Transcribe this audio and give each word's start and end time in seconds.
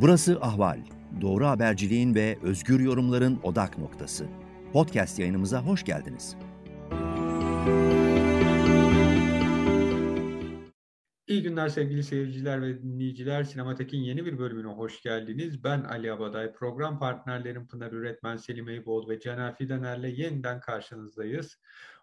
Burası 0.00 0.38
Ahval. 0.40 0.78
Doğru 1.20 1.46
haberciliğin 1.46 2.14
ve 2.14 2.38
özgür 2.42 2.80
yorumların 2.80 3.40
odak 3.42 3.78
noktası. 3.78 4.26
Podcast 4.72 5.18
yayınımıza 5.18 5.62
hoş 5.62 5.84
geldiniz. 5.84 6.36
İyi 11.26 11.42
günler 11.42 11.68
sevgili 11.68 12.02
seyirciler 12.02 12.62
ve 12.62 12.82
dinleyiciler. 12.82 13.44
Sinematek'in 13.44 13.98
yeni 13.98 14.26
bir 14.26 14.38
bölümüne 14.38 14.66
hoş 14.66 15.02
geldiniz. 15.02 15.64
Ben 15.64 15.80
Ali 15.80 16.12
Abaday. 16.12 16.52
Program 16.52 16.98
partnerlerim 16.98 17.66
Pınar 17.66 17.92
Üretmen, 17.92 18.36
Selim 18.36 18.68
Eyboğlu 18.68 19.08
ve 19.08 19.20
Caner 19.20 19.56
Fidaner'le 19.56 20.18
yeniden 20.18 20.60
karşınızdayız. 20.60 21.58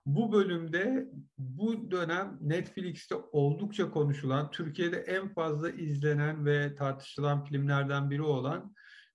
Bu 0.06 0.32
bölümde 0.32 1.08
bu 1.38 1.92
dönem 1.92 2.38
Netflix'te 2.42 3.16
oldukça 3.16 3.92
konuşulan, 3.92 4.52
Türkiye'de 4.52 4.98
en 4.98 5.34
fazla 5.34 5.70
izlenen 5.70 6.46
ve 6.46 6.76
tartışılan 6.76 7.44
filmlerden 7.46 8.10
biri 8.10 8.22
olan 8.22 8.74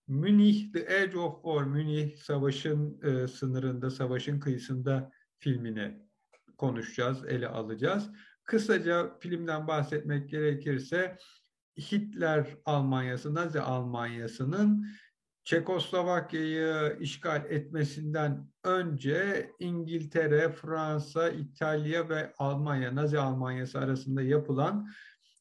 Münih 0.09 0.73
The 0.73 0.81
Edge 0.81 1.19
of 1.19 1.35
War, 1.45 1.65
Münih 1.65 2.17
savaşın 2.17 3.01
e, 3.03 3.29
sınırında, 3.29 3.91
savaşın 3.91 4.41
kıyısında 4.41 5.11
filmini 5.39 6.09
konuşacağız, 6.59 7.25
ele 7.25 7.49
alacağız. 7.49 8.11
Kısaca 8.45 9.19
filmden 9.19 9.67
bahsetmek 9.67 10.31
gerekirse 10.31 11.17
Hitler 11.79 12.57
Almanyası, 12.65 13.35
Nazi 13.35 13.61
Almanyası'nın 13.61 14.87
Çekoslovakya'yı 15.49 16.97
işgal 17.01 17.45
etmesinden 17.51 18.49
önce 18.65 19.51
İngiltere, 19.59 20.53
Fransa, 20.53 21.29
İtalya 21.29 22.09
ve 22.09 22.33
Almanya, 22.39 22.95
Nazi 22.95 23.19
Almanyası 23.19 23.79
arasında 23.79 24.23
yapılan 24.23 24.89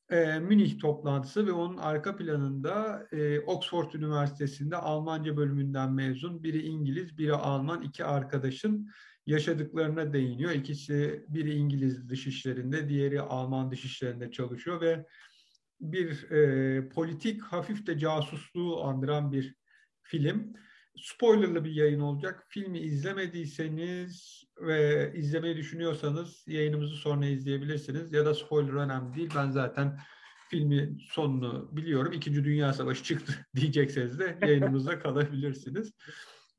e, 0.09 0.39
Münih 0.39 0.79
toplantısı 0.79 1.47
ve 1.47 1.51
onun 1.51 1.77
arka 1.77 2.15
planında 2.15 3.07
e, 3.11 3.39
Oxford 3.39 3.93
Üniversitesi'nde 3.93 4.77
Almanca 4.77 5.37
bölümünden 5.37 5.91
mezun 5.91 6.43
biri 6.43 6.61
İngiliz, 6.61 7.17
biri 7.17 7.33
Alman 7.33 7.81
iki 7.81 8.05
arkadaşın 8.05 8.89
yaşadıklarına 9.25 10.13
değiniyor. 10.13 10.51
İkisi 10.51 11.25
biri 11.27 11.53
İngiliz 11.53 12.09
dışişlerinde, 12.09 12.89
diğeri 12.89 13.21
Alman 13.21 13.71
dışişlerinde 13.71 14.31
çalışıyor 14.31 14.81
ve 14.81 15.05
bir 15.81 16.31
e, 16.31 16.89
politik 16.89 17.41
hafif 17.41 17.87
de 17.87 17.97
casusluğu 17.97 18.83
andıran 18.83 19.31
bir 19.31 19.66
film. 20.07 20.53
Spoilerlı 20.95 21.65
bir 21.65 21.71
yayın 21.71 21.99
olacak. 21.99 22.45
Filmi 22.47 22.79
izlemediyseniz 22.79 24.43
ve 24.61 25.11
izlemeyi 25.15 25.57
düşünüyorsanız 25.57 26.43
yayınımızı 26.47 26.95
sonra 26.95 27.25
izleyebilirsiniz. 27.25 28.13
Ya 28.13 28.25
da 28.25 28.33
spoiler 28.33 28.73
önemli 28.73 29.15
değil. 29.15 29.29
Ben 29.35 29.49
zaten 29.49 29.99
filmin 30.49 31.01
sonunu 31.09 31.69
biliyorum. 31.71 32.13
İkinci 32.13 32.43
Dünya 32.43 32.73
Savaşı 32.73 33.03
çıktı 33.03 33.33
diyecekseniz 33.55 34.19
de 34.19 34.37
yayınımızda 34.41 34.99
kalabilirsiniz. 35.03 35.91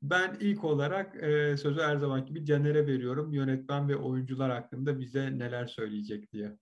Ben 0.01 0.37
ilk 0.39 0.63
olarak 0.63 1.23
e, 1.23 1.57
sözü 1.57 1.81
her 1.81 1.97
zaman 1.97 2.25
gibi 2.25 2.45
Caner'e 2.45 2.87
veriyorum. 2.87 3.33
Yönetmen 3.33 3.89
ve 3.89 3.95
oyuncular 3.95 4.51
hakkında 4.51 4.99
bize 4.99 5.39
neler 5.39 5.65
söyleyecek 5.65 6.31
diye. 6.31 6.57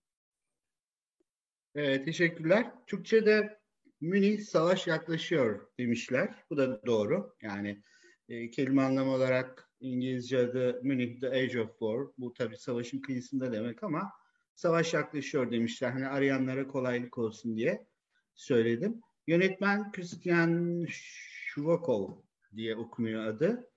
Evet, 1.74 2.04
teşekkürler. 2.04 2.72
Türkçe'de 2.86 3.57
Münih 4.00 4.40
savaş 4.40 4.86
yaklaşıyor 4.86 5.66
demişler. 5.78 6.34
Bu 6.50 6.56
da 6.56 6.86
doğru. 6.86 7.36
Yani 7.42 7.82
e, 8.28 8.50
kelime 8.50 8.82
anlamı 8.82 9.10
olarak 9.10 9.70
İngilizce 9.80 10.38
adı 10.38 10.80
Münih 10.82 11.20
The 11.20 11.28
Age 11.28 11.60
of 11.60 11.70
War. 11.70 12.06
Bu 12.18 12.32
tabii 12.32 12.56
savaşın 12.56 13.00
kıyısında 13.00 13.52
demek 13.52 13.82
ama 13.82 14.12
savaş 14.54 14.94
yaklaşıyor 14.94 15.50
demişler. 15.50 15.90
Hani 15.90 16.06
arayanlara 16.06 16.66
kolaylık 16.66 17.18
olsun 17.18 17.56
diye 17.56 17.86
söyledim. 18.34 19.00
Yönetmen 19.26 19.92
Christian 19.92 20.86
Shuvakov 20.88 22.12
diye 22.56 22.76
okunuyor 22.76 23.24
adı. 23.24 23.70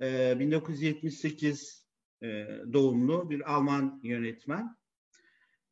E, 0.00 0.38
1978 0.38 1.86
e, 2.22 2.26
doğumlu 2.72 3.30
bir 3.30 3.54
Alman 3.54 4.00
yönetmen. 4.02 4.76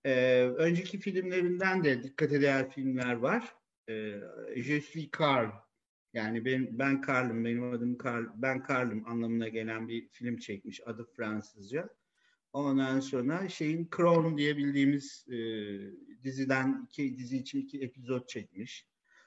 E, 0.05 0.43
önceki 0.43 0.99
filmlerinden 0.99 1.85
de 1.85 2.03
dikkat 2.03 2.33
eder 2.33 2.71
filmler 2.71 3.15
var 3.15 3.62
e, 4.57 4.63
Je 4.63 4.81
suis 4.81 5.11
Carl 5.21 5.51
yani 6.15 6.45
ben, 6.45 6.79
ben 6.79 7.01
Karl'ım, 7.01 7.45
benim 7.45 7.73
adım 7.73 7.99
Karl, 7.99 8.25
ben 8.35 8.63
Karl'ım 8.63 9.09
anlamına 9.09 9.49
gelen 9.49 9.89
bir 9.89 10.09
film 10.09 10.37
çekmiş. 10.37 10.81
Adı 10.87 11.05
Fransızca. 11.17 11.89
Ondan 12.53 13.01
sonra 13.01 13.49
şeyin 13.49 13.89
Crown 13.97 14.37
diye 14.37 14.57
bildiğimiz 14.57 15.27
e, 15.29 15.37
diziden 16.25 16.87
iki 16.89 17.19
dizi 17.19 17.37
için 17.37 17.61
iki 17.61 17.81
epizod 17.81 18.27
çekmiş. 18.27 18.87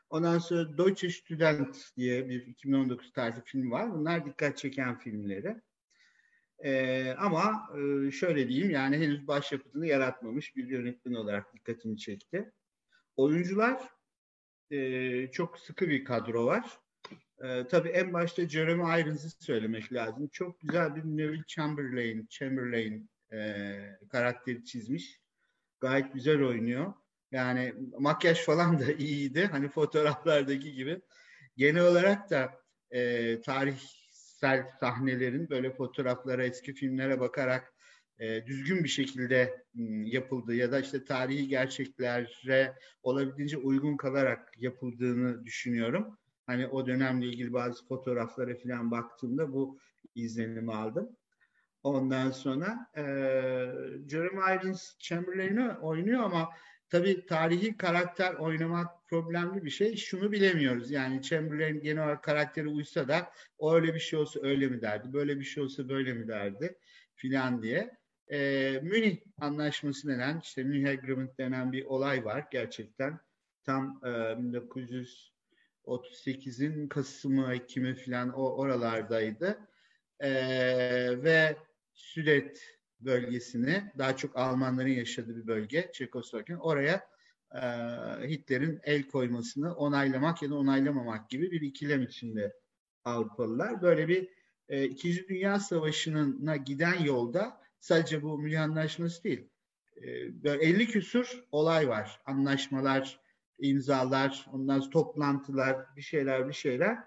Ondan 0.09 0.39
sonra 0.39 0.77
Deutsche 0.77 1.09
Student 1.09 1.91
diye 1.97 2.29
bir 2.29 2.47
2019 2.47 3.13
tarzı 3.13 3.41
film 3.43 3.71
var. 3.71 3.93
Bunlar 3.93 4.25
dikkat 4.25 4.57
çeken 4.57 4.99
filmleri. 4.99 5.61
Ee, 6.63 7.15
ama 7.17 7.69
e, 7.77 8.11
şöyle 8.11 8.49
diyeyim 8.49 8.69
yani 8.69 8.97
henüz 8.97 9.27
başyapıtını 9.27 9.87
yaratmamış 9.87 10.55
bir 10.55 10.67
yönetmen 10.67 11.13
olarak 11.13 11.53
dikkatimi 11.53 11.97
çekti. 11.97 12.51
Oyuncular 13.15 13.94
e, 14.71 15.31
çok 15.31 15.59
sıkı 15.59 15.89
bir 15.89 16.05
kadro 16.05 16.45
var. 16.45 16.79
E, 17.43 17.67
tabii 17.67 17.89
en 17.89 18.13
başta 18.13 18.49
Jeremy 18.49 19.01
Irons'ı 19.01 19.29
söylemek 19.29 19.93
lazım. 19.93 20.27
Çok 20.27 20.61
güzel 20.61 20.95
bir 20.95 21.03
Neville 21.03 21.43
Chamberlain, 21.47 22.27
Chamberlain 22.29 23.09
e, 23.33 23.75
karakteri 24.09 24.65
çizmiş. 24.65 25.21
Gayet 25.79 26.13
güzel 26.13 26.43
oynuyor. 26.43 26.93
Yani 27.31 27.73
makyaj 27.99 28.39
falan 28.39 28.79
da 28.79 28.91
iyiydi. 28.91 29.45
Hani 29.45 29.69
fotoğraflardaki 29.69 30.73
gibi. 30.73 31.01
Genel 31.57 31.83
olarak 31.83 32.29
da 32.29 32.59
e, 32.91 33.41
tarihsel 33.41 34.71
sahnelerin 34.79 35.49
böyle 35.49 35.71
fotoğraflara, 35.73 36.45
eski 36.45 36.73
filmlere 36.73 37.19
bakarak 37.19 37.74
e, 38.19 38.45
düzgün 38.45 38.83
bir 38.83 38.89
şekilde 38.89 39.63
m, 39.73 40.09
yapıldığı 40.09 40.55
ya 40.55 40.71
da 40.71 40.79
işte 40.79 41.03
tarihi 41.03 41.47
gerçeklere 41.47 42.75
olabildiğince 43.03 43.57
uygun 43.57 43.97
kalarak 43.97 44.53
yapıldığını 44.57 45.45
düşünüyorum. 45.45 46.17
Hani 46.45 46.67
o 46.67 46.87
dönemle 46.87 47.25
ilgili 47.25 47.53
bazı 47.53 47.87
fotoğraflara 47.87 48.55
falan 48.55 48.91
baktığımda 48.91 49.53
bu 49.53 49.79
izlenimi 50.15 50.73
aldım. 50.73 51.09
Ondan 51.83 52.31
sonra 52.31 52.87
e, 52.97 53.03
Jeremy 54.09 54.55
Irons 54.55 54.97
Chamberlain'i 54.99 55.69
oynuyor 55.69 56.23
ama 56.23 56.49
tabii 56.89 57.25
tarihi 57.25 57.77
karakter 57.77 58.33
oynamak 58.33 58.87
problemli 59.09 59.65
bir 59.65 59.69
şey. 59.69 59.95
Şunu 59.95 60.31
bilemiyoruz. 60.31 60.91
Yani 60.91 61.21
Chamberlain 61.21 61.81
genel 61.81 62.03
olarak 62.03 62.23
karakteri 62.23 62.67
uysa 62.67 63.07
da 63.07 63.31
o 63.57 63.75
öyle 63.75 63.93
bir 63.93 63.99
şey 63.99 64.19
olsa 64.19 64.39
öyle 64.43 64.67
mi 64.67 64.81
derdi, 64.81 65.13
böyle 65.13 65.39
bir 65.39 65.43
şey 65.43 65.63
olsa 65.63 65.89
böyle 65.89 66.13
mi 66.13 66.27
derdi 66.27 66.77
filan 67.15 67.61
diye 67.61 67.97
e, 68.31 68.79
Münih 68.83 69.17
Anlaşması 69.37 70.07
denen, 70.07 70.39
işte 70.39 70.63
Münih 70.63 70.89
Agreement 70.89 71.37
denen 71.37 71.71
bir 71.71 71.85
olay 71.85 72.25
var 72.25 72.47
gerçekten. 72.51 73.19
Tam 73.63 74.01
e, 74.03 74.07
1938'in 75.87 76.87
Kasım'ı, 76.87 77.53
Ekim'i 77.53 77.95
falan 77.95 78.29
o 78.29 78.55
oralardaydı. 78.55 79.59
E, 80.19 80.29
ve 81.23 81.57
Südet 81.93 82.75
bölgesini, 82.99 83.91
daha 83.97 84.17
çok 84.17 84.37
Almanların 84.37 84.89
yaşadığı 84.89 85.35
bir 85.35 85.47
bölge, 85.47 85.91
Çekoslovakya, 85.93 86.59
oraya 86.59 87.07
e, 87.55 87.59
Hitler'in 88.29 88.79
el 88.83 89.03
koymasını 89.03 89.75
onaylamak 89.75 90.41
ya 90.41 90.49
da 90.49 90.55
onaylamamak 90.55 91.29
gibi 91.29 91.51
bir 91.51 91.61
ikilem 91.61 92.01
içinde 92.01 92.53
Avrupalılar. 93.03 93.81
Böyle 93.81 94.07
bir 94.07 94.29
e, 94.69 94.85
İkinci 94.85 95.27
Dünya 95.27 95.59
Savaşı'na 95.59 96.55
giden 96.55 97.03
yolda 97.03 97.64
sadece 97.85 98.23
bu 98.23 98.37
Münih 98.37 98.61
Anlaşması 98.61 99.23
değil. 99.23 99.49
E, 99.97 100.03
böyle 100.43 100.63
50 100.63 100.87
küsur 100.87 101.43
olay 101.51 101.87
var. 101.87 102.21
Anlaşmalar, 102.25 103.19
imzalar, 103.59 104.47
ondan 104.53 104.79
sonra 104.79 104.89
toplantılar, 104.89 105.95
bir 105.95 106.01
şeyler 106.01 106.47
bir 106.47 106.53
şeyler. 106.53 106.97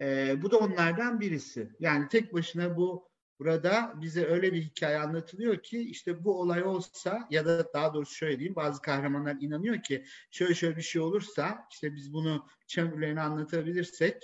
E, 0.00 0.36
bu 0.42 0.50
da 0.50 0.58
onlardan 0.58 1.20
birisi. 1.20 1.68
Yani 1.80 2.08
tek 2.08 2.34
başına 2.34 2.76
bu 2.76 3.08
burada 3.38 3.94
bize 3.96 4.26
öyle 4.26 4.52
bir 4.52 4.62
hikaye 4.62 4.98
anlatılıyor 4.98 5.62
ki 5.62 5.80
işte 5.80 6.24
bu 6.24 6.40
olay 6.40 6.62
olsa 6.62 7.26
ya 7.30 7.46
da 7.46 7.72
daha 7.72 7.94
doğrusu 7.94 8.14
şöyle 8.14 8.38
diyeyim 8.38 8.56
bazı 8.56 8.82
kahramanlar 8.82 9.36
inanıyor 9.40 9.82
ki 9.82 10.04
şöyle 10.30 10.54
şöyle 10.54 10.76
bir 10.76 10.82
şey 10.82 11.02
olursa 11.02 11.66
işte 11.70 11.94
biz 11.94 12.12
bunu 12.12 12.46
Chamberlain'e 12.66 13.20
anlatabilirsek 13.20 14.22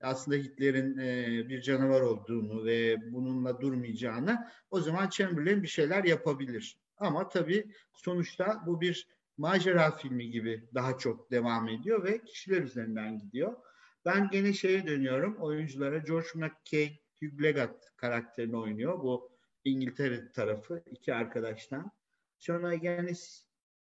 aslında 0.00 0.36
Hitler'in 0.36 0.98
e, 0.98 1.48
bir 1.48 1.62
canavar 1.62 2.00
olduğunu 2.00 2.64
ve 2.64 2.96
bununla 3.12 3.60
durmayacağını 3.60 4.46
o 4.70 4.80
zaman 4.80 5.08
Chamberlain 5.08 5.62
bir 5.62 5.68
şeyler 5.68 6.04
yapabilir. 6.04 6.78
Ama 6.96 7.28
tabii 7.28 7.70
sonuçta 7.92 8.62
bu 8.66 8.80
bir 8.80 9.08
macera 9.36 9.90
filmi 9.90 10.30
gibi 10.30 10.68
daha 10.74 10.98
çok 10.98 11.30
devam 11.30 11.68
ediyor 11.68 12.04
ve 12.04 12.24
kişiler 12.24 12.62
üzerinden 12.62 13.18
gidiyor. 13.18 13.56
Ben 14.04 14.28
gene 14.30 14.52
şeye 14.52 14.86
dönüyorum 14.86 15.36
oyunculara. 15.36 15.98
George 15.98 16.28
McKay, 16.34 16.98
Hugh 17.20 17.42
Leggett 17.42 17.96
karakterini 17.96 18.56
oynuyor. 18.56 19.02
Bu 19.02 19.30
İngiltere 19.64 20.32
tarafı 20.32 20.82
iki 20.90 21.14
arkadaştan. 21.14 21.90
Sonra 22.38 22.74
gene 22.74 23.12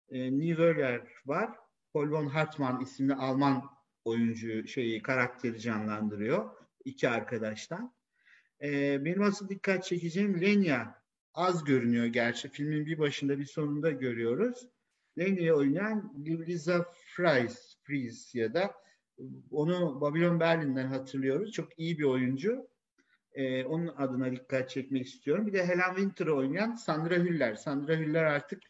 e, 0.10 0.40
Niveler 0.40 1.02
var. 1.26 1.50
Paul 1.94 2.12
von 2.12 2.28
Hartmann 2.28 2.82
isimli 2.82 3.16
Alman 3.16 3.79
oyuncu 4.06 4.68
şeyi 4.68 5.02
karakteri 5.02 5.60
canlandırıyor 5.60 6.50
iki 6.86 7.10
arkadaştan. 7.10 7.94
Ee, 8.64 9.06
benim 9.06 9.22
asıl 9.22 9.50
dikkat 9.50 9.84
çekeceğim 9.84 10.42
Lenya 10.42 10.96
az 11.34 11.64
görünüyor 11.64 12.06
gerçi. 12.06 12.50
Filmin 12.50 12.86
bir 12.86 13.00
başında 13.00 13.40
bir 13.40 13.46
sonunda 13.46 13.92
görüyoruz. 13.92 14.68
Lenya'yı 15.18 15.54
oynayan 15.54 16.14
Lisa 16.26 16.86
Fries, 17.16 17.78
Fries 17.84 18.36
ya 18.36 18.54
da 18.54 18.76
onu 19.52 20.02
Babylon 20.02 20.40
Berlin'den 20.40 20.88
hatırlıyoruz. 20.88 21.52
Çok 21.52 21.80
iyi 21.80 22.00
bir 22.00 22.04
oyuncu. 22.04 22.68
Ee, 23.34 23.64
onun 23.64 23.88
adına 23.88 24.32
dikkat 24.32 24.70
çekmek 24.70 25.08
istiyorum. 25.08 25.48
Bir 25.48 25.54
de 25.54 25.66
Helen 25.66 25.96
Winter'ı 25.96 26.36
oynayan 26.36 26.76
Sandra 26.76 27.16
Hüller. 27.16 27.56
Sandra 27.56 27.98
Hüller 27.98 28.24
artık 28.24 28.64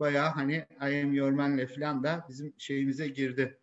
bayağı 0.00 0.28
hani 0.28 0.66
I 0.80 1.02
Am 1.02 1.12
Your 1.12 1.30
Man'le 1.30 1.66
falan 1.66 2.04
da 2.04 2.26
bizim 2.28 2.54
şeyimize 2.58 3.08
girdi 3.08 3.59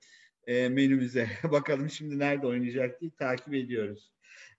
e, 0.48 0.70
menümüze. 0.70 1.30
Bakalım 1.52 1.90
şimdi 1.90 2.20
nerede 2.20 2.48
oynayacak 2.48 3.02
diye 3.02 3.12
takip 3.12 3.54
ediyoruz. 3.54 4.12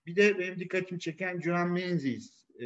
Bir 0.05 0.15
de 0.15 0.39
benim 0.39 0.59
dikkatimi 0.59 0.99
çeken 0.99 1.41
Joan 1.41 1.71
Menzies. 1.71 2.49
E, 2.59 2.65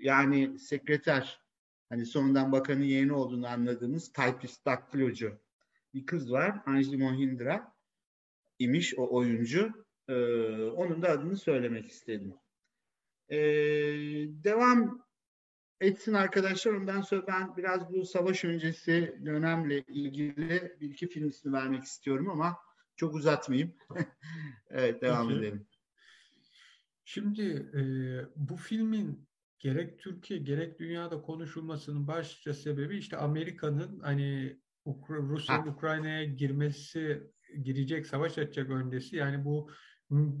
yani 0.00 0.58
sekreter. 0.58 1.40
Hani 1.88 2.06
sonundan 2.06 2.52
bakanın 2.52 2.82
yeğeni 2.82 3.12
olduğunu 3.12 3.46
anladığımız 3.46 4.12
typist 4.12 4.66
daktilocu 4.66 5.38
bir 5.94 6.06
kız 6.06 6.32
var. 6.32 6.62
Anjali 6.66 6.96
Mohindra 6.96 7.72
imiş 8.58 8.94
o 8.96 9.14
oyuncu. 9.16 9.86
Ee, 10.08 10.14
onun 10.64 11.02
da 11.02 11.08
adını 11.08 11.36
söylemek 11.36 11.88
istedim. 11.88 12.34
Ee, 13.28 13.36
devam 14.44 15.05
etsin 15.80 16.14
arkadaşlar. 16.14 16.72
Ondan 16.72 17.00
sonra 17.00 17.26
ben 17.26 17.56
biraz 17.56 17.92
bu 17.92 18.04
savaş 18.04 18.44
öncesi 18.44 19.20
dönemle 19.24 19.80
ilgili 19.80 20.76
bir 20.80 20.90
iki 20.90 21.08
film 21.08 21.28
ismi 21.28 21.52
vermek 21.52 21.84
istiyorum 21.84 22.30
ama 22.30 22.56
çok 22.96 23.14
uzatmayayım. 23.14 23.74
evet 24.70 25.02
devam 25.02 25.28
Peki. 25.28 25.40
edelim. 25.40 25.66
Şimdi 27.04 27.42
e, 27.74 27.80
bu 28.36 28.56
filmin 28.56 29.28
gerek 29.58 29.98
Türkiye 29.98 30.40
gerek 30.40 30.78
dünyada 30.78 31.22
konuşulmasının 31.22 32.06
başlıca 32.06 32.54
sebebi 32.54 32.96
işte 32.98 33.16
Amerika'nın 33.16 34.00
hani 34.00 34.60
Rusya'nın 35.08 35.66
Ukrayna'ya 35.66 36.24
girmesi, 36.24 37.22
girecek, 37.62 38.06
savaş 38.06 38.38
açacak 38.38 38.70
öncesi. 38.70 39.16
Yani 39.16 39.44
bu 39.44 39.70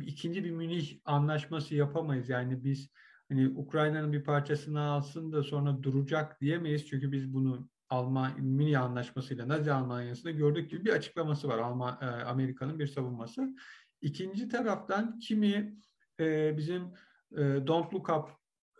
ikinci 0.06 0.44
bir 0.44 0.50
Münih 0.50 1.00
anlaşması 1.04 1.74
yapamayız. 1.74 2.28
Yani 2.28 2.64
biz 2.64 2.90
hani 3.28 3.48
Ukrayna'nın 3.48 4.12
bir 4.12 4.24
parçasını 4.24 4.80
alsın 4.80 5.32
da 5.32 5.42
sonra 5.42 5.82
duracak 5.82 6.40
diyemeyiz. 6.40 6.86
Çünkü 6.86 7.12
biz 7.12 7.34
bunu 7.34 7.68
Alman 7.88 8.40
Münih 8.40 8.82
anlaşmasıyla 8.82 9.48
Nazi 9.48 9.72
Almanya'sında 9.72 10.30
gördük 10.30 10.70
gibi 10.70 10.84
bir 10.84 10.92
açıklaması 10.92 11.48
var. 11.48 11.58
Alman, 11.58 11.98
e, 12.02 12.04
Amerika'nın 12.04 12.78
bir 12.78 12.86
savunması. 12.86 13.56
İkinci 14.02 14.48
taraftan 14.48 15.18
kimi 15.18 15.76
e, 16.20 16.56
bizim 16.56 16.82
e, 17.32 17.42
Don't 17.66 17.94
Look 17.94 18.08
Up 18.08 18.30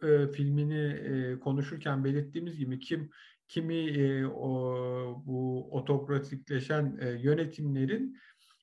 e, 0.09 0.29
filmini 0.29 0.85
e, 0.85 1.39
konuşurken 1.41 2.05
belirttiğimiz 2.05 2.59
gibi 2.59 2.79
kim 2.79 3.11
kimi 3.49 3.75
e, 3.75 4.27
o, 4.27 4.53
bu 5.27 5.69
otokratikleşen 5.71 6.99
e, 7.01 7.09
yönetimlerin 7.09 8.19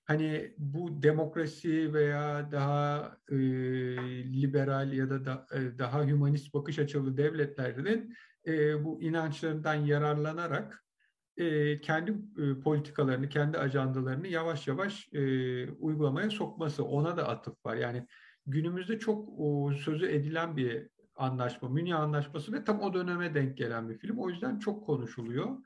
hani 0.05 0.53
bu 0.57 1.03
demokrasi 1.03 1.93
veya 1.93 2.51
daha 2.51 3.17
e, 3.29 3.35
liberal 4.33 4.93
ya 4.93 5.09
da, 5.09 5.25
da 5.25 5.47
e, 5.53 5.77
daha 5.79 6.05
hümanist 6.05 6.53
bakış 6.53 6.79
açılı 6.79 7.17
devletlerin 7.17 8.13
e, 8.47 8.83
bu 8.83 9.01
inançlarından 9.01 9.75
yararlanarak 9.75 10.83
e, 11.37 11.81
kendi 11.81 12.11
e, 12.11 12.59
politikalarını, 12.59 13.29
kendi 13.29 13.57
ajandalarını 13.57 14.27
yavaş 14.27 14.67
yavaş 14.67 15.09
e, 15.13 15.71
uygulamaya 15.71 16.29
sokması 16.29 16.83
ona 16.85 17.17
da 17.17 17.27
atıf 17.27 17.65
var. 17.65 17.75
Yani 17.75 18.07
günümüzde 18.45 18.99
çok 18.99 19.29
o, 19.37 19.73
sözü 19.73 20.05
edilen 20.05 20.57
bir 20.57 20.89
anlaşma, 21.15 21.69
Münih 21.69 21.99
Anlaşması 21.99 22.53
ve 22.53 22.63
tam 22.63 22.81
o 22.81 22.93
döneme 22.93 23.33
denk 23.33 23.57
gelen 23.57 23.89
bir 23.89 23.97
film. 23.97 24.19
O 24.19 24.29
yüzden 24.29 24.59
çok 24.59 24.85
konuşuluyor. 24.85 25.57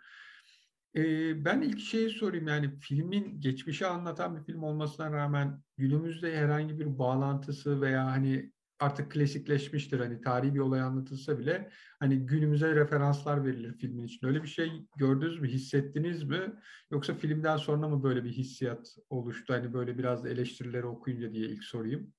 Ee, 0.95 1.45
ben 1.45 1.61
ilk 1.61 1.79
şeyi 1.79 2.09
sorayım 2.09 2.47
yani 2.47 2.79
filmin 2.79 3.41
geçmişi 3.41 3.87
anlatan 3.87 4.37
bir 4.37 4.43
film 4.43 4.63
olmasına 4.63 5.11
rağmen 5.11 5.61
günümüzde 5.77 6.37
herhangi 6.37 6.79
bir 6.79 6.99
bağlantısı 6.99 7.81
veya 7.81 8.05
hani 8.05 8.51
artık 8.79 9.11
klasikleşmiştir 9.11 9.99
hani 9.99 10.21
tarihi 10.21 10.53
bir 10.53 10.59
olay 10.59 10.81
anlatılsa 10.81 11.39
bile 11.39 11.69
hani 11.99 12.25
günümüze 12.25 12.75
referanslar 12.75 13.45
verilir 13.45 13.73
filmin 13.73 14.03
için. 14.03 14.27
Öyle 14.27 14.43
bir 14.43 14.47
şey 14.47 14.71
gördünüz 14.95 15.39
mü, 15.39 15.47
hissettiniz 15.47 16.23
mi? 16.23 16.53
Yoksa 16.91 17.13
filmden 17.13 17.57
sonra 17.57 17.87
mı 17.87 18.03
böyle 18.03 18.23
bir 18.23 18.31
hissiyat 18.31 18.97
oluştu? 19.09 19.53
Hani 19.53 19.73
böyle 19.73 19.97
biraz 19.97 20.23
da 20.23 20.29
eleştirileri 20.29 20.85
okuyunca 20.85 21.31
diye 21.31 21.49
ilk 21.49 21.63
sorayım. 21.63 22.13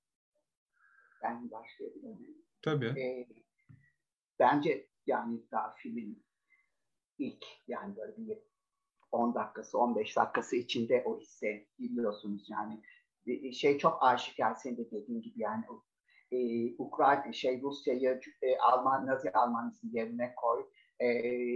Ben 1.23 1.51
başlayabilirim. 1.51 2.37
Tabii. 2.63 2.87
E, 2.87 3.29
bence 4.39 4.89
yani 5.07 5.41
daha 5.53 5.75
filmin 5.75 6.25
ilk 7.19 7.45
yani 7.69 7.97
böyle 7.97 8.17
bir 8.17 8.48
10 9.13 9.35
dakikası, 9.35 9.79
15 9.79 10.17
dakikası 10.17 10.57
içinde 10.57 11.03
o 11.07 11.21
hisse 11.21 11.67
giriyorsunuz 11.79 12.51
yani. 12.51 12.83
Şey 13.53 13.79
çok 13.79 14.03
aşikar 14.03 14.55
senin 14.55 14.77
de 14.77 14.91
dediğin 14.91 15.23
gibi 15.23 15.41
yani 15.41 15.65
e, 16.33 16.39
Ukrayna 16.79 17.33
şey 17.33 17.63
Rusya'yı 17.63 18.21
e, 18.43 18.59
Alman 18.59 19.07
Nazi 19.07 19.31
Almanya'sının 19.33 19.93
yerine 19.93 20.35
koy, 20.37 20.67
e, 21.01 21.09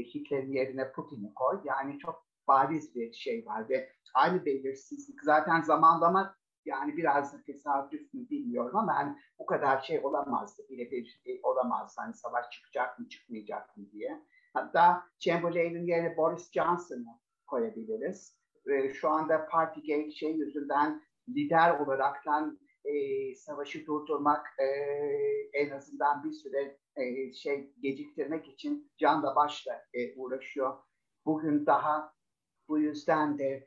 Hitler'in 0.02 0.52
yerine 0.52 0.92
Putin'i 0.92 1.34
koy. 1.34 1.60
Yani 1.64 1.98
çok 1.98 2.26
bariz 2.48 2.94
bir 2.94 3.12
şey 3.12 3.46
var 3.46 3.68
ve 3.68 3.92
aynı 4.14 4.46
belirsizlik 4.46 5.22
zaten 5.22 5.62
zamanlama 5.62 6.36
yani 6.64 6.96
biraz 6.96 7.32
da 7.32 7.42
tesadüf 7.42 8.14
mü 8.14 8.30
bilmiyorum 8.30 8.76
ama 8.76 8.94
yani 8.94 9.16
bu 9.38 9.46
kadar 9.46 9.80
şey 9.80 10.00
olamazdı. 10.00 10.62
Birebir 10.70 11.22
e, 11.26 11.30
olamazdı. 11.42 12.00
Hani 12.00 12.14
savaş 12.14 12.50
çıkacak 12.50 12.98
mı 12.98 13.08
çıkmayacak 13.08 13.76
mı 13.76 13.90
diye. 13.92 14.22
Hatta 14.54 15.02
Chamberlain'in 15.18 15.86
yerine 15.86 16.16
Boris 16.16 16.52
Johnson'ı 16.52 17.21
koyabiliriz. 17.52 18.36
E, 18.66 18.94
şu 18.94 19.08
anda 19.08 19.46
Partygate 19.46 20.10
şey 20.10 20.32
yüzünden 20.32 21.02
lider 21.28 21.80
olaraktan 21.80 22.58
e, 22.84 22.92
savaşı 23.34 23.86
durdurmak 23.86 24.46
e, 24.58 24.66
en 25.52 25.70
azından 25.70 26.24
bir 26.24 26.32
süre 26.32 26.78
e, 26.96 27.32
şey 27.32 27.72
geciktirmek 27.82 28.48
için 28.48 28.92
can 28.98 29.22
da 29.22 29.36
başla 29.36 29.72
e, 29.94 30.14
uğraşıyor. 30.16 30.78
Bugün 31.26 31.66
daha 31.66 32.14
bu 32.68 32.78
yüzden 32.78 33.38
de 33.38 33.66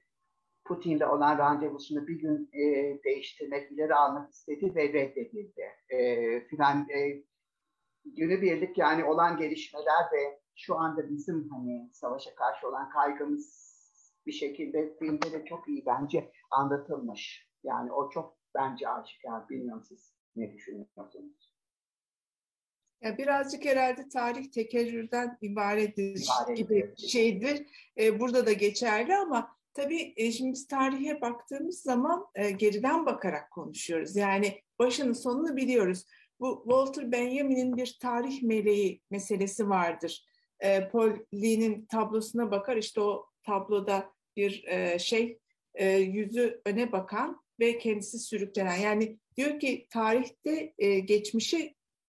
Putin'le 0.65 1.06
olan 1.10 1.38
randevusunu 1.38 2.08
bir 2.08 2.20
gün 2.20 2.50
e, 2.54 2.63
değiştirmek, 3.04 3.72
ileri 3.72 3.96
almak 3.96 4.32
istedi 4.32 4.75
ve 4.75 4.94
reddedildi. 4.94 5.65
E, 5.89 6.48
filan 6.48 6.89
e, 6.89 7.24
günübirlik 8.06 8.77
yani 8.77 9.04
olan 9.04 9.38
gelişmeler 9.38 10.04
ve 10.13 10.39
şu 10.56 10.75
anda 10.75 11.10
bizim 11.10 11.50
hani 11.50 11.89
savaşa 11.94 12.36
karşı 12.36 12.68
olan 12.68 12.89
kaygımız 12.89 13.75
bir 14.25 14.32
şekilde 14.32 14.98
filmde 15.00 15.32
de 15.32 15.46
çok 15.46 15.67
iyi 15.67 15.86
bence 15.86 16.32
anlatılmış. 16.51 17.50
Yani 17.63 17.91
o 17.91 18.10
çok 18.10 18.38
bence 18.55 18.89
aşikar. 18.89 19.50
Bilmiyorum 19.50 19.84
siz 19.89 20.13
ne 20.36 20.53
düşünüyorsunuz? 20.53 21.55
Ya 23.01 23.17
birazcık 23.17 23.65
herhalde 23.65 24.10
tarih 24.10 24.51
tekerrürden 24.51 25.38
ibarettir 25.41 26.25
İbaret 26.25 26.58
gibi 26.58 26.94
şeydir. 26.98 27.67
Ee, 27.98 28.20
burada 28.20 28.46
da 28.46 28.53
geçerli 28.53 29.15
ama 29.15 29.55
Tabii 29.75 30.13
e, 30.17 30.32
şimdi 30.32 30.51
biz 30.51 30.67
tarihe 30.67 31.22
baktığımız 31.22 31.82
zaman 31.82 32.27
e, 32.36 32.51
geriden 32.51 33.05
bakarak 33.05 33.51
konuşuyoruz. 33.51 34.15
Yani 34.15 34.62
başını 34.79 35.15
sonunu 35.15 35.55
biliyoruz. 35.55 36.05
Bu 36.39 36.62
Walter 36.63 37.12
Benjamin'in 37.12 37.77
bir 37.77 37.98
tarih 38.01 38.44
meleği 38.44 39.01
meselesi 39.12 39.70
vardır. 39.70 40.25
E, 40.60 40.89
Paul 40.89 41.12
Lee'nin 41.34 41.86
tablosuna 41.86 42.51
bakar 42.51 42.77
işte 42.77 43.01
o 43.01 43.25
tabloda 43.46 44.14
bir 44.38 44.64
e, 44.68 45.00
şey 45.00 45.40
e, 45.75 45.90
yüzü 45.98 46.62
öne 46.66 46.92
bakan 46.92 47.42
ve 47.60 47.78
kendisi 47.78 48.20
sürüklenen. 48.20 48.75
Yani 48.78 49.18
diyor 49.38 49.60
ki 49.60 49.88
tarihte 49.90 50.74
e, 50.78 51.00
geçmişi 51.00 51.75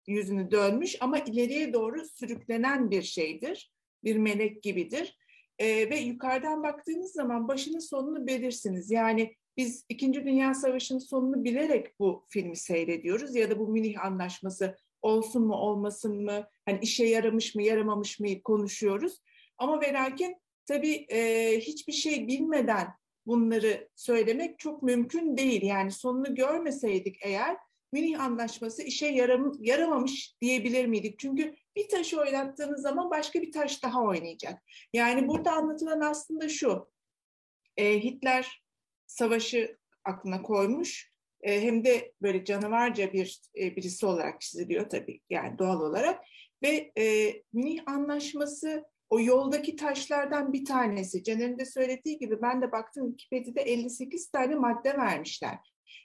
yüzünü 0.08 0.52
dönmüş 0.52 0.98
ama 1.00 1.20
ileriye 1.20 1.74
doğru 1.74 2.06
sürüklenen 2.06 2.92
bir 2.92 3.02
şeydir. 3.02 3.72
Bir 4.04 4.18
melek 4.18 4.64
gibidir. 4.64 5.18
E, 5.60 5.90
ve 5.90 6.00
yukarıdan 6.00 6.64
baktığınız 6.64 7.12
zaman 7.12 7.48
başının 7.48 7.80
sonunu 7.80 8.28
bilirsiniz. 8.28 8.92
Yani 8.92 9.36
biz 9.58 9.86
İkinci 9.90 10.26
Dünya 10.26 10.54
Savaşı'nın 10.54 11.00
sonunu 11.00 11.44
bilerek 11.44 12.00
bu 12.00 12.26
filmi 12.30 12.58
seyrediyoruz 12.58 13.36
ya 13.36 13.50
da 13.50 13.60
bu 13.60 13.68
Münih 13.68 14.06
Anlaşması 14.06 14.78
olsun 15.02 15.48
mu 15.48 15.56
olmasın 15.56 16.24
mı, 16.24 16.48
hani 16.66 16.80
işe 16.82 17.06
yaramış 17.06 17.56
mı 17.56 17.64
yaramamış 17.64 18.20
mı 18.20 18.28
konuşuyoruz. 18.44 19.22
Ama 19.58 19.82
ve 19.82 19.94
lakin 19.94 20.36
tabii 20.68 21.06
e, 21.10 21.52
hiçbir 21.60 21.94
şey 21.94 22.28
bilmeden 22.28 22.88
bunları 23.26 23.90
söylemek 23.96 24.60
çok 24.60 24.84
mümkün 24.84 25.38
değil. 25.38 25.62
Yani 25.62 25.92
sonunu 25.92 26.36
görmeseydik 26.36 27.18
eğer 27.22 27.58
Münih 27.94 28.22
Anlaşması 28.22 28.84
işe 28.84 29.08
yaram 29.08 29.54
yaramamış 29.60 30.36
diyebilir 30.42 30.86
miydik? 30.86 31.20
Çünkü 31.20 31.56
bir 31.76 31.90
taşı 31.90 32.20
oynattığınız 32.20 32.82
zaman 32.82 33.10
başka 33.10 33.42
bir 33.42 33.52
taş 33.52 33.84
daha 33.84 34.04
oynayacak. 34.04 34.64
Yani 34.94 35.28
burada 35.28 35.52
anlatılan 35.52 36.02
aslında 36.02 36.50
şu. 36.50 36.92
E, 37.78 38.04
Hitler 38.04 38.64
savaşı 39.08 39.78
aklına 40.06 40.42
koymuş. 40.42 41.12
E, 41.42 41.62
hem 41.62 41.86
de 41.86 42.14
böyle 42.22 42.46
canavarca 42.46 43.14
bir 43.14 43.42
e, 43.58 43.76
birisi 43.76 44.06
olarak 44.06 44.42
çiziliyor 44.42 44.90
tabii 44.90 45.22
yani 45.30 45.58
doğal 45.58 45.82
olarak. 45.82 46.24
Ve 46.64 46.92
e, 46.98 47.34
Münih 47.54 47.82
Anlaşması 47.86 48.84
o 49.10 49.20
yoldaki 49.20 49.76
taşlardan 49.76 50.54
bir 50.54 50.66
tanesi. 50.66 51.24
Caner'in 51.24 51.60
de 51.60 51.66
söylediği 51.66 52.20
gibi 52.20 52.42
ben 52.42 52.62
de 52.62 52.72
baktım 52.72 53.10
Wikipedia'da 53.10 53.62
58 53.62 54.30
tane 54.30 54.56
madde 54.56 54.98
vermişler. 54.98 55.58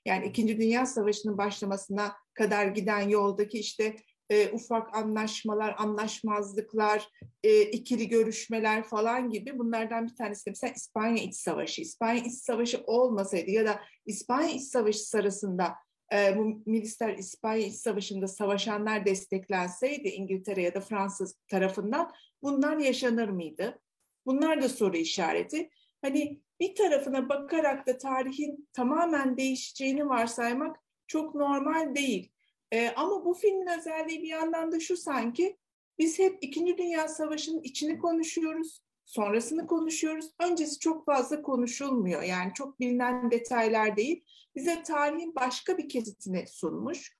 Yani 0.07 0.27
İkinci 0.27 0.61
Dünya 0.61 0.87
Savaşı'nın 0.87 1.39
başlamasına 1.39 2.13
kadar 2.35 2.67
giden 2.67 3.09
yoldaki 3.09 3.59
işte 3.59 3.97
e, 4.31 4.49
ufak 4.51 4.97
anlaşmalar, 4.97 5.75
anlaşmazlıklar, 5.79 7.09
e, 7.45 7.63
ikili 7.63 8.09
görüşmeler 8.09 8.83
falan 8.85 9.31
gibi 9.31 9.59
bunlardan 9.59 10.07
bir 10.07 10.17
tanesi 10.17 10.47
de 10.47 10.51
mesela 10.51 10.73
İspanya 10.77 11.23
İç 11.23 11.35
Savaşı. 11.35 11.83
İspanya 11.83 12.23
İç 12.23 12.35
Savaşı 12.35 12.83
olmasaydı 12.87 13.51
ya 13.51 13.67
da 13.67 13.81
İspanya 14.07 14.51
İç 14.51 14.63
Savaşı 14.63 15.09
sırasında 15.09 15.75
e, 16.13 16.39
bu 16.39 16.63
milisler 16.67 17.19
İspanya 17.19 17.67
İç 17.67 17.75
Savaşı'nda 17.75 18.29
savaşanlar 18.29 19.07
desteklenseydi 19.07 20.09
İngiltere 20.09 20.63
ya 20.63 20.75
da 20.75 20.81
Fransız 20.81 21.37
tarafından 21.49 22.13
bunlar 22.43 22.77
yaşanır 22.77 23.29
mıydı? 23.29 23.81
Bunlar 24.27 24.63
da 24.63 24.69
soru 24.69 24.97
işareti. 24.97 25.71
Hani 26.03 26.41
bir 26.61 26.75
tarafına 26.75 27.29
bakarak 27.29 27.87
da 27.87 27.99
tarihin 27.99 28.69
tamamen 28.73 29.37
değişeceğini 29.37 30.09
varsaymak 30.09 30.77
çok 31.07 31.35
normal 31.35 31.95
değil. 31.95 32.33
E, 32.73 32.91
ama 32.91 33.25
bu 33.25 33.35
filmin 33.35 33.79
özelliği 33.79 34.23
bir 34.23 34.29
yandan 34.29 34.73
da 34.73 34.81
şu 34.81 34.97
sanki 34.97 35.57
biz 35.99 36.19
hep 36.19 36.39
İkinci 36.41 36.79
Dünya 36.79 37.09
Savaşı'nın 37.09 37.63
içini 37.63 37.99
konuşuyoruz, 37.99 38.83
sonrasını 39.13 39.67
konuşuyoruz. 39.67 40.31
Öncesi 40.41 40.79
çok 40.79 41.07
fazla 41.07 41.43
konuşulmuyor. 41.43 42.23
Yani 42.23 42.53
çok 42.55 42.81
bilinen 42.81 43.31
detaylar 43.31 43.97
değil. 43.97 44.25
Bize 44.55 44.83
tarihin 44.83 45.35
başka 45.35 45.79
bir 45.79 45.89
kesitini 45.89 46.45
sunmuş. 46.47 47.17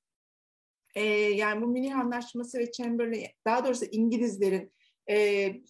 E, 0.95 1.05
yani 1.15 1.63
bu 1.63 1.67
Münih 1.67 1.99
Anlaşması 1.99 2.59
ve 2.59 2.73
Chamberlain, 2.73 3.27
daha 3.47 3.65
doğrusu 3.65 3.85
İngilizlerin 3.85 4.73
e, 5.11 5.17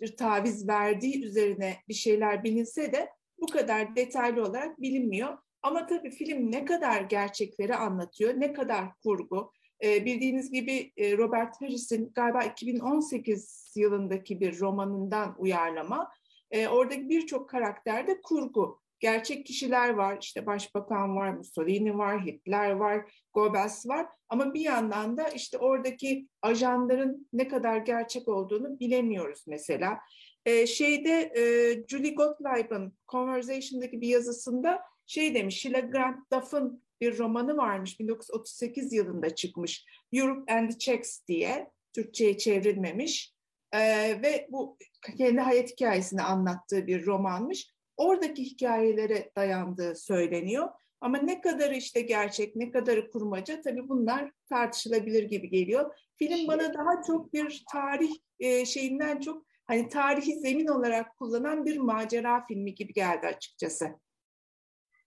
bir 0.01 0.17
taviz 0.17 0.69
verdiği 0.69 1.25
üzerine 1.25 1.77
bir 1.89 1.95
şeyler 1.95 2.45
bilinse 2.45 2.93
de 2.93 3.09
bu 3.39 3.47
kadar 3.47 3.97
detaylı 3.97 4.43
olarak 4.43 4.81
bilinmiyor. 4.81 5.39
Ama 5.63 5.87
tabii 5.87 6.11
film 6.11 6.53
ne 6.53 6.65
kadar 6.65 7.01
gerçekleri 7.01 7.77
anlatıyor, 7.77 8.41
ne 8.41 8.53
kadar 8.53 8.85
kurgu. 9.03 9.53
Ee, 9.83 10.05
bildiğiniz 10.05 10.51
gibi 10.51 10.93
e, 10.97 11.17
Robert 11.17 11.61
Harris'in 11.61 12.13
galiba 12.15 12.43
2018 12.43 13.73
yılındaki 13.77 14.41
bir 14.41 14.61
romanından 14.61 15.35
uyarlama. 15.39 16.11
E, 16.51 16.69
oradaki 16.69 17.09
birçok 17.09 17.49
karakter 17.49 18.07
de 18.07 18.21
kurgu. 18.21 18.83
Gerçek 19.01 19.47
kişiler 19.47 19.91
var, 19.91 20.19
işte 20.21 20.47
başbakan 20.47 21.17
var, 21.17 21.33
Mussolini 21.33 21.99
var, 21.99 22.27
Hitler 22.27 22.71
var, 22.71 23.13
Goebbels 23.33 23.87
var. 23.87 24.07
Ama 24.29 24.55
bir 24.55 24.61
yandan 24.61 25.17
da 25.17 25.29
işte 25.29 25.59
oradaki 25.59 26.29
ajanların 26.43 27.29
ne 27.33 27.49
kadar 27.49 27.77
gerçek 27.77 28.29
olduğunu 28.29 28.81
bilemiyoruz 28.81 29.45
mesela. 29.47 29.99
E, 30.47 30.67
şeyde 30.67 31.33
e, 31.37 31.43
Julie 31.89 32.15
Gottlieb'in 32.15 32.93
Conversation'daki 33.09 34.01
bir 34.01 34.09
yazısında 34.09 34.81
şey 35.07 35.35
demiş, 35.35 35.61
Sheila 35.61 35.81
Grant 35.81 36.33
Duff'ın 36.33 36.83
bir 37.03 37.19
romanı 37.19 37.57
varmış 37.57 38.01
1938 38.01 38.93
yılında 38.93 39.35
çıkmış 39.35 39.85
Europe 40.13 40.55
and 40.55 40.71
the 40.71 40.79
Czechs 40.79 41.27
diye 41.29 41.71
Türkçe'ye 41.93 42.39
çevrilmemiş 42.39 43.35
ee, 43.73 44.23
ve 44.23 44.49
bu 44.51 44.79
kendi 45.19 45.41
hayat 45.41 45.71
hikayesini 45.71 46.23
anlattığı 46.23 46.87
bir 46.87 47.07
romanmış. 47.07 47.73
Oradaki 47.97 48.45
hikayelere 48.45 49.31
dayandığı 49.37 49.97
söyleniyor. 49.97 50.69
Ama 51.01 51.19
ne 51.19 51.41
kadar 51.41 51.71
işte 51.71 52.01
gerçek, 52.01 52.57
ne 52.57 52.71
kadar 52.71 53.11
kurmaca 53.11 53.61
tabii 53.61 53.89
bunlar 53.89 54.31
tartışılabilir 54.49 55.23
gibi 55.23 55.51
geliyor. 55.51 55.95
Film 56.17 56.49
bana 56.49 56.75
daha 56.75 57.03
çok 57.07 57.33
bir 57.33 57.65
tarih 57.73 58.11
e, 58.41 58.65
şeyinden 58.65 59.21
çok 59.21 59.47
hani 59.65 59.89
tarihi 59.89 60.41
zemin 60.41 60.67
olarak 60.67 61.17
kullanan 61.17 61.65
bir 61.65 61.79
macera 61.79 62.47
filmi 62.47 62.75
gibi 62.75 62.93
geldi 62.93 63.27
açıkçası 63.27 64.02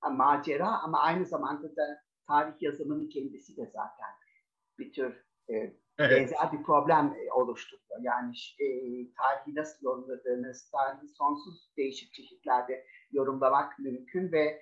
macera 0.09 0.81
ama 0.83 0.99
aynı 0.99 1.25
zamanda 1.25 1.75
da 1.75 2.01
tarih 2.27 2.61
yazımının 2.61 3.09
kendisi 3.09 3.57
de 3.57 3.65
zaten 3.65 4.09
bir 4.79 4.93
tür 4.93 5.25
e, 5.49 5.53
evet. 5.53 5.77
benzer 5.97 6.51
bir 6.51 6.63
problem 6.63 7.15
e, 7.19 7.31
oluşturuyor. 7.31 8.01
Yani 8.01 8.33
e, 8.59 8.67
tarihi 9.13 9.55
nasıl 9.55 9.85
yorumladığınız, 9.85 10.69
tarihi 10.71 11.07
sonsuz 11.07 11.71
değişik 11.77 12.13
çeşitlerde 12.13 12.85
yorumlamak 13.11 13.79
mümkün 13.79 14.31
ve 14.31 14.61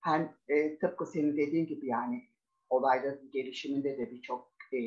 hem 0.00 0.36
e, 0.48 0.78
tıpkı 0.78 1.06
senin 1.06 1.36
dediğin 1.36 1.66
gibi 1.66 1.86
yani 1.86 2.28
olayların 2.70 3.30
gelişiminde 3.30 3.98
de 3.98 4.10
birçok 4.10 4.52
e, 4.72 4.78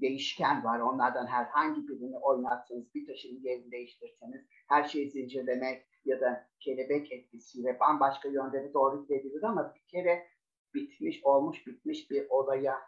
değişken 0.00 0.64
var. 0.64 0.80
Onlardan 0.80 1.26
herhangi 1.26 1.88
birini 1.88 2.18
oynatsanız, 2.18 2.94
bir 2.94 3.06
taşın 3.06 3.40
yerini 3.42 3.72
değiştirseniz, 3.72 4.46
her 4.68 4.84
şeyi 4.84 5.10
zincirlemek 5.10 5.86
ya 6.08 6.20
da 6.20 6.48
kelebek 6.60 7.12
etkisiyle 7.12 7.80
bambaşka 7.80 8.28
yönleri 8.28 8.74
doğru 8.74 9.02
gidebilir 9.02 9.42
ama 9.42 9.74
bir 9.74 9.88
kere 9.88 10.26
bitmiş, 10.74 11.24
olmuş, 11.24 11.66
bitmiş 11.66 12.10
bir 12.10 12.26
olaya 12.30 12.78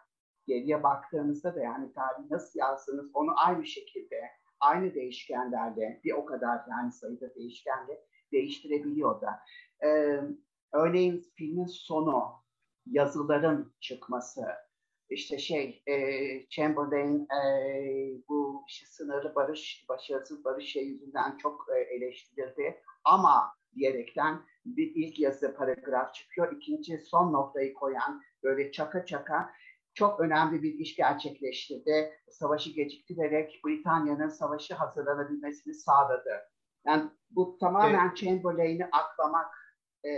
geriye 0.47 0.83
baktığınızda 0.83 1.55
da 1.55 1.59
yani 1.59 1.93
tarihi 1.93 2.29
nasıl 2.29 2.59
yazsınız 2.59 3.11
onu 3.13 3.31
aynı 3.37 3.65
şekilde, 3.65 4.21
aynı 4.59 4.93
değişkenlerle 4.93 6.01
bir 6.03 6.13
o 6.13 6.25
kadar 6.25 6.61
yani 6.69 6.91
sayıda 6.91 7.35
değişkenle 7.35 8.05
değiştirebiliyor 8.31 9.21
da. 9.21 9.39
Ee, 9.83 10.21
örneğin 10.73 11.25
filmin 11.35 11.65
sonu, 11.65 12.31
yazıların 12.85 13.73
çıkması, 13.79 14.45
işte 15.11 15.37
şey 15.37 15.83
e, 15.87 15.95
Chamberlain 16.49 17.19
e, 17.19 17.43
bu 18.29 18.63
işte 18.67 18.85
sınırlı 18.85 19.35
barış, 19.35 19.85
başarısız 19.89 20.45
barış 20.45 20.65
şey 20.65 20.83
yüzünden 20.83 21.37
çok 21.37 21.65
e, 21.75 21.95
eleştirildi 21.95 22.81
ama 23.03 23.53
diyerekten 23.75 24.41
bir 24.65 24.91
ilk 24.95 25.19
yazı 25.19 25.55
paragraf 25.55 26.13
çıkıyor. 26.13 26.55
İkinci 26.55 26.97
son 26.97 27.33
noktayı 27.33 27.73
koyan 27.73 28.21
böyle 28.43 28.71
çaka 28.71 29.05
çaka 29.05 29.53
çok 29.93 30.19
önemli 30.19 30.63
bir 30.63 30.73
iş 30.73 30.95
gerçekleştirdi. 30.95 32.11
Savaşı 32.29 32.69
geciktirerek 32.69 33.61
Britanya'nın 33.65 34.29
savaşı 34.29 34.75
hazırlanabilmesini 34.75 35.73
sağladı. 35.73 36.39
Yani 36.85 37.09
bu 37.31 37.57
tamamen 37.59 38.07
evet. 38.07 38.17
Chamberlain'i 38.17 38.85
aklamak 38.85 39.61
e, 40.05 40.09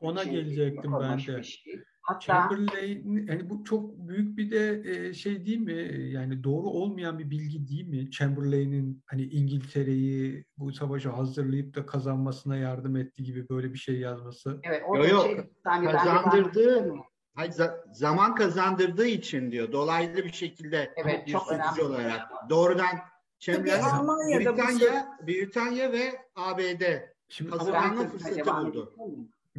ona 0.00 0.24
gelecektim 0.24 0.92
ben 1.00 1.18
de. 1.18 1.42
Şey. 1.42 1.84
Hatta 2.08 2.20
Chamberlain 2.20 3.26
yani 3.26 3.50
bu 3.50 3.64
çok 3.64 3.98
büyük 3.98 4.38
bir 4.38 4.50
de 4.50 4.82
e, 4.90 5.14
şey 5.14 5.46
değil 5.46 5.58
mi? 5.58 6.10
Yani 6.10 6.44
doğru 6.44 6.66
olmayan 6.66 7.18
bir 7.18 7.30
bilgi 7.30 7.68
değil 7.68 7.88
mi? 7.88 8.10
Chamberlain'in 8.10 9.02
hani 9.06 9.22
İngiltere'yi 9.22 10.44
bu 10.56 10.72
savaşa 10.72 11.18
hazırlayıp 11.18 11.74
da 11.74 11.86
kazanmasına 11.86 12.56
yardım 12.56 12.96
ettiği 12.96 13.24
gibi 13.24 13.48
böyle 13.48 13.72
bir 13.72 13.78
şey 13.78 13.98
yazması. 13.98 14.60
Evet, 14.62 14.82
o 14.88 14.96
yok, 14.96 15.10
yok. 15.10 15.26
Şey, 15.26 15.44
yani 15.66 15.90
kazandırdığı 15.90 16.92
Hayır, 17.34 17.54
zaman 17.92 18.34
kazandırdığı 18.34 19.06
için 19.06 19.50
diyor. 19.50 19.72
Dolaylı 19.72 20.16
bir 20.16 20.32
şekilde 20.32 20.94
evet, 20.96 21.26
bir 21.26 21.32
çok 21.32 21.52
önemli. 21.52 21.82
olarak. 21.82 22.20
Doğrudan 22.50 22.98
Chamberlain 23.38 24.38
Britanya, 24.38 25.18
Britanya 25.26 25.92
ve 25.92 26.18
ABD 26.36 26.82
Şimdi 27.28 27.50
kazanma 27.50 28.06
fırsatı 28.06 28.46
buldu. 28.46 28.94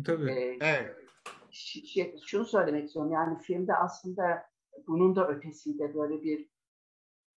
Tabii. 0.06 0.32
Ee, 0.32 0.58
evet 0.62 1.00
şey, 1.52 2.16
şunu 2.26 2.46
söylemek 2.46 2.86
istiyorum. 2.86 3.12
Yani 3.12 3.40
filmde 3.40 3.76
aslında 3.76 4.50
bunun 4.88 5.16
da 5.16 5.28
ötesinde 5.28 5.96
böyle 5.96 6.24
bir 6.24 6.50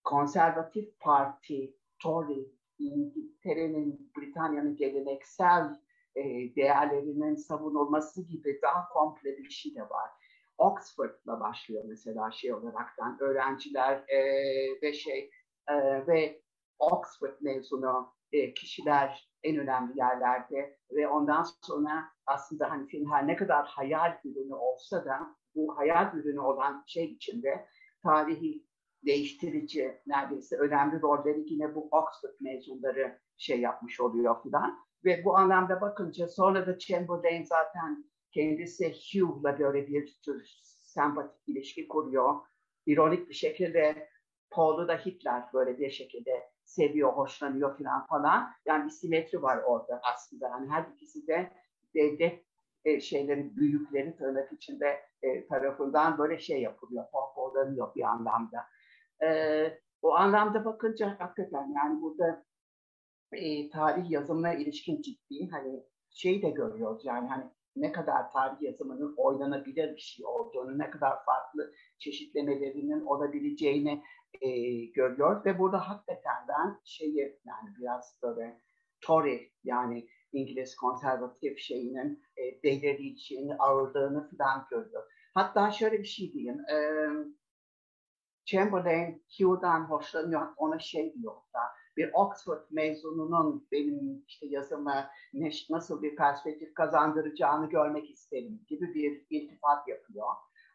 konservatif 0.04 1.00
parti, 1.00 1.76
Tory, 2.00 2.52
İngiltere'nin, 2.80 4.12
Britanya'nın 4.18 4.76
geleneksel 4.76 5.80
e, 6.16 6.24
değerlerinin 6.56 7.36
savunulması 7.36 8.28
gibi 8.28 8.60
daha 8.62 8.90
komple 8.90 9.38
bir 9.38 9.50
şey 9.50 9.76
de 9.76 9.82
var. 9.82 10.10
Oxford'la 10.58 11.40
başlıyor 11.40 11.84
mesela 11.88 12.32
şey 12.32 12.54
olaraktan 12.54 13.18
öğrenciler 13.20 14.04
e, 14.08 14.22
ve 14.82 14.94
şey 14.94 15.32
e, 15.68 16.08
ve 16.08 16.42
Oxford 16.80 17.36
mezunu 17.42 18.14
e, 18.32 18.54
kişiler 18.54 19.29
en 19.44 19.58
önemli 19.58 19.98
yerlerde 19.98 20.78
ve 20.92 21.08
ondan 21.08 21.46
sonra 21.62 22.06
aslında 22.26 22.72
hani 22.72 22.88
film 22.88 23.12
her 23.12 23.28
ne 23.28 23.36
kadar 23.36 23.66
hayal 23.68 24.18
ürünü 24.26 24.54
olsa 24.54 25.06
da 25.06 25.36
bu 25.56 25.78
hayal 25.78 26.14
ürünü 26.14 26.40
olan 26.40 26.84
şey 26.88 27.06
içinde 27.06 27.68
tarihi 28.04 28.66
değiştirici 29.06 30.02
neredeyse 30.08 30.58
önemli 30.58 31.02
rolleri 31.02 31.54
yine 31.54 31.76
bu 31.76 31.90
Oxford 31.92 32.34
mezunları 32.40 33.20
şey 33.38 33.60
yapmış 33.60 34.00
oluyor 34.00 34.44
filan. 34.44 34.80
Ve 35.06 35.26
bu 35.26 35.38
anlamda 35.38 35.82
bakınca 35.82 36.28
sonra 36.28 36.68
da 36.68 36.78
Chamberlain 36.78 37.44
zaten 37.44 38.06
kendisi 38.32 38.94
Hugh'la 38.94 39.60
böyle 39.60 39.88
bir 39.88 40.20
tür 40.26 40.46
sempatik 40.84 41.42
ilişki 41.48 41.88
kuruyor. 41.88 42.36
İronik 42.86 43.30
bir 43.30 43.34
şekilde 43.34 44.10
Paul'u 44.52 44.88
da 44.88 44.96
Hitler 44.96 45.44
böyle 45.54 45.78
bir 45.78 45.90
şekilde 45.90 46.50
seviyor, 46.66 47.14
hoşlanıyor 47.14 47.78
falan 47.78 48.06
falan. 48.06 48.52
Yani 48.66 48.86
bir 48.86 48.90
simetri 48.90 49.42
var 49.42 49.58
orada 49.58 50.02
aslında. 50.04 50.48
Yani 50.48 50.70
her 50.70 50.86
ikisi 50.94 51.28
de 51.28 51.52
devlet 51.96 52.44
e, 52.86 53.00
şeylerin 53.00 53.56
büyükleri 53.56 54.16
tırnak 54.16 54.54
içinde 54.54 55.00
e, 55.22 55.48
tarafından 55.48 56.18
böyle 56.18 56.40
şey 56.40 56.62
yapılıyor, 56.62 57.06
pohpohlanıyor 57.12 57.96
bir 57.96 58.04
anlamda. 58.04 58.66
E, 59.24 59.80
o 60.02 60.16
anlamda 60.16 60.66
bakınca 60.66 61.16
hakikaten 61.20 61.74
yani 61.76 62.02
burada 62.02 62.46
e, 63.32 63.70
tarih 63.70 64.12
yazımına 64.12 64.54
ilişkin 64.54 65.02
ciddi 65.02 65.50
hani 65.52 65.84
şey 66.10 66.42
de 66.42 66.50
görüyoruz 66.50 67.06
yani 67.06 67.28
hani 67.28 67.44
ne 67.76 67.92
kadar 67.92 68.32
tarih 68.32 68.62
yazımının 68.62 69.14
oynanabilir 69.18 69.96
bir 69.96 70.02
şey 70.02 70.26
olduğunu, 70.26 70.78
ne 70.78 70.90
kadar 70.90 71.26
farklı 71.26 71.74
çeşitlemelerinin 71.98 73.06
olabileceğini 73.06 74.04
e, 74.42 74.50
görüyor 74.86 75.46
ve 75.46 75.60
burada 75.60 75.90
hakikaten 75.90 76.48
ben 76.50 76.80
şeyi 76.84 77.40
yani 77.46 77.70
biraz 77.80 78.20
böyle 78.24 78.62
Tory 79.02 79.52
yani 79.64 80.08
İngiliz 80.32 80.76
konservatif 80.76 81.60
şeyinin 81.60 82.24
e, 82.38 82.64
belirleyiciliğini, 82.64 83.56
ağırlığını 83.56 84.30
falan 84.30 84.68
görüyor. 84.72 85.04
Hatta 85.34 85.72
şöyle 85.72 86.00
bir 86.00 86.08
şey 86.08 86.34
diyeyim. 86.34 86.60
E, 86.60 86.78
Chamberlain 88.46 89.24
Hugh'dan 89.40 89.90
hoşlanıyor. 89.90 90.48
Ona 90.58 90.80
şey 90.80 91.14
diyor 91.14 91.36
da 91.36 91.60
bir 91.98 92.10
Oxford 92.14 92.62
mezununun 92.72 93.68
benim 93.72 94.24
işte 94.28 94.46
yazıma 94.46 95.10
ne, 95.34 95.52
nasıl 95.70 96.02
bir 96.02 96.16
perspektif 96.16 96.74
kazandıracağını 96.74 97.70
görmek 97.70 98.10
isterim 98.12 98.66
gibi 98.68 98.94
bir 98.94 99.26
iltifat 99.30 99.88
yapıyor. 99.88 100.28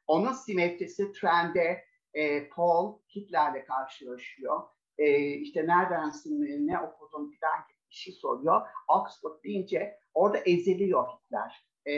Onun 0.06 0.32
simetrisi 0.32 1.12
trende 1.12 1.84
e, 2.14 2.48
Paul 2.48 2.98
Hitler'le 3.16 3.66
karşılaşıyor. 3.66 4.62
E, 4.98 5.26
işte 5.26 5.66
neredensin, 5.66 6.66
ne 6.66 6.78
okudun 6.78 7.34
falan 7.40 7.68
gibi 7.68 7.78
bir 7.90 7.94
şey 7.94 8.14
soruyor. 8.14 8.62
Oxford 8.88 9.44
deyince 9.44 9.98
orada 10.14 10.38
eziliyor 10.38 11.06
Hitler 11.08 11.64
e, 11.86 11.94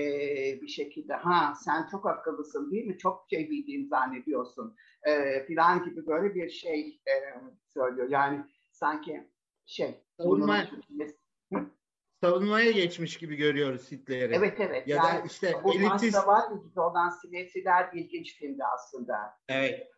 bir 0.63 0.69
şekilde. 0.69 1.15
Ha 1.15 1.55
sen 1.65 1.89
çok 1.91 2.07
akıllısın 2.07 2.71
değil 2.71 2.87
mi? 2.87 2.99
Çok 2.99 3.27
şey 3.31 3.51
bildiğini 3.51 3.89
zannediyorsun 3.89 4.77
e, 5.03 5.47
falan 5.47 5.85
gibi 5.85 6.07
böyle 6.07 6.35
bir 6.35 6.51
şey 6.51 7.01
e, 7.09 7.15
söylüyor. 7.75 8.09
Yani 8.11 8.45
sanki 8.73 9.31
şey 9.67 10.03
Savunma, 10.21 10.67
savunmaya 12.21 12.71
geçmiş 12.71 13.17
gibi 13.17 13.37
görüyoruz 13.37 13.93
Hitler'i. 13.93 14.35
Evet 14.35 14.61
evet. 14.61 14.89
Ya 14.89 14.97
yani, 14.97 15.23
da 15.23 15.27
işte 15.27 15.55
elitist... 15.75 16.27
var 16.27 16.45
olan 16.77 17.09
sinesiler 17.09 17.91
ilginç 17.95 18.39
filmdi 18.39 18.65
aslında. 18.75 19.15
Evet. 19.49 19.91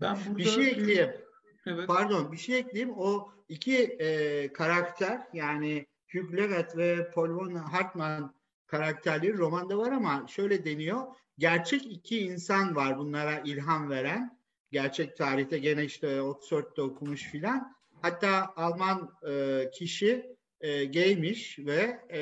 Ben 0.00 0.18
burada... 0.26 0.38
Bir 0.38 0.44
şey 0.44 0.66
ekleyeyim. 0.68 1.10
Evet. 1.66 1.86
Pardon 1.86 2.32
bir 2.32 2.36
şey 2.36 2.58
ekleyeyim. 2.58 2.94
O 2.96 3.30
iki 3.48 3.76
e, 3.84 4.52
karakter 4.52 5.20
yani 5.32 5.86
Hugh 6.12 6.32
Leggett 6.32 6.76
ve 6.76 7.10
Paul 7.10 7.28
von 7.28 7.54
Hartmann 7.54 8.34
karakterleri 8.66 9.38
romanda 9.38 9.78
var 9.78 9.92
ama 9.92 10.26
şöyle 10.28 10.64
deniyor. 10.64 11.02
Gerçek 11.38 11.86
iki 11.86 12.18
insan 12.18 12.76
var 12.76 12.98
bunlara 12.98 13.38
ilham 13.44 13.90
veren. 13.90 14.38
Gerçek 14.72 15.16
tarihte 15.16 15.58
gene 15.58 15.84
işte 15.84 16.22
Oxford'da 16.22 16.82
okumuş 16.82 17.22
filan. 17.22 17.76
Hatta 18.02 18.52
Alman 18.56 19.10
e, 19.28 19.64
kişi 19.74 20.36
e, 20.60 20.84
gaymiş 20.84 21.58
ve 21.58 22.00
e, 22.12 22.20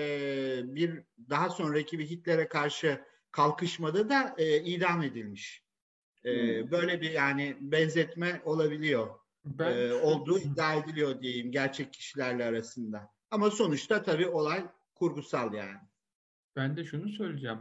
bir 0.75 1.03
daha 1.31 1.51
sonraki 1.51 1.99
bir 1.99 2.11
Hitler'e 2.11 2.49
karşı 2.49 3.05
kalkışmada 3.31 4.09
da 4.09 4.35
e, 4.39 4.61
idam 4.63 5.03
edilmiş. 5.03 5.64
E, 6.25 6.33
hmm. 6.33 6.71
Böyle 6.71 7.01
bir 7.01 7.11
yani 7.11 7.57
benzetme 7.61 8.43
olabiliyor. 8.45 9.09
Ben... 9.45 9.79
E, 9.79 9.93
olduğu 9.93 10.39
iddia 10.39 10.75
ediliyor 10.75 11.21
diyeyim 11.21 11.53
gerçek 11.53 11.93
kişilerle 11.93 12.45
arasında. 12.45 13.11
Ama 13.31 13.51
sonuçta 13.51 14.03
tabii 14.03 14.29
olay 14.29 14.65
kurgusal 14.95 15.55
yani. 15.55 15.79
Ben 16.57 16.77
de 16.77 16.85
şunu 16.85 17.09
söyleyeceğim. 17.09 17.59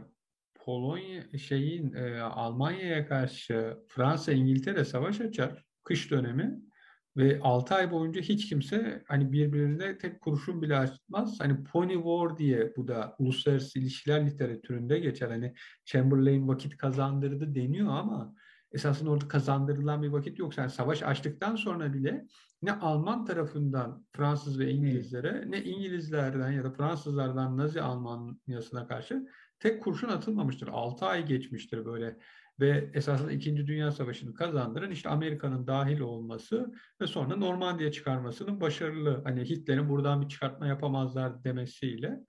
Polonya 0.54 1.38
şeyin 1.38 1.92
e, 1.92 2.20
Almanya'ya 2.20 3.08
karşı 3.08 3.78
Fransa 3.88 4.32
İngiltere 4.32 4.84
savaş 4.84 5.20
açar 5.20 5.64
kış 5.84 6.10
dönemi 6.10 6.60
ve 7.16 7.40
6 7.40 7.74
ay 7.74 7.90
boyunca 7.90 8.20
hiç 8.20 8.48
kimse 8.48 9.02
hani 9.08 9.32
birbirine 9.32 9.98
tek 9.98 10.20
kurşun 10.20 10.62
bile 10.62 10.76
açmaz. 10.76 11.40
Hani 11.40 11.64
Pony 11.64 11.94
War 11.94 12.38
diye 12.38 12.76
bu 12.76 12.88
da 12.88 13.16
uluslararası 13.18 13.78
ilişkiler 13.78 14.26
literatüründe 14.26 14.98
geçer. 14.98 15.28
Hani 15.28 15.54
Chamberlain 15.84 16.48
vakit 16.48 16.76
kazandırdı 16.76 17.54
deniyor 17.54 17.88
ama 17.88 18.34
esasında 18.74 19.10
orada 19.10 19.28
kazandırılan 19.28 20.02
bir 20.02 20.08
vakit 20.08 20.38
yok. 20.38 20.58
Yani 20.58 20.70
savaş 20.70 21.02
açtıktan 21.02 21.56
sonra 21.56 21.92
bile 21.92 22.26
ne 22.62 22.72
Alman 22.72 23.24
tarafından 23.24 24.06
Fransız 24.12 24.58
ve 24.58 24.70
İngilizlere 24.70 25.50
ne 25.50 25.62
İngilizlerden 25.62 26.52
ya 26.52 26.64
da 26.64 26.70
Fransızlardan 26.70 27.56
Nazi 27.56 27.82
Almanyası'na 27.82 28.86
karşı 28.86 29.26
tek 29.58 29.82
kurşun 29.82 30.08
atılmamıştır. 30.08 30.68
6 30.68 31.06
ay 31.06 31.26
geçmiştir 31.26 31.84
böyle 31.84 32.18
ve 32.60 32.90
esasında 32.94 33.32
2. 33.32 33.66
Dünya 33.66 33.92
Savaşı'nı 33.92 34.34
kazandıran 34.34 34.90
işte 34.90 35.08
Amerika'nın 35.08 35.66
dahil 35.66 36.00
olması 36.00 36.72
ve 37.00 37.06
sonra 37.06 37.36
Normandiya 37.36 37.92
çıkarmasının 37.92 38.60
başarılı 38.60 39.22
hani 39.24 39.44
Hitler'in 39.44 39.88
buradan 39.88 40.22
bir 40.22 40.28
çıkartma 40.28 40.66
yapamazlar 40.66 41.44
demesiyle. 41.44 42.20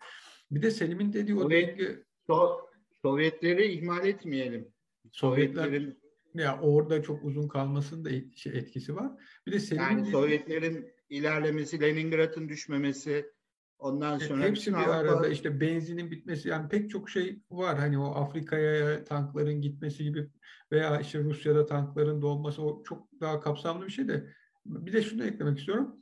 Bir 0.52 0.62
de 0.62 0.72
Selim'in 0.72 1.14
dediği 1.14 1.36
o 1.36 1.40
Sovyet, 1.40 1.68
dengi... 1.68 2.04
so, 2.28 2.58
Sovyetleri 3.02 3.72
ihmal 3.72 4.06
etmeyelim. 4.06 4.68
Sovyetlerin 5.12 6.05
ya 6.42 6.60
orada 6.62 7.04
çok 7.04 7.24
uzun 7.24 7.48
kalmasının 7.48 8.06
da 8.06 8.10
şey, 8.36 8.58
etkisi 8.58 8.96
var. 8.96 9.12
Bir 9.48 9.52
de 9.52 9.60
Selim'in 9.60 9.84
yani 9.84 10.12
Sovyetlerin 10.12 10.88
ilerlemesi, 11.10 11.82
Leningrad'ın 11.82 12.50
düşmemesi, 12.50 13.36
Ondan 13.80 14.18
sonra 14.18 14.44
hepsi 14.44 14.72
bir 14.72 14.78
Avrupa... 14.78 14.94
arada 14.94 15.28
işte 15.28 15.62
benzinin 15.62 16.12
bitmesi 16.12 16.50
yani 16.50 16.70
pek 16.70 16.90
çok 16.90 17.10
şey 17.10 17.42
var. 17.52 17.78
Hani 17.78 18.00
o 18.00 18.16
Afrika'ya 18.16 19.04
tankların 19.04 19.62
gitmesi 19.62 20.04
gibi 20.04 20.30
veya 20.72 21.00
işte 21.00 21.20
Rusya'da 21.20 21.66
tankların 21.66 22.22
dolması 22.22 22.62
o 22.62 22.84
çok 22.84 23.08
daha 23.22 23.40
kapsamlı 23.40 23.86
bir 23.86 23.92
şey 23.92 24.08
de 24.08 24.28
bir 24.66 24.94
de 24.94 25.02
şunu 25.02 25.26
eklemek 25.26 25.60
istiyorum. 25.60 25.96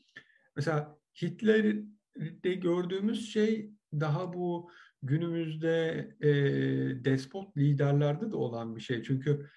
Mesela 0.56 0.98
Hitler'de 1.22 2.54
gördüğümüz 2.54 3.34
şey 3.34 3.72
daha 3.94 4.34
bu 4.34 4.70
günümüzde 5.02 6.10
e, 6.22 6.30
despot 7.06 7.58
liderlerde 7.58 8.32
de 8.32 8.36
olan 8.36 8.76
bir 8.76 8.82
şey. 8.82 9.04
Çünkü 9.04 9.50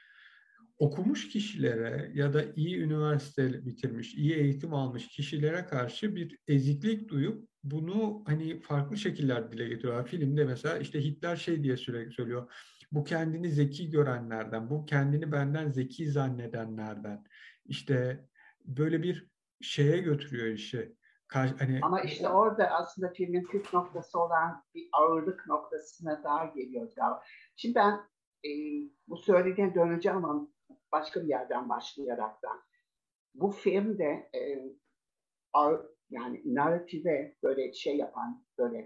okumuş 0.79 1.29
kişilere 1.29 2.11
ya 2.15 2.33
da 2.33 2.45
iyi 2.57 2.79
üniversite 2.79 3.67
bitirmiş, 3.67 4.15
iyi 4.15 4.35
eğitim 4.35 4.75
almış 4.75 5.09
kişilere 5.09 5.67
karşı 5.67 6.17
bir 6.17 6.39
eziklik 6.49 7.09
duyup 7.09 7.49
bunu 7.65 8.23
hani 8.27 8.61
farklı 8.61 8.97
şekiller 8.97 9.53
dile 9.53 9.69
getiriyorlar. 9.69 10.07
Filmde 10.07 10.45
mesela 10.45 10.79
işte 10.79 11.05
Hitler 11.05 11.37
şey 11.37 11.63
diye 11.63 11.77
sürekli 11.77 12.13
söylüyor. 12.13 12.53
Bu 12.93 13.05
kendini 13.05 13.51
zeki 13.51 13.91
görenlerden, 13.91 14.71
bu 14.71 14.87
kendini 14.87 15.33
benden 15.33 15.71
zeki 15.71 16.11
zannedenlerden. 16.11 17.25
İşte 17.65 18.27
böyle 18.65 19.03
bir 19.03 19.31
şeye 19.61 19.99
götürüyor 19.99 20.47
işi. 20.47 20.97
Hani... 21.29 21.79
Ama 21.83 22.01
işte 22.01 22.29
orada 22.29 22.71
aslında 22.71 23.13
filmin 23.13 23.45
püf 23.45 23.75
noktası 23.75 24.19
olan 24.19 24.65
bir 24.75 24.89
ağırlık 24.93 25.47
noktasına 25.47 26.25
daha 26.25 26.47
geliyor. 26.47 26.93
Şimdi 27.57 27.75
ben 27.75 27.93
e, 28.45 28.51
bu 29.09 29.17
söylediğine 29.17 29.75
döneceğim 29.75 30.25
ama 30.25 30.49
başka 30.93 31.23
bir 31.23 31.29
yerden 31.29 31.69
başlayarak 31.69 32.43
da. 32.43 32.49
Bu 33.35 33.51
filmde 33.51 34.31
e, 34.35 34.41
yani 36.11 36.43
narrative 36.45 37.37
böyle 37.43 37.73
şey 37.73 37.97
yapan, 37.97 38.45
böyle 38.59 38.79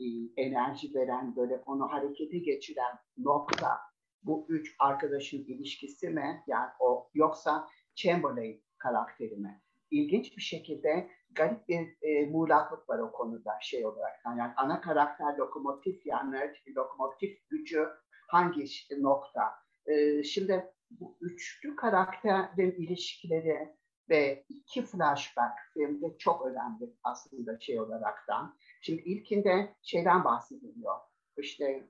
e, 0.00 0.04
enerji 0.36 0.94
veren, 0.94 1.36
böyle 1.36 1.62
onu 1.66 1.92
harekete 1.92 2.38
geçiren 2.38 2.98
nokta 3.18 3.80
bu 4.22 4.46
üç 4.48 4.76
arkadaşın 4.78 5.44
ilişkisi 5.44 6.10
mi? 6.10 6.44
Yani 6.46 6.70
o 6.80 7.10
yoksa 7.14 7.68
Chamberlain 7.94 8.62
karakteri 8.78 9.36
mi? 9.36 9.62
İlginç 9.90 10.36
bir 10.36 10.42
şekilde 10.42 11.10
garip 11.30 11.68
bir 11.68 11.96
e, 12.02 12.26
muğlaklık 12.30 12.88
var 12.88 12.98
o 12.98 13.12
konuda 13.12 13.52
şey 13.62 13.86
olarak. 13.86 14.12
Yani 14.24 14.42
ana 14.56 14.80
karakter 14.80 15.36
lokomotif 15.36 16.06
yani 16.06 16.36
lokomotif 16.76 17.48
gücü 17.48 17.88
hangi 18.28 18.64
nokta? 18.98 19.42
E, 19.86 20.22
şimdi 20.22 20.72
bu 20.90 21.18
üçlü 21.20 21.76
karakterin 21.76 22.72
ilişkileri 22.72 23.74
ve 24.10 24.44
iki 24.48 24.82
flashback 24.82 25.54
filmde 25.74 26.18
çok 26.18 26.46
önemli 26.46 26.94
aslında 27.04 27.60
şey 27.60 27.80
olaraktan. 27.80 28.56
Şimdi 28.82 29.02
ilkinde 29.02 29.76
şeyden 29.82 30.24
bahsediliyor. 30.24 30.94
İşte 31.36 31.88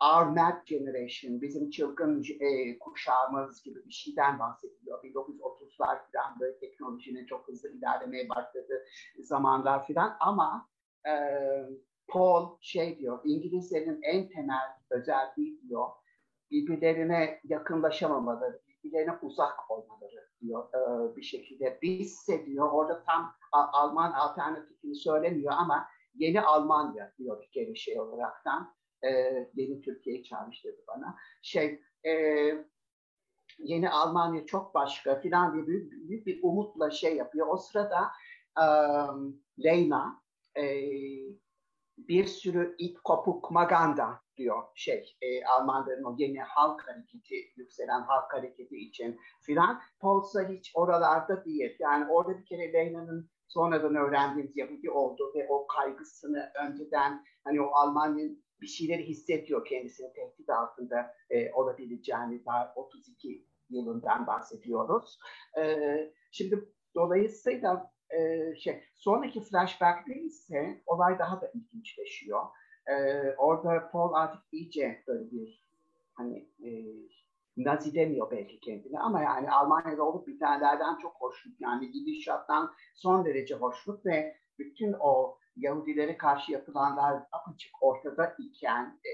Our 0.00 0.26
Mad 0.26 0.66
Generation, 0.66 1.40
bizim 1.40 1.70
çılgın 1.70 2.24
e, 2.40 2.78
kuşağımız 2.78 3.62
gibi 3.62 3.86
bir 3.86 3.92
şeyden 3.92 4.38
bahsediliyor. 4.38 5.04
1930'lar 5.04 5.98
falan 6.12 6.40
böyle 6.40 6.58
teknolojinin 6.58 7.26
çok 7.26 7.48
hızlı 7.48 7.68
ilerlemeye 7.68 8.28
başladığı 8.28 8.84
zamanlar 9.18 9.86
falan 9.86 10.16
ama 10.20 10.68
e, 11.06 11.12
Paul 12.08 12.56
şey 12.60 12.98
diyor, 12.98 13.20
İngilizlerin 13.24 14.00
en 14.02 14.28
temel 14.28 14.68
özelliği 14.90 15.62
diyor, 15.62 15.86
birbirlerine 16.52 17.40
yakınlaşamamaları, 17.44 18.60
birbirlerine 18.68 19.12
uzak 19.22 19.70
olmaları 19.70 20.28
diyor 20.40 20.68
e, 20.74 21.16
bir 21.16 21.22
şekilde. 21.22 21.78
Bizse 21.82 22.46
diyor 22.46 22.72
orada 22.72 23.02
tam 23.02 23.34
Alman 23.52 24.12
alternatifini 24.12 24.94
söylemiyor 24.94 25.52
ama 25.56 25.86
yeni 26.14 26.40
Almanya 26.40 27.12
diyor 27.18 27.42
bir 27.42 27.50
kere 27.50 27.74
şey 27.74 28.00
olaraktan. 28.00 28.74
e, 29.04 29.10
yeni 29.54 29.80
Türkiye'yi 29.80 30.24
çağrıştırdı 30.24 30.84
bana. 30.88 31.16
Şey, 31.42 31.80
e, 32.06 32.12
yeni 33.58 33.90
Almanya 33.90 34.46
çok 34.46 34.74
başka 34.74 35.20
filan 35.20 35.54
diye 35.54 35.66
büyük, 35.66 35.92
büyük 36.08 36.26
bir 36.26 36.40
umutla 36.42 36.90
şey 36.90 37.16
yapıyor. 37.16 37.46
O 37.50 37.56
sırada 37.56 38.10
e, 38.58 38.64
Leyna 39.64 40.22
e, 40.56 40.64
bir 41.98 42.24
sürü 42.24 42.74
it 42.78 42.98
kopuk 43.04 43.50
maganda 43.50 44.20
diyor 44.36 44.62
şey 44.74 45.16
e, 45.22 45.44
Almanların 45.44 46.04
o 46.04 46.14
yeni 46.18 46.40
halk 46.40 46.88
hareketi 46.88 47.34
yükselen 47.56 48.00
halk 48.00 48.32
hareketi 48.32 48.76
için 48.76 49.20
filan 49.40 49.80
Polsa 50.00 50.48
hiç 50.48 50.72
oralarda 50.74 51.44
değil. 51.44 51.76
Yani 51.78 52.12
orada 52.12 52.38
bir 52.38 52.44
kere 52.44 52.72
Leyna'nın 52.72 53.30
sonradan 53.48 53.94
öğrendiğimiz 53.94 54.56
Yahudi 54.56 54.90
oldu 54.90 55.32
ve 55.34 55.46
o 55.48 55.66
kaygısını 55.66 56.52
önceden 56.66 57.24
hani 57.44 57.60
o 57.60 57.70
Almanya'nın 57.72 58.44
bir 58.60 58.66
şeyleri 58.66 59.08
hissediyor 59.08 59.64
kendisini 59.64 60.12
tehdit 60.12 60.50
altında 60.50 61.14
e, 61.30 61.52
olabileceğini 61.52 62.44
daha 62.46 62.72
32 62.76 63.46
yılından 63.70 64.26
bahsediyoruz. 64.26 65.18
E, 65.58 65.86
şimdi 66.30 66.68
dolayısıyla 66.94 67.92
e, 68.18 68.54
şey 68.56 68.84
sonraki 68.94 69.40
flashback'te 69.40 70.14
ise 70.14 70.82
olay 70.86 71.18
daha 71.18 71.40
da 71.40 71.50
ilginçleşiyor. 71.54 72.42
E, 72.86 72.94
orada 73.36 73.90
Paul 73.90 74.12
artık 74.12 74.42
iyice 74.52 75.04
böyle 75.06 75.30
bir 75.30 75.64
hani 76.14 76.48
e, 76.64 76.70
Nazi 77.56 77.94
demiyor 77.94 78.30
belki 78.30 78.60
kendine 78.60 79.00
ama 79.00 79.22
yani 79.22 79.50
Almanya'da 79.50 80.02
olup 80.02 80.26
bitenlerden 80.26 80.96
çok 80.96 81.16
hoşnut. 81.20 81.60
Yani 81.60 81.90
gidişattan 81.90 82.74
son 82.94 83.24
derece 83.24 83.54
hoşnut 83.54 84.06
ve 84.06 84.36
bütün 84.58 84.94
o 85.00 85.38
Yahudilere 85.56 86.16
karşı 86.16 86.52
yapılanlar 86.52 87.22
apaçık 87.32 87.82
ortada 87.82 88.36
iken 88.38 89.00
e, 89.04 89.12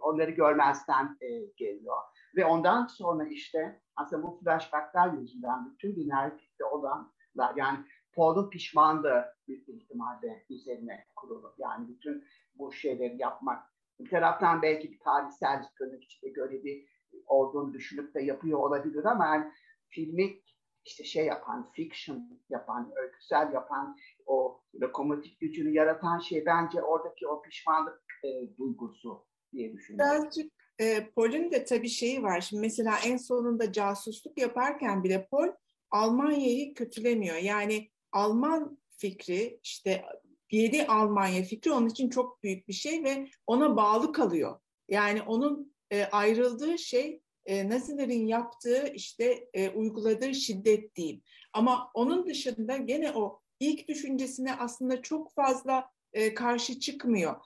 onları 0.00 0.30
görmezden 0.30 1.18
e, 1.20 1.28
geliyor. 1.56 1.96
Ve 2.36 2.44
ondan 2.44 2.86
sonra 2.86 3.24
işte 3.28 3.80
aslında 3.96 4.22
bu 4.22 4.40
flashbackler 4.44 5.12
yüzünden 5.12 5.70
bütün 5.70 5.96
binlerlikte 5.96 6.64
olanlar 6.64 7.56
yani 7.56 7.78
Paul'un 8.12 8.50
pişmanlığı 8.50 9.24
büyük 9.48 9.68
ihtimalle 9.68 10.46
üzerine 10.50 11.06
kurulu. 11.16 11.54
Yani 11.58 11.88
bütün 11.88 12.24
bu 12.54 12.72
şeyleri 12.72 13.16
yapmak. 13.18 13.62
Bir 14.00 14.10
taraftan 14.10 14.62
belki 14.62 14.92
bir 14.92 14.98
tarihsel 14.98 15.62
tırnak 15.78 16.04
içinde 16.04 16.30
görevi 16.30 16.86
olduğunu 17.26 17.74
düşünüp 17.74 18.14
de 18.14 18.22
yapıyor 18.22 18.58
olabilir 18.58 19.04
ama 19.04 19.26
yani 19.26 19.52
filmi 19.88 20.40
işte 20.84 21.04
şey 21.04 21.26
yapan, 21.26 21.70
fiction 21.72 22.40
yapan, 22.50 22.92
öyküsel 22.96 23.52
yapan, 23.52 23.96
o 24.26 24.60
lokomotif 24.80 25.40
gücünü 25.40 25.70
yaratan 25.70 26.18
şey 26.18 26.46
bence 26.46 26.82
oradaki 26.82 27.28
o 27.28 27.42
pişmanlık 27.42 28.02
e, 28.24 28.56
duygusu 28.56 29.26
diye 29.52 29.72
düşünüyorum. 29.72 30.22
Birazcık 30.22 30.52
e, 30.78 31.10
Paul'ün 31.10 31.50
de 31.50 31.64
tabii 31.64 31.88
şeyi 31.88 32.22
var. 32.22 32.40
Şimdi 32.40 32.60
mesela 32.60 32.94
en 33.06 33.16
sonunda 33.16 33.72
casusluk 33.72 34.38
yaparken 34.38 35.04
bile 35.04 35.28
Paul 35.30 35.48
Almanya'yı 35.90 36.74
kötülemiyor. 36.74 37.36
Yani 37.36 37.90
Alman 38.12 38.78
fikri 38.90 39.60
işte 39.62 40.04
yedi 40.50 40.86
Almanya 40.86 41.42
fikri 41.42 41.72
onun 41.72 41.88
için 41.88 42.10
çok 42.10 42.42
büyük 42.42 42.68
bir 42.68 42.72
şey 42.72 43.04
ve 43.04 43.28
ona 43.46 43.76
bağlı 43.76 44.12
kalıyor. 44.12 44.60
Yani 44.88 45.22
onun 45.22 45.74
e, 45.90 46.04
ayrıldığı 46.04 46.78
şey 46.78 47.20
e, 47.46 47.68
Nazilerin 47.68 48.26
yaptığı 48.26 48.92
işte 48.94 49.48
e, 49.54 49.70
uyguladığı 49.70 50.34
şiddet 50.34 50.96
diyeyim. 50.96 51.22
Ama 51.52 51.90
onun 51.94 52.26
dışında 52.26 52.76
gene 52.76 53.12
o 53.12 53.40
ilk 53.60 53.88
düşüncesine 53.88 54.54
aslında 54.54 55.02
çok 55.02 55.34
fazla 55.34 55.90
e, 56.12 56.34
karşı 56.34 56.80
çıkmıyor. 56.80 57.36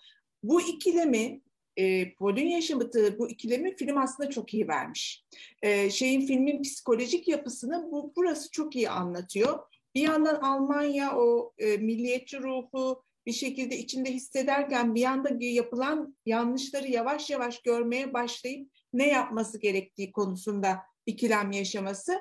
Bu 0.43 0.61
ikilemi 0.61 1.43
e, 1.77 2.15
Paul'ün 2.15 2.49
yaşadığı 2.49 3.19
bu 3.19 3.31
ikilemi 3.31 3.77
film 3.77 3.99
aslında 3.99 4.31
çok 4.31 4.55
iyi 4.55 4.69
vermiş. 4.69 5.25
E, 5.63 5.91
şeyin 5.91 6.27
filmin 6.27 6.63
psikolojik 6.63 7.29
yapısını 7.29 7.89
bu 7.93 8.13
burası 8.17 8.51
çok 8.51 8.77
iyi 8.77 8.91
anlatıyor. 8.91 9.59
Bir 9.95 10.01
yandan 10.01 10.35
Almanya 10.35 11.17
o 11.17 11.53
e, 11.59 11.77
milliyetçi 11.77 12.43
ruhu 12.43 13.05
bir 13.27 13.33
şekilde 13.33 13.79
içinde 13.79 14.11
hissederken 14.13 14.95
bir 14.95 15.01
yanda 15.01 15.29
yapılan 15.41 16.17
yanlışları 16.27 16.89
yavaş 16.89 17.31
yavaş 17.31 17.63
görmeye 17.63 18.13
başlayıp 18.13 18.71
ne 18.93 19.09
yapması 19.09 19.59
gerektiği 19.59 20.13
konusunda 20.13 20.79
ikilem 21.07 21.53
yaşaması. 21.53 22.21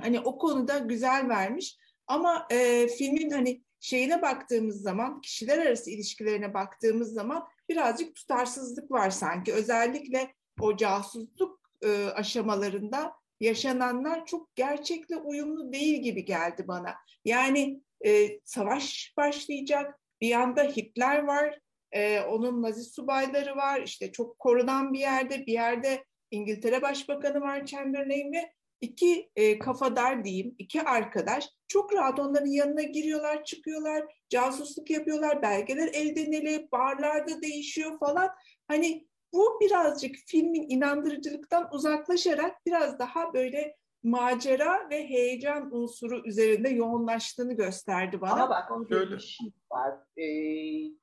Hani 0.00 0.20
o 0.20 0.38
konuda 0.38 0.78
güzel 0.78 1.28
vermiş. 1.28 1.78
Ama 2.06 2.46
e, 2.50 2.88
filmin 2.88 3.30
hani 3.30 3.62
şeyine 3.80 4.22
baktığımız 4.22 4.82
zaman, 4.82 5.20
kişiler 5.20 5.58
arası 5.58 5.90
ilişkilerine 5.90 6.54
baktığımız 6.54 7.12
zaman 7.12 7.48
birazcık 7.68 8.14
tutarsızlık 8.14 8.90
var 8.90 9.10
sanki. 9.10 9.52
Özellikle 9.52 10.34
o 10.60 10.76
casusluk 10.76 11.60
e, 11.82 12.04
aşamalarında 12.04 13.12
yaşananlar 13.42 14.26
çok 14.26 14.54
gerçekle 14.54 15.16
uyumlu 15.16 15.72
değil 15.72 16.02
gibi 16.02 16.24
geldi 16.24 16.64
bana. 16.68 16.94
Yani 17.24 17.80
e, 18.06 18.40
savaş 18.44 19.14
başlayacak, 19.16 20.00
bir 20.20 20.28
yanda 20.28 20.62
Hitler 20.62 21.24
var, 21.24 21.58
e, 21.92 22.20
onun 22.20 22.62
Nazi 22.62 22.84
subayları 22.84 23.56
var, 23.56 23.82
işte 23.82 24.12
çok 24.12 24.38
korunan 24.38 24.92
bir 24.92 24.98
yerde, 24.98 25.46
bir 25.46 25.52
yerde 25.52 26.04
İngiltere 26.30 26.82
Başbakanı 26.82 27.40
var 27.40 27.66
Chamberlain 27.66 28.32
ve 28.32 28.52
iki 28.80 29.30
e, 29.36 29.58
kafadar 29.58 30.24
diyeyim, 30.24 30.54
iki 30.58 30.82
arkadaş 30.82 31.48
çok 31.68 31.94
rahat 31.94 32.18
onların 32.18 32.50
yanına 32.50 32.82
giriyorlar, 32.82 33.44
çıkıyorlar, 33.44 34.04
casusluk 34.28 34.90
yapıyorlar, 34.90 35.42
belgeler 35.42 35.88
elden 35.92 36.32
ele, 36.32 36.68
barlarda 36.72 37.42
değişiyor 37.42 37.98
falan. 37.98 38.30
Hani 38.68 39.06
bu 39.32 39.60
birazcık 39.60 40.16
filmin 40.26 40.70
inandırıcılıktan 40.70 41.68
uzaklaşarak 41.72 42.66
biraz 42.66 42.98
daha 42.98 43.34
böyle 43.34 43.76
macera 44.02 44.90
ve 44.90 45.08
heyecan 45.08 45.74
unsuru 45.74 46.26
üzerinde 46.26 46.68
yoğunlaştığını 46.68 47.52
gösterdi 47.52 48.20
bana. 48.20 48.32
Ama 48.32 48.50
bak 48.50 48.70
onun 48.70 48.88
bir 48.90 49.18
şey 49.18 49.52
var. 49.72 49.94
Ee, 50.18 51.02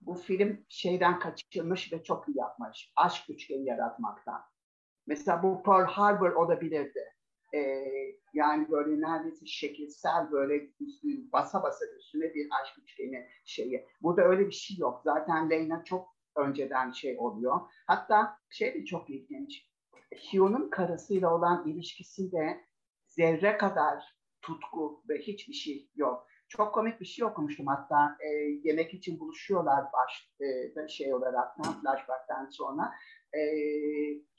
bu 0.00 0.14
film 0.14 0.66
şeyden 0.68 1.18
kaçırmış 1.18 1.92
ve 1.92 2.02
çok 2.02 2.28
iyi 2.28 2.38
yapmış. 2.38 2.92
Aşk 2.96 3.30
üçgeni 3.30 3.68
yaratmaktan. 3.68 4.42
Mesela 5.06 5.42
bu 5.42 5.62
Pearl 5.62 5.86
Harbor 5.86 6.30
olabilirdi. 6.30 7.14
Ee, 7.54 7.84
yani 8.34 8.70
böyle 8.70 9.00
neredeyse 9.00 9.46
şekilsel 9.46 10.32
böyle 10.32 10.70
üstü, 10.80 11.32
basa 11.32 11.62
basa 11.62 11.86
üstüne 11.98 12.34
bir 12.34 12.48
aşk 12.62 12.78
üçgeni 12.78 13.28
şeyi. 13.44 13.86
Burada 14.02 14.22
öyle 14.22 14.46
bir 14.46 14.52
şey 14.52 14.76
yok. 14.76 15.00
Zaten 15.04 15.50
Leyna 15.50 15.84
çok 15.84 16.13
önceden 16.36 16.90
şey 16.90 17.16
oluyor. 17.18 17.60
Hatta 17.86 18.38
şey 18.50 18.74
de 18.74 18.84
çok 18.84 19.10
ilginç. 19.10 19.68
Hugh'un 20.32 20.70
karısıyla 20.70 21.34
olan 21.34 21.68
ilişkisinde 21.68 22.64
zerre 23.06 23.58
kadar 23.58 24.16
tutku 24.42 25.02
ve 25.08 25.18
hiçbir 25.18 25.54
şey 25.54 25.90
yok. 25.94 26.26
Çok 26.48 26.74
komik 26.74 27.00
bir 27.00 27.06
şey 27.06 27.24
okumuştum 27.24 27.66
hatta 27.66 28.16
e, 28.20 28.28
yemek 28.64 28.94
için 28.94 29.20
buluşuyorlar 29.20 29.84
baş 29.92 30.30
e, 30.40 30.88
şey 30.88 31.14
olarak 31.14 31.56
flashback'tan 31.56 32.48
sonra. 32.50 32.92
E, 33.34 33.40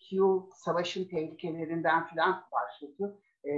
Hugh 0.09 0.49
savaşın 0.55 1.05
tehlikelerinden 1.05 2.07
falan 2.07 2.43
başladı. 2.51 3.19
E, 3.45 3.51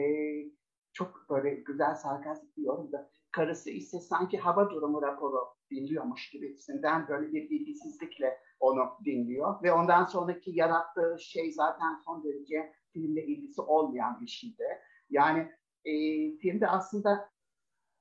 çok 0.93 1.25
böyle 1.29 1.55
güzel 1.55 1.95
sarkastik 1.95 2.57
bir 2.57 2.63
yorumda. 2.63 3.09
Karısı 3.31 3.69
ise 3.69 3.99
sanki 3.99 4.37
hava 4.37 4.69
durumu 4.69 5.01
raporu 5.01 5.56
dinliyormuş 5.71 6.29
gibisinden 6.29 7.07
böyle 7.07 7.33
bir 7.33 7.49
ilgisizlikle 7.49 8.37
onu 8.59 8.89
dinliyor. 9.05 9.63
Ve 9.63 9.71
ondan 9.73 10.05
sonraki 10.05 10.51
yarattığı 10.51 11.17
şey 11.19 11.51
zaten 11.51 11.95
son 12.05 12.23
derece 12.23 12.73
filmle 12.93 13.25
ilgisi 13.25 13.61
olmayan 13.61 14.21
bir 14.21 14.27
şeydi. 14.27 14.63
Yani 15.09 15.51
e, 15.85 15.93
filmde 16.37 16.67
aslında 16.67 17.29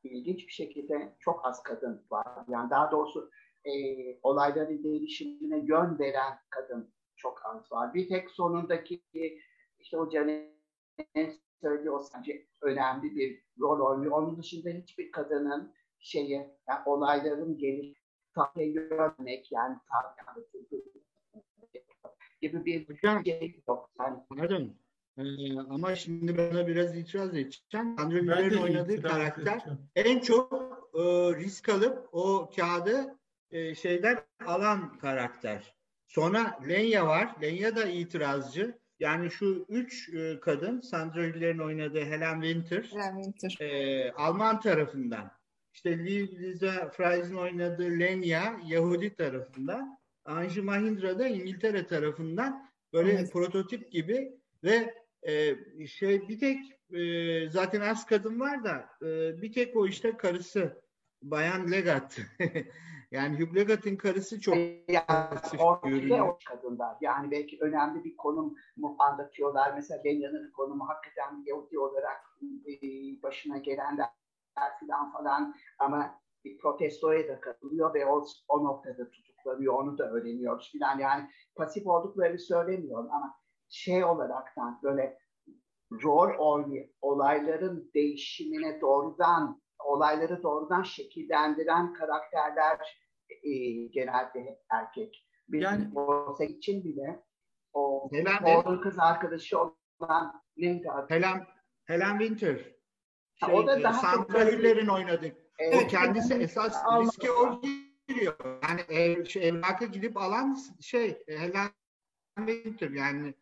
ilginç 0.02 0.46
bir 0.46 0.52
şekilde 0.52 1.16
çok 1.18 1.46
az 1.46 1.62
kadın 1.62 2.06
var. 2.10 2.26
Yani 2.48 2.70
daha 2.70 2.90
doğrusu 2.90 3.30
e, 3.64 3.72
olayların 4.22 4.84
değişimine 4.84 5.58
yön 5.58 5.98
veren 5.98 6.38
kadın 6.50 6.94
çok 7.16 7.46
az 7.46 7.72
var. 7.72 7.94
Bir 7.94 8.08
tek 8.08 8.30
sonundaki 8.30 9.02
işte 9.78 9.98
o 9.98 10.10
Caner'in 10.10 11.40
söylediği 11.60 11.90
o 11.90 11.98
sadece 11.98 12.46
önemli 12.62 13.16
bir 13.16 13.42
rol 13.60 13.80
oynuyor. 13.80 14.12
Onun 14.12 14.38
dışında 14.38 14.70
hiçbir 14.70 15.12
kadının 15.12 15.74
şeyi, 15.98 16.30
yani 16.68 16.80
olayların 16.86 17.58
geliş 17.58 17.98
tahliye 18.34 18.72
görmek 18.72 19.52
yani 19.52 19.76
anlatıldığı 20.28 20.82
gibi 22.40 22.64
bir 22.64 22.88
Hocam, 22.88 23.24
şey 23.24 23.62
yok. 23.68 23.90
Yani, 24.00 24.18
pardon. 24.28 24.74
Ee, 25.18 25.58
ama 25.58 25.94
şimdi 25.94 26.38
bana 26.38 26.66
biraz 26.66 26.96
itiraz 26.96 27.28
edeceğim. 27.28 27.96
Andrew 27.98 28.20
Miller'in 28.20 28.56
oynadığı 28.56 29.02
karakter 29.02 29.64
en 29.94 30.20
çok 30.20 30.52
e, 30.94 31.00
risk 31.38 31.68
alıp 31.68 32.08
o 32.12 32.50
kağıdı 32.56 33.18
e, 33.50 33.74
şeyden 33.74 34.18
alan 34.46 34.98
karakter. 34.98 35.74
Sonra 36.06 36.58
Lenya 36.68 37.06
var. 37.06 37.34
Lenya 37.42 37.76
da 37.76 37.84
itirazcı. 37.84 38.78
Yani 38.98 39.30
şu 39.30 39.66
üç 39.68 40.14
e, 40.14 40.40
kadın 40.40 40.80
Sandra 40.80 41.22
Hüller'in 41.22 41.58
oynadığı 41.58 42.04
Helen 42.04 42.40
Winter, 42.40 42.82
Helen 42.82 43.22
Winter. 43.22 43.66
E, 43.66 44.12
Alman 44.12 44.60
tarafından. 44.60 45.30
İşte 45.76 45.98
Lisa 45.98 46.88
Freis'in 46.88 47.34
oynadığı 47.34 47.98
Lenya 47.98 48.60
Yahudi 48.66 49.14
tarafından. 49.14 49.98
Anju 50.24 50.62
Mahindra 50.62 51.18
da 51.18 51.28
İngiltere 51.28 51.86
tarafından 51.86 52.68
böyle 52.92 53.12
Evet. 53.12 53.32
prototip 53.32 53.92
gibi 53.92 54.38
ve 54.64 54.94
e, 55.22 55.56
şey 55.86 56.28
bir 56.28 56.38
tek 56.40 56.58
e, 56.92 57.50
zaten 57.50 57.80
az 57.80 58.06
kadın 58.06 58.40
var 58.40 58.64
da 58.64 58.88
e, 59.02 59.42
bir 59.42 59.52
tek 59.52 59.76
o 59.76 59.86
işte 59.86 60.16
karısı 60.16 60.82
Bayan 61.22 61.70
Legat. 61.70 62.18
yani 63.10 63.40
Hugh 63.40 63.56
Legat'in 63.56 63.96
karısı 63.96 64.40
çok 64.40 64.56
yani 64.88 66.22
o 66.22 66.38
kadınlar. 66.48 66.96
Yani 67.00 67.30
belki 67.30 67.58
önemli 67.60 68.04
bir 68.04 68.16
konum 68.16 68.56
mu 68.76 68.96
anlatıyorlar. 68.98 69.74
Mesela 69.74 70.04
Benyan'ın 70.04 70.50
konumu 70.50 70.88
hakikaten 70.88 71.44
Yahudi 71.46 71.78
olarak 71.78 72.38
e, 72.66 72.72
başına 73.22 73.58
gelenler 73.58 74.08
falan 74.60 75.12
falan 75.12 75.54
ama 75.78 76.20
bir 76.44 76.58
protestoya 76.58 77.28
da 77.28 77.40
katılıyor 77.40 77.94
ve 77.94 78.06
o, 78.06 78.24
o 78.48 78.64
noktada 78.64 79.10
tutuklanıyor. 79.10 79.74
Onu 79.74 79.98
da 79.98 80.10
öğreniyoruz 80.10 80.72
filan. 80.72 80.98
Yani 80.98 81.30
pasif 81.56 81.86
olduklarını 81.86 82.38
söylemiyorum 82.38 83.10
ama 83.10 83.34
şey 83.68 84.04
olaraktan 84.04 84.80
böyle 84.82 85.18
rol 86.02 86.38
oynay 86.38 86.90
olayların 87.00 87.90
değişimine 87.94 88.80
doğrudan 88.80 89.62
olayları 89.84 90.42
doğrudan 90.42 90.82
şekillendiren 90.82 91.92
karakterler 91.92 93.00
e, 93.28 93.50
genelde 93.86 94.62
erkek. 94.70 95.26
Bir 95.48 95.60
Yani- 95.60 95.90
yani, 95.94 96.52
için 96.52 96.84
bile 96.84 97.22
o 97.72 98.08
Helen- 98.12 98.80
kız 98.80 98.98
arkadaşı 98.98 99.58
olan 99.60 100.42
neydi? 100.56 100.88
Helen 101.08 101.46
Helen 101.84 102.18
Winter. 102.18 102.75
Ha, 103.40 103.46
Şey, 103.46 103.54
o 103.54 103.66
da 103.66 103.80
e, 103.80 103.82
daha 103.82 104.26
Hüller'in 104.28 104.86
oynadığı. 104.86 105.32
Evet, 105.58 105.82
o 105.84 105.88
kendisi 105.88 106.34
Helen 106.34 106.40
esas 106.44 106.84
Almadı. 106.84 107.08
riske 107.08 107.30
o 107.30 107.60
giriyor. 108.08 108.34
Yani 108.68 108.80
ev, 108.88 109.24
şey, 109.24 109.48
evlaka 109.48 109.84
gidip 109.84 110.16
alan 110.16 110.58
şey 110.80 111.22
Helen 111.28 111.68
Winter 112.36 112.90
yani 112.90 113.34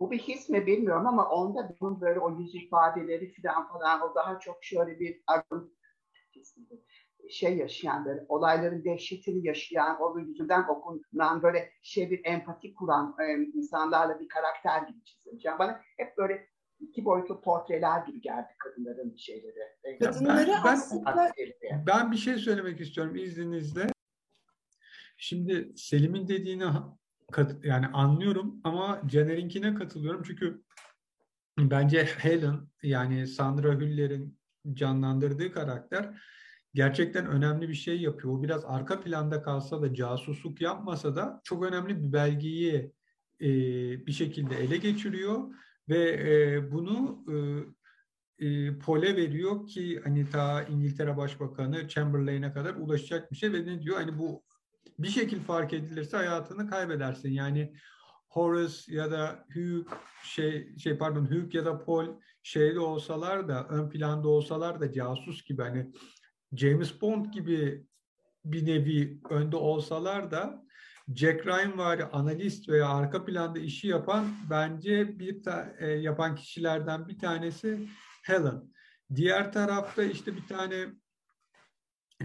Bu 0.00 0.10
bir 0.10 0.18
his 0.18 0.48
mi 0.48 0.66
bilmiyorum 0.66 1.06
ama 1.06 1.28
onda 1.28 1.76
bunun 1.80 2.00
böyle 2.00 2.20
o 2.20 2.38
yüz 2.38 2.54
ifadeleri 2.54 3.32
falan 3.32 3.68
falan 3.68 4.00
o 4.00 4.14
daha 4.14 4.40
çok 4.40 4.64
şöyle 4.64 5.00
bir 5.00 5.22
arın 5.26 5.80
şey 7.30 7.56
yaşayan 7.56 8.04
böyle 8.04 8.24
olayların 8.28 8.84
dehşetini 8.84 9.46
yaşayan 9.46 10.00
onun 10.00 10.26
yüzünden 10.26 10.64
okunan 10.68 11.42
böyle 11.42 11.72
şey 11.82 12.10
bir 12.10 12.20
empati 12.24 12.74
kuran 12.74 13.16
e, 13.20 13.32
insanlarla 13.58 14.20
bir 14.20 14.28
karakter 14.28 14.82
gibi 14.82 15.04
çizilmiş. 15.04 15.44
Yani 15.44 15.58
bana 15.58 15.80
hep 15.96 16.18
böyle 16.18 16.49
iki 16.80 17.04
boyutlu 17.04 17.40
portreler 17.40 18.06
gibi 18.06 18.20
geldi 18.20 18.48
kadınların 18.58 19.16
şeyleri. 19.16 19.58
E, 19.84 19.98
Kadınları 19.98 20.50
ben- 20.50 20.72
aslında. 20.72 21.32
Ben 21.86 22.12
bir 22.12 22.16
şey 22.16 22.36
söylemek 22.36 22.80
istiyorum 22.80 23.16
izninizle. 23.16 23.86
Şimdi 25.16 25.72
Selim'in 25.76 26.28
dediğini 26.28 26.64
yani 27.62 27.86
anlıyorum 27.86 28.60
ama 28.64 29.02
Caner'inkine 29.06 29.74
katılıyorum 29.74 30.22
çünkü 30.22 30.62
bence 31.58 32.04
Helen 32.04 32.60
yani 32.82 33.26
Sandra 33.26 33.72
Hüller'in 33.72 34.38
canlandırdığı 34.72 35.52
karakter 35.52 36.22
gerçekten 36.74 37.26
önemli 37.26 37.68
bir 37.68 37.74
şey 37.74 38.00
yapıyor. 38.00 38.38
O 38.38 38.42
biraz 38.42 38.64
arka 38.64 39.00
planda 39.00 39.42
kalsa 39.42 39.82
da 39.82 39.94
casusluk 39.94 40.60
yapmasa 40.60 41.16
da 41.16 41.40
çok 41.44 41.64
önemli 41.64 42.02
bir 42.02 42.12
belgeyi 42.12 42.92
e, 43.40 43.48
bir 44.06 44.12
şekilde 44.12 44.56
ele 44.56 44.76
geçiriyor 44.76 45.54
ve 45.90 46.10
e, 46.12 46.72
bunu 46.72 47.24
e, 47.28 48.46
e, 48.46 48.78
Pole 48.78 49.16
veriyor 49.16 49.66
ki 49.66 50.00
hani 50.04 50.30
ta 50.30 50.62
İngiltere 50.62 51.16
Başbakanı 51.16 51.88
Chamberlain'e 51.88 52.52
kadar 52.52 52.74
ulaşacak 52.74 53.32
bir 53.32 53.36
şey 53.36 53.52
ve 53.52 53.66
ne 53.66 53.82
diyor 53.82 53.96
hani 53.96 54.18
bu 54.18 54.42
bir 54.98 55.08
şekil 55.08 55.40
fark 55.40 55.72
edilirse 55.72 56.16
hayatını 56.16 56.70
kaybedersin. 56.70 57.30
Yani 57.30 57.74
Horace 58.28 58.74
ya 58.88 59.10
da 59.10 59.46
Hugh 59.54 59.86
şey 60.24 60.76
şey 60.76 60.98
pardon 60.98 61.24
Hugh 61.24 61.54
ya 61.54 61.64
da 61.64 61.84
Paul 61.84 62.06
şeyde 62.42 62.80
olsalar 62.80 63.48
da 63.48 63.66
ön 63.68 63.90
planda 63.90 64.28
olsalar 64.28 64.80
da 64.80 64.92
casus 64.92 65.44
gibi 65.44 65.62
hani 65.62 65.90
James 66.52 67.00
Bond 67.02 67.26
gibi 67.26 67.86
bir 68.44 68.66
nevi 68.66 69.20
önde 69.30 69.56
olsalar 69.56 70.30
da 70.30 70.64
Jack 71.14 71.46
Ryan 71.46 71.78
var 71.78 72.08
analist 72.12 72.68
veya 72.68 72.88
arka 72.88 73.24
planda 73.24 73.58
işi 73.58 73.88
yapan 73.88 74.26
bence 74.50 75.18
bir 75.18 75.42
ta- 75.42 75.74
e, 75.78 75.86
yapan 75.86 76.34
kişilerden 76.34 77.08
bir 77.08 77.18
tanesi 77.18 77.88
Helen. 78.22 78.62
Diğer 79.14 79.52
tarafta 79.52 80.02
işte 80.02 80.36
bir 80.36 80.46
tane 80.46 80.86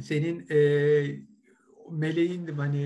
senin 0.02 0.48
e, 0.52 0.60
meleğindim 1.92 2.58
hani 2.58 2.82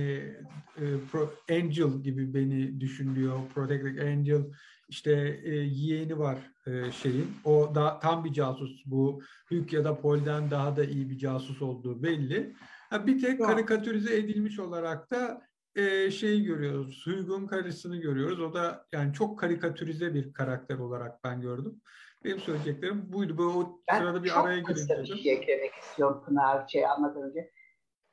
e, 0.78 0.84
pro, 1.12 1.34
Angel 1.50 2.04
gibi 2.04 2.34
beni 2.34 2.82
düşünüyor. 2.82 3.40
Protected 3.54 3.98
Angel 3.98 4.44
işte 4.90 5.40
e, 5.44 5.56
yeğeni 5.56 6.20
var 6.20 6.38
e, 6.68 6.92
şeyin. 6.92 7.28
O 7.44 7.76
da 7.76 8.00
tam 8.00 8.26
bir 8.26 8.34
casus. 8.34 8.84
Bu 8.86 9.22
Hugh 9.50 9.74
ya 9.74 9.84
da 9.84 10.02
Paul'den 10.02 10.52
daha 10.52 10.78
da 10.78 10.84
iyi 10.84 11.10
bir 11.10 11.18
casus 11.18 11.62
olduğu 11.62 12.04
belli. 12.04 12.56
Ha, 12.90 13.08
bir 13.08 13.22
tek 13.22 13.40
karikatürize 13.42 14.18
edilmiş 14.18 14.60
olarak 14.60 15.12
da 15.12 15.49
e, 15.80 16.12
şeyi 16.12 16.44
görüyoruz. 16.44 17.04
Hugh'un 17.08 17.48
karısını 17.48 17.98
görüyoruz. 17.98 18.40
O 18.42 18.54
da 18.54 18.86
yani 18.92 19.14
çok 19.14 19.40
karikatürize 19.40 20.14
bir 20.14 20.34
karakter 20.34 20.78
olarak 20.78 21.24
ben 21.24 21.42
gördüm. 21.42 21.82
Benim 22.24 22.40
söyleyeceklerim 22.40 23.14
buydu. 23.14 23.38
Böyle 23.38 23.50
o 23.50 23.82
Ben 23.92 24.00
sırada 24.00 24.24
bir 24.24 24.30
çok 24.30 24.46
araya 24.46 24.64
kısa 24.64 24.94
gireyim. 24.94 25.16
bir 25.16 25.22
şey 25.22 25.34
eklemek 25.34 25.74
istiyorum 25.74 26.24
Pınar 26.26 26.68
şey 26.68 26.86
anlamadan 26.86 27.24
önce. 27.30 27.52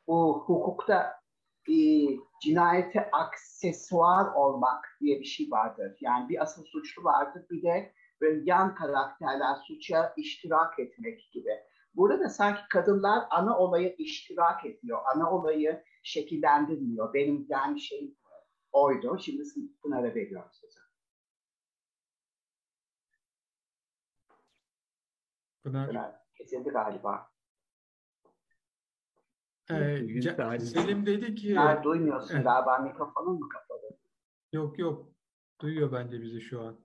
Bu 0.07 0.45
hukukta 0.47 1.13
e, 1.69 1.75
cinayete 2.43 3.11
aksesuar 3.11 4.33
olmak 4.35 4.85
diye 5.01 5.21
bir 5.21 5.25
şey 5.25 5.51
vardır. 5.51 5.97
Yani 6.01 6.29
bir 6.29 6.43
asıl 6.43 6.65
suçlu 6.65 7.05
vardır 7.05 7.43
bir 7.51 7.63
de 7.63 7.93
böyle 8.21 8.41
yan 8.45 8.75
karakterler 8.75 9.55
suça 9.67 10.15
iştirak 10.17 10.79
etmek 10.79 11.31
gibi. 11.33 11.51
Burada 11.95 12.21
da 12.21 12.29
sanki 12.29 12.61
kadınlar 12.71 13.25
ana 13.31 13.59
olaya 13.59 13.95
iştirak 13.95 14.67
ediyor. 14.67 14.99
Ana 15.15 15.31
olayı 15.31 15.83
şekillendirmiyor. 16.07 17.15
Benim 17.15 17.47
yani 17.49 17.81
şey 17.81 18.15
oydu. 18.73 19.19
Şimdi 19.19 19.43
Pınar'a 19.83 20.15
veriyorum 20.15 20.51
sözü. 20.53 20.81
Pınar. 25.65 25.89
Pınar 25.89 26.15
kesildi 26.35 26.69
galiba. 26.71 27.31
Ee. 29.71 30.59
Selim 30.59 31.07
dedi 31.07 31.35
ki 31.35 31.49
Pınar 31.49 31.85
duymuyorsun 31.85 32.35
Evet. 32.35 32.45
galiba. 32.45 32.79
Mikrofonun 32.79 33.35
mu 33.41 33.49
kapalı? 33.49 33.99
yok 34.53 34.79
yok 34.79 35.13
duyuyor 35.61 35.93
bence 35.93 36.23
bizi 36.23 36.41
şu 36.41 36.61
an. 36.63 36.81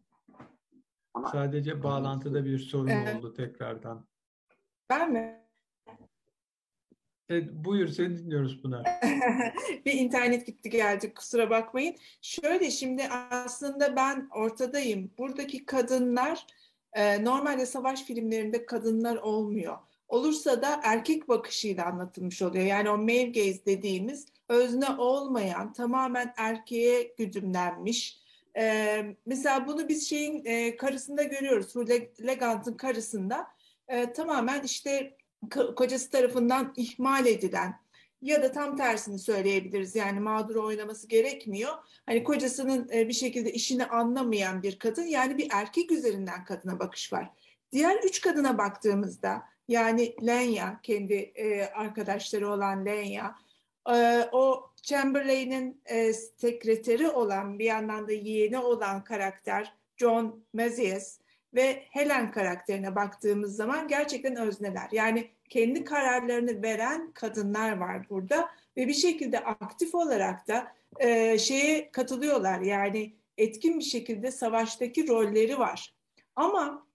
Ama 1.14 1.30
Sadece 1.30 1.84
bağlantıda 1.84 2.46
bir 2.46 2.58
sorun 2.60 2.88
Evet. 2.88 3.16
oldu 3.16 3.34
tekrardan. 3.34 4.08
ben 4.90 5.12
mi? 5.12 5.41
Evet, 7.32 7.50
buyur 7.54 7.88
seni 7.88 8.18
dinliyoruz 8.18 8.62
Pınar. 8.62 8.86
bir 9.86 9.94
internet 9.94 10.46
gitti 10.46 10.70
geldi 10.70 11.14
kusura 11.14 11.50
bakmayın. 11.50 11.96
Şöyle 12.22 12.72
şimdi 12.72 13.04
aslında 13.32 13.96
ben 13.96 14.30
ortadayım. 14.36 15.12
Buradaki 15.18 15.66
kadınlar 15.66 16.46
e, 16.94 17.26
normalde 17.26 17.66
savaş 17.66 18.04
filmlerinde 18.04 18.66
kadınlar 18.66 19.16
olmuyor. 19.16 19.78
Olursa 20.08 20.62
da 20.62 20.80
erkek 20.84 21.30
bakışıyla 21.30 21.86
anlatılmış 21.86 22.42
oluyor. 22.42 22.66
Yani 22.66 22.90
o 22.90 22.98
male 22.98 23.24
gaze 23.24 23.66
dediğimiz 23.66 24.26
özne 24.50 24.90
olmayan 24.90 25.74
tamamen 25.74 26.34
erkeğe 26.38 27.14
güdümlenmiş. 27.18 28.20
E, 28.58 29.04
mesela 29.26 29.68
bunu 29.68 29.90
biz 29.90 30.10
şeyin 30.10 30.46
e, 30.46 30.78
karısında 30.78 31.24
görüyoruz. 31.24 31.76
Legant'ın 32.28 32.74
karısında 32.74 33.48
e, 33.88 34.14
tamamen 34.14 34.64
işte 34.64 35.21
kocası 35.50 36.10
tarafından 36.10 36.74
ihmal 36.78 37.26
edilen 37.26 37.82
ya 38.22 38.44
da 38.44 38.52
tam 38.52 38.78
tersini 38.78 39.20
söyleyebiliriz. 39.20 39.96
Yani 39.96 40.20
mağduru 40.20 40.66
oynaması 40.66 41.08
gerekmiyor. 41.08 41.74
Hani 42.06 42.24
kocasının 42.24 42.90
e, 42.94 43.08
bir 43.08 43.14
şekilde 43.14 43.52
işini 43.52 43.86
anlamayan 43.86 44.64
bir 44.64 44.80
kadın 44.80 45.04
yani 45.04 45.38
bir 45.38 45.48
erkek 45.52 45.92
üzerinden 45.92 46.46
kadına 46.46 46.80
bakış 46.80 47.14
var. 47.14 47.30
Diğer 47.72 48.04
üç 48.04 48.22
kadına 48.22 48.58
baktığımızda 48.58 49.44
yani 49.68 50.16
Lenya 50.28 50.80
kendi 50.84 51.14
e, 51.14 51.64
arkadaşları 51.66 52.50
olan 52.50 52.86
Lenya 52.86 53.36
e, 53.94 54.28
o 54.32 54.72
Chamberlain'in 54.82 55.82
sekreteri 56.38 57.10
olan 57.10 57.60
bir 57.60 57.66
yandan 57.66 58.08
da 58.08 58.12
yeğeni 58.12 58.58
olan 58.58 59.04
karakter 59.04 59.74
John 59.98 60.44
Mazias 60.54 61.21
ve 61.54 61.84
Helen 61.90 62.32
karakterine 62.32 62.96
baktığımız 62.96 63.56
zaman 63.56 63.88
gerçekten 63.88 64.36
özneler. 64.36 64.90
Yani 64.92 65.30
kendi 65.50 65.84
kararlarını 65.84 66.64
veren 66.64 67.12
kadınlar 67.12 67.78
var 67.78 68.10
burada 68.10 68.50
ve 68.78 68.88
bir 68.88 68.94
şekilde 68.94 69.40
aktif 69.40 69.96
olarak 69.96 70.48
da 70.48 70.74
e, 71.00 71.38
şeye 71.38 71.92
katılıyorlar. 71.92 72.60
Yani 72.60 73.14
etkin 73.38 73.80
bir 73.80 73.84
şekilde 73.84 74.32
savaştaki 74.32 75.08
rolleri 75.08 75.60
var. 75.60 75.94
Ama 76.36 76.88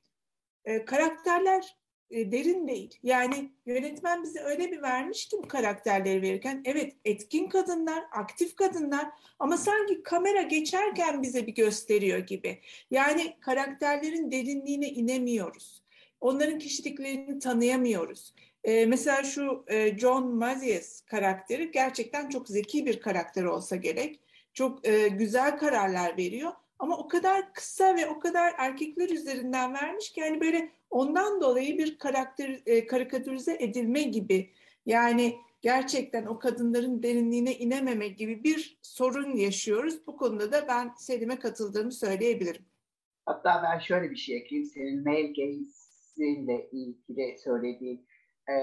e, 0.64 0.84
karakterler 0.84 1.76
e, 2.10 2.32
derin 2.32 2.68
değil. 2.68 2.98
Yani 3.02 3.50
yönetmen 3.66 4.22
bize 4.22 4.40
öyle 4.40 4.72
bir 4.72 4.82
vermiş 4.82 5.26
ki 5.28 5.36
bu 5.42 5.48
karakterleri 5.48 6.22
verirken 6.22 6.62
evet 6.64 6.92
etkin 7.04 7.48
kadınlar, 7.48 8.04
aktif 8.12 8.56
kadınlar 8.56 9.06
ama 9.38 9.56
sanki 9.56 10.02
kamera 10.02 10.42
geçerken 10.42 11.22
bize 11.22 11.46
bir 11.46 11.54
gösteriyor 11.54 12.18
gibi. 12.18 12.60
Yani 12.90 13.36
karakterlerin 13.40 14.30
derinliğine 14.30 14.88
inemiyoruz. 14.88 15.82
Onların 16.20 16.58
kişiliklerini 16.58 17.38
tanıyamıyoruz. 17.38 18.34
Ee, 18.64 18.86
mesela 18.86 19.24
şu 19.24 19.64
e, 19.68 19.98
John 19.98 20.34
Mazies 20.34 21.00
karakteri 21.00 21.70
gerçekten 21.70 22.28
çok 22.28 22.48
zeki 22.48 22.86
bir 22.86 23.00
karakter 23.00 23.44
olsa 23.44 23.76
gerek. 23.76 24.20
Çok 24.54 24.88
e, 24.88 25.08
güzel 25.08 25.58
kararlar 25.58 26.16
veriyor 26.16 26.52
ama 26.78 26.98
o 26.98 27.08
kadar 27.08 27.52
kısa 27.52 27.96
ve 27.96 28.06
o 28.06 28.18
kadar 28.18 28.54
erkekler 28.58 29.08
üzerinden 29.08 29.74
vermiş 29.74 30.12
ki 30.12 30.20
yani 30.20 30.40
böyle 30.40 30.70
ondan 30.96 31.40
dolayı 31.40 31.78
bir 31.78 31.98
karakter 31.98 32.60
e, 32.66 32.86
karikatürize 32.86 33.56
edilme 33.60 34.02
gibi 34.02 34.52
yani 34.86 35.36
gerçekten 35.60 36.26
o 36.26 36.38
kadınların 36.38 37.02
derinliğine 37.02 37.54
inememe 37.54 38.08
gibi 38.08 38.44
bir 38.44 38.78
sorun 38.82 39.36
yaşıyoruz. 39.36 40.06
Bu 40.06 40.16
konuda 40.16 40.52
da 40.52 40.68
ben 40.68 40.92
Selim'e 40.98 41.38
katıldığımı 41.38 41.92
söyleyebilirim. 41.92 42.62
Hatta 43.26 43.62
ben 43.62 43.78
şöyle 43.78 44.10
bir 44.10 44.16
şey 44.16 44.36
ekleyeyim. 44.36 44.70
Senin 44.70 45.04
male 45.04 45.26
gaze'inle 45.26 46.68
ilgili 46.72 47.38
söylediğin 47.44 48.06
e, 48.50 48.54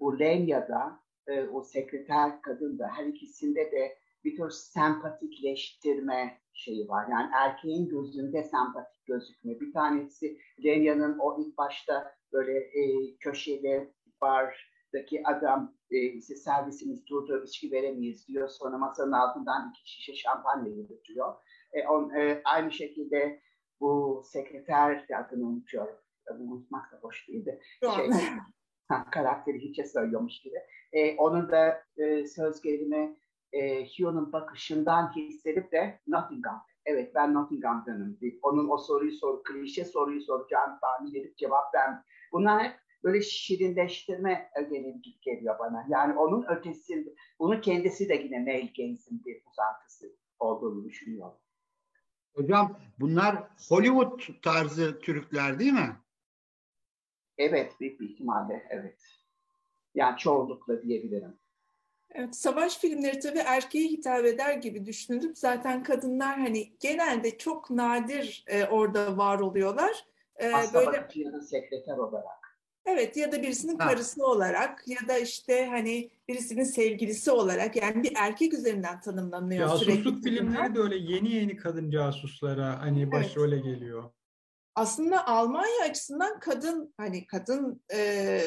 bu 0.00 0.18
Lenya'da 0.18 1.00
e, 1.26 1.42
o 1.42 1.62
sekreter 1.62 2.42
kadın 2.42 2.78
da 2.78 2.88
her 2.96 3.04
ikisinde 3.04 3.72
de 3.72 3.98
bir 4.24 4.36
tür 4.36 4.50
sempatikleştirme 4.50 6.40
şeyi 6.52 6.88
var. 6.88 7.08
Yani 7.10 7.30
erkeğin 7.34 7.88
gözünde 7.88 8.44
sempatik 8.44 8.97
gözükme. 9.08 9.60
Bir 9.60 9.72
tanesi 9.72 10.38
Lenya'nın 10.64 11.18
o 11.18 11.40
ilk 11.40 11.58
başta 11.58 12.14
böyle 12.32 12.58
e, 12.58 12.82
köşede 13.20 13.92
bardaki 14.20 15.22
adam 15.24 15.74
e, 15.90 15.98
işte 15.98 16.36
servisimiz 16.36 17.06
durdu 17.06 17.44
içki 17.44 17.72
veremeyiz 17.72 18.28
diyor. 18.28 18.48
Sonra 18.48 18.78
masanın 18.78 19.12
altından 19.12 19.70
iki 19.70 19.90
şişe 19.90 20.14
şampanya 20.14 20.82
götürüyor. 20.82 21.34
E, 21.72 21.88
on, 21.88 22.10
e, 22.10 22.40
aynı 22.44 22.72
şekilde 22.72 23.40
bu 23.80 24.22
sekreter 24.24 25.06
adını 25.18 25.46
unutuyorum. 25.46 25.96
Bunu 26.38 26.52
unutmak 26.52 26.92
da 26.92 26.96
hoş 26.96 27.28
değildi. 27.28 27.60
Şey, 27.96 28.10
ha, 28.88 29.10
karakteri 29.10 29.58
hiçe 29.58 29.84
söylüyormuş 29.84 30.40
gibi. 30.40 30.56
E, 30.92 31.16
onun 31.16 31.50
da 31.50 31.82
e, 31.96 32.26
söz 32.26 32.62
gelimi 32.62 33.16
e, 33.52 33.84
Hugh'un 33.84 34.32
bakışından 34.32 35.16
hissedip 35.16 35.72
de 35.72 36.00
Nottingham. 36.06 36.64
Evet 36.90 37.14
ben 37.14 37.34
Nottingham'danım. 37.34 38.18
Onun 38.42 38.68
o 38.68 38.78
soruyu 38.78 39.12
sor, 39.12 39.44
klişe 39.44 39.84
soruyu 39.84 40.20
soracağını 40.20 40.80
tahmin 40.80 41.14
edip 41.14 41.38
cevap 41.38 41.74
vermiş. 41.74 42.00
Bunlar 42.32 42.64
hep 42.64 42.74
böyle 43.04 43.22
şirinleştirme 43.22 44.50
ögeleri 44.56 45.02
geliyor 45.22 45.58
bana. 45.58 45.86
Yani 45.88 46.18
onun 46.18 46.46
ötesinde, 46.48 47.14
bunun 47.38 47.60
kendisi 47.60 48.08
de 48.08 48.14
yine 48.14 48.44
Neil 48.44 48.72
Gaines'in 48.76 49.24
bir 49.24 49.42
uzantısı 49.50 50.16
olduğunu 50.38 50.84
düşünüyorum. 50.84 51.38
Hocam 52.34 52.78
bunlar 53.00 53.36
Hollywood 53.68 54.20
tarzı 54.42 54.98
Türkler 55.00 55.58
değil 55.58 55.72
mi? 55.72 55.96
Evet, 57.38 57.72
büyük 57.80 58.00
bir 58.00 58.08
ihtimalle 58.08 58.66
evet. 58.70 59.00
Yani 59.94 60.18
çoğunlukla 60.18 60.82
diyebilirim. 60.82 61.38
Evet, 62.14 62.36
savaş 62.36 62.78
filmleri 62.78 63.18
tabii 63.18 63.38
erkeğe 63.38 63.88
hitap 63.88 64.24
eder 64.24 64.54
gibi 64.54 64.86
düşünülüp 64.86 65.38
zaten 65.38 65.82
kadınlar 65.82 66.38
hani 66.38 66.72
genelde 66.80 67.38
çok 67.38 67.70
nadir 67.70 68.44
e, 68.46 68.64
orada 68.64 69.16
var 69.16 69.40
oluyorlar. 69.40 70.04
E, 70.40 70.52
böyle 70.74 71.08
ya 71.14 71.32
da 71.32 71.40
sekreter 71.40 71.96
olarak. 71.96 72.38
Evet 72.86 73.16
ya 73.16 73.32
da 73.32 73.42
birisinin 73.42 73.78
ha. 73.78 73.88
karısı 73.88 74.26
olarak 74.26 74.88
ya 74.88 75.08
da 75.08 75.18
işte 75.18 75.66
hani 75.66 76.10
birisinin 76.28 76.64
sevgilisi 76.64 77.30
olarak 77.30 77.76
yani 77.76 78.02
bir 78.02 78.12
erkek 78.16 78.54
üzerinden 78.54 79.00
tanımlanıyor 79.00 79.68
Casusluk 79.68 79.94
sürekli. 79.94 80.22
filmleri 80.22 80.74
de 80.74 80.80
öyle 80.80 80.96
yeni 80.96 81.32
yeni 81.32 81.56
kadın 81.56 81.90
casuslara 81.90 82.80
hani 82.80 83.12
başrole 83.12 83.54
evet. 83.54 83.64
geliyor. 83.64 84.10
Aslında 84.74 85.26
Almanya 85.26 85.84
açısından 85.90 86.40
kadın 86.40 86.94
hani 86.96 87.26
kadın 87.26 87.82
e, 87.94 88.40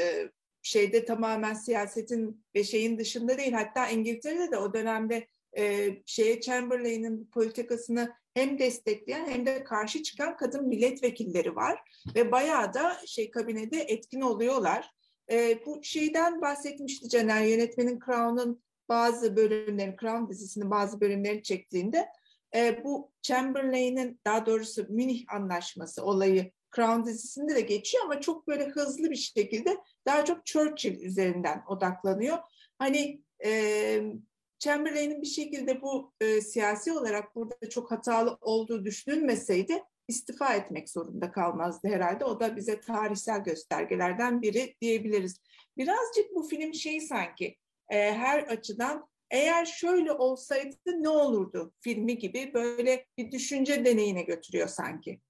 şeyde 0.62 1.06
tamamen 1.06 1.54
siyasetin 1.54 2.43
ve 2.56 2.63
şeyin 2.63 2.97
dışında 2.97 3.38
değil. 3.38 3.54
Hatta 3.54 3.89
İngiltere'de 3.89 4.52
de 4.52 4.58
o 4.58 4.74
dönemde 4.74 5.28
e, 5.58 5.89
şeye 6.06 6.41
Chamberlain'in 6.41 7.26
politikasını 7.34 8.13
hem 8.34 8.60
destekleyen 8.60 9.30
hem 9.30 9.45
de 9.45 9.63
karşı 9.63 10.04
çıkan 10.04 10.38
kadın 10.38 10.67
milletvekilleri 10.67 11.56
var 11.56 11.80
ve 12.15 12.32
bayağı 12.32 12.74
da 12.74 12.97
şey 13.06 13.32
kabinede 13.32 13.80
etkin 13.80 14.21
oluyorlar. 14.21 14.91
E, 15.32 15.65
bu 15.65 15.80
şeyden 15.84 16.41
bahsetmişti 16.41 17.10
Caner 17.10 17.45
yönetmenin 17.45 18.00
Crown'un 18.06 18.62
bazı 18.89 19.36
bölümlerini, 19.36 19.95
Crown 20.02 20.30
dizisinin 20.30 20.71
bazı 20.71 21.02
bölümlerini 21.02 21.43
çektiğinde 21.43 22.08
e, 22.56 22.84
bu 22.84 23.12
Chamberlain'in 23.21 24.19
daha 24.26 24.45
doğrusu 24.45 24.86
Münih 24.89 25.26
Anlaşması 25.34 26.06
olayı 26.06 26.52
Crown 26.75 27.03
dizisinde 27.05 27.55
de 27.55 27.62
geçiyor 27.62 28.03
ama 28.03 28.21
çok 28.21 28.47
böyle 28.47 28.65
hızlı 28.65 29.10
bir 29.10 29.15
şekilde 29.15 29.77
daha 30.05 30.25
çok 30.25 30.45
Churchill 30.45 31.01
üzerinden 31.01 31.63
odaklanıyor. 31.67 32.38
Hani 32.79 33.21
e, 33.45 34.01
Chamberlain'in 34.60 35.21
bir 35.21 35.27
şekilde 35.27 35.81
bu 35.81 36.13
e, 36.21 36.41
siyasi 36.41 36.91
olarak 36.91 37.36
burada 37.36 37.69
çok 37.69 37.91
hatalı 37.91 38.38
olduğu 38.41 38.86
düşünülmeseydi 38.86 39.84
istifa 40.07 40.53
etmek 40.53 40.89
zorunda 40.89 41.31
kalmazdı 41.31 41.88
herhalde. 41.88 42.25
O 42.25 42.39
da 42.39 42.55
bize 42.55 42.81
tarihsel 42.81 43.43
göstergelerden 43.43 44.41
biri 44.41 44.75
diyebiliriz. 44.81 45.41
Birazcık 45.77 46.36
bu 46.36 46.47
film 46.47 46.73
şey 46.73 47.01
sanki 47.01 47.57
e, 47.89 48.13
her 48.13 48.39
açıdan 48.39 49.07
eğer 49.31 49.65
şöyle 49.65 50.12
olsaydı 50.12 50.75
ne 50.86 51.10
olurdu 51.10 51.73
filmi 51.79 52.17
gibi 52.17 52.51
böyle 52.53 53.05
bir 53.17 53.31
düşünce 53.31 53.86
deneyine 53.86 54.21
götürüyor 54.21 54.67
sanki 54.67 55.21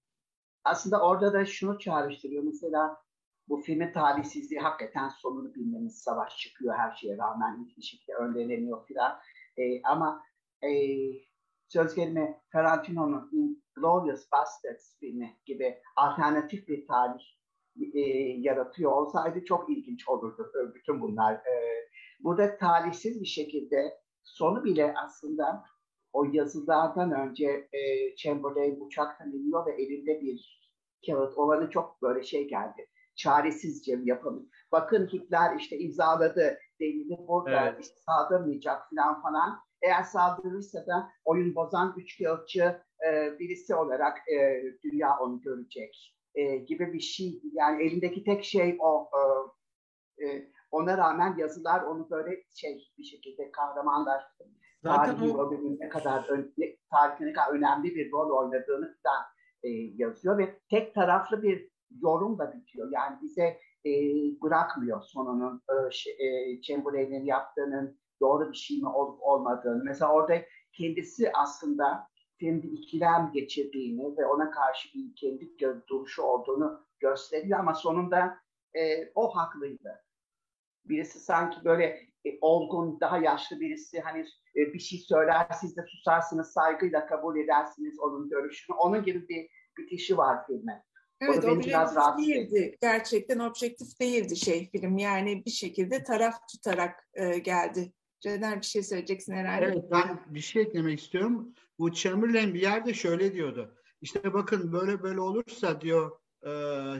aslında 0.63 1.01
orada 1.01 1.33
da 1.33 1.45
şunu 1.45 1.79
çağrıştırıyor. 1.79 2.43
Mesela 2.43 2.97
bu 3.49 3.61
filmin 3.61 3.91
talihsizliği 3.91 4.61
hakikaten 4.61 5.09
sonunu 5.09 5.55
bilmemiz 5.55 5.99
savaş 5.99 6.37
çıkıyor 6.37 6.75
her 6.75 6.95
şeye 6.95 7.17
rağmen 7.17 7.65
hiçbir 7.65 7.83
şekilde 7.83 8.13
önlenemiyor 8.13 8.85
filan. 8.87 9.19
E, 9.57 9.81
ama 9.83 10.23
e, 10.63 10.69
söz 11.67 11.95
gelimi 11.95 12.41
Tarantino'nun 12.51 13.63
Glorious 13.75 14.31
Bastards 14.31 14.99
filmi 14.99 15.37
gibi 15.45 15.81
alternatif 15.95 16.67
bir 16.67 16.87
tarih 16.87 17.23
e, 17.93 17.99
yaratıyor 18.39 18.91
olsaydı 18.91 19.45
çok 19.45 19.69
ilginç 19.69 20.07
olurdu 20.07 20.51
bütün 20.75 21.01
bunlar. 21.01 21.33
E, 21.33 21.53
burada 22.19 22.57
talihsiz 22.57 23.21
bir 23.21 23.27
şekilde 23.27 24.01
sonu 24.23 24.63
bile 24.63 24.93
aslında 24.97 25.63
o 26.13 26.23
yazılardan 26.23 27.11
önce 27.11 27.67
e, 27.73 28.15
Chamberlain 28.15 28.79
uçaktan 28.79 29.31
iniyor 29.31 29.65
ve 29.65 29.71
elinde 29.83 30.21
bir 30.21 30.61
kağıt. 31.05 31.37
O 31.37 31.69
çok 31.69 32.01
böyle 32.01 32.23
şey 32.23 32.47
geldi. 32.47 32.87
Çaresizce 33.15 33.99
yapalım. 34.03 34.49
Bakın 34.71 35.07
Hitler 35.07 35.55
işte 35.55 35.79
imzaladı 35.79 36.57
delili 36.79 37.17
burada 37.27 37.69
evet. 37.69 37.79
işte 37.81 37.95
saldırmayacak 37.95 38.89
falan 38.89 39.21
falan. 39.21 39.59
Eğer 39.81 40.03
saldırırsa 40.03 40.87
da 40.87 41.09
oyun 41.25 41.55
bozan 41.55 41.93
üç 41.97 42.23
kağıtçı 42.23 42.81
e, 43.07 43.39
birisi 43.39 43.75
olarak 43.75 44.17
e, 44.29 44.63
dünya 44.83 45.17
onu 45.19 45.41
görecek 45.41 46.15
e, 46.35 46.55
gibi 46.55 46.93
bir 46.93 46.99
şey. 46.99 47.41
Yani 47.53 47.83
elindeki 47.83 48.23
tek 48.23 48.43
şey 48.43 48.77
o. 48.79 49.09
E, 49.13 50.27
e, 50.27 50.51
ona 50.71 50.97
rağmen 50.97 51.37
yazılar 51.37 51.81
onu 51.81 52.09
böyle 52.09 52.43
şey 52.55 52.91
bir 52.97 53.03
şekilde 53.03 53.51
kahramanlar 53.51 54.23
Zaten 54.83 55.15
tarihi 55.17 55.33
o... 55.33 55.51
ne 55.79 55.89
kadar 55.89 56.27
tarihte 56.91 57.25
ne 57.25 57.33
kadar 57.33 57.53
önemli 57.53 57.95
bir 57.95 58.11
rol 58.11 58.29
oynadığını 58.29 58.95
da 59.05 59.11
e, 59.63 59.69
yazıyor 59.95 60.37
ve 60.37 60.59
tek 60.69 60.95
taraflı 60.95 61.43
bir 61.43 61.69
yorum 62.01 62.39
da 62.39 62.53
bitiyor. 62.53 62.91
Yani 62.91 63.17
bize 63.21 63.59
e, 63.85 63.91
bırakmıyor 64.41 65.01
sonunun 65.01 65.61
e, 65.69 66.25
e, 66.25 66.61
Chamberlain'in 66.61 67.25
yaptığının 67.25 67.99
doğru 68.21 68.51
bir 68.51 68.57
şey 68.57 68.77
mi 68.77 68.89
olup 68.89 69.21
olmadığını. 69.21 69.83
Mesela 69.83 70.13
orada 70.13 70.41
kendisi 70.73 71.31
aslında 71.33 72.07
filmde 72.37 72.67
ikilem 72.67 73.31
geçirdiğini 73.33 74.17
ve 74.17 74.25
ona 74.25 74.51
karşı 74.51 74.89
bir 74.93 75.15
kendi 75.15 75.49
duruşu 75.89 76.23
olduğunu 76.23 76.85
gösteriyor 76.99 77.59
ama 77.59 77.73
sonunda 77.73 78.37
e, 78.73 79.11
o 79.15 79.35
haklıydı. 79.35 80.03
Birisi 80.85 81.19
sanki 81.19 81.65
böyle 81.65 82.10
e, 82.25 82.37
olgun, 82.41 82.99
daha 82.99 83.17
yaşlı 83.17 83.59
birisi 83.59 83.99
hani 83.99 84.25
e, 84.55 84.73
bir 84.73 84.79
şey 84.79 84.99
söyler, 84.99 85.47
siz 85.61 85.77
de 85.77 85.81
susarsınız, 85.87 86.47
saygıyla 86.47 87.05
kabul 87.05 87.37
edersiniz 87.37 87.99
onun 87.99 88.29
görüşünü. 88.29 88.75
Onun 88.75 89.03
gibi 89.03 89.29
bir 89.29 89.47
bitişi 89.77 90.17
var 90.17 90.47
filme. 90.47 90.83
Evet, 91.21 91.45
objektif 91.45 92.17
değildi. 92.17 92.77
Gerçekten 92.81 93.39
objektif 93.39 93.99
değildi 93.99 94.35
şey 94.35 94.69
film. 94.71 94.97
Yani 94.97 95.45
bir 95.45 95.51
şekilde 95.51 96.03
taraf 96.03 96.35
tutarak 96.51 97.07
e, 97.13 97.39
geldi. 97.39 97.93
Caner 98.19 98.57
bir 98.57 98.65
şey 98.65 98.83
söyleyeceksin 98.83 99.33
herhalde. 99.33 99.65
Evet, 99.65 99.83
ben 99.91 100.19
bir 100.27 100.39
şey 100.39 100.61
eklemek 100.61 100.99
istiyorum. 100.99 101.53
Bu 101.79 101.91
Chamberlain 101.91 102.53
bir 102.53 102.61
yerde 102.61 102.93
şöyle 102.93 103.33
diyordu. 103.33 103.77
İşte 104.01 104.33
bakın 104.33 104.73
böyle 104.73 105.03
böyle 105.03 105.19
olursa 105.19 105.81
diyor 105.81 106.11
e, 106.43 106.49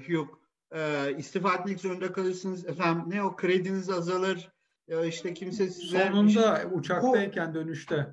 Hugh, 0.08 0.28
e, 0.72 1.12
istifa 1.18 1.56
etmek 1.56 1.80
zorunda 1.80 2.12
kalırsınız. 2.12 2.68
Efendim 2.68 3.04
ne 3.08 3.24
o 3.24 3.36
krediniz 3.36 3.90
azalır. 3.90 4.52
Ya 4.92 5.06
işte 5.06 5.34
kimse 5.34 5.70
size... 5.70 6.08
Sonunda 6.08 6.62
uçaktayken 6.74 7.50
Bu, 7.50 7.56
dönüşte. 7.56 8.08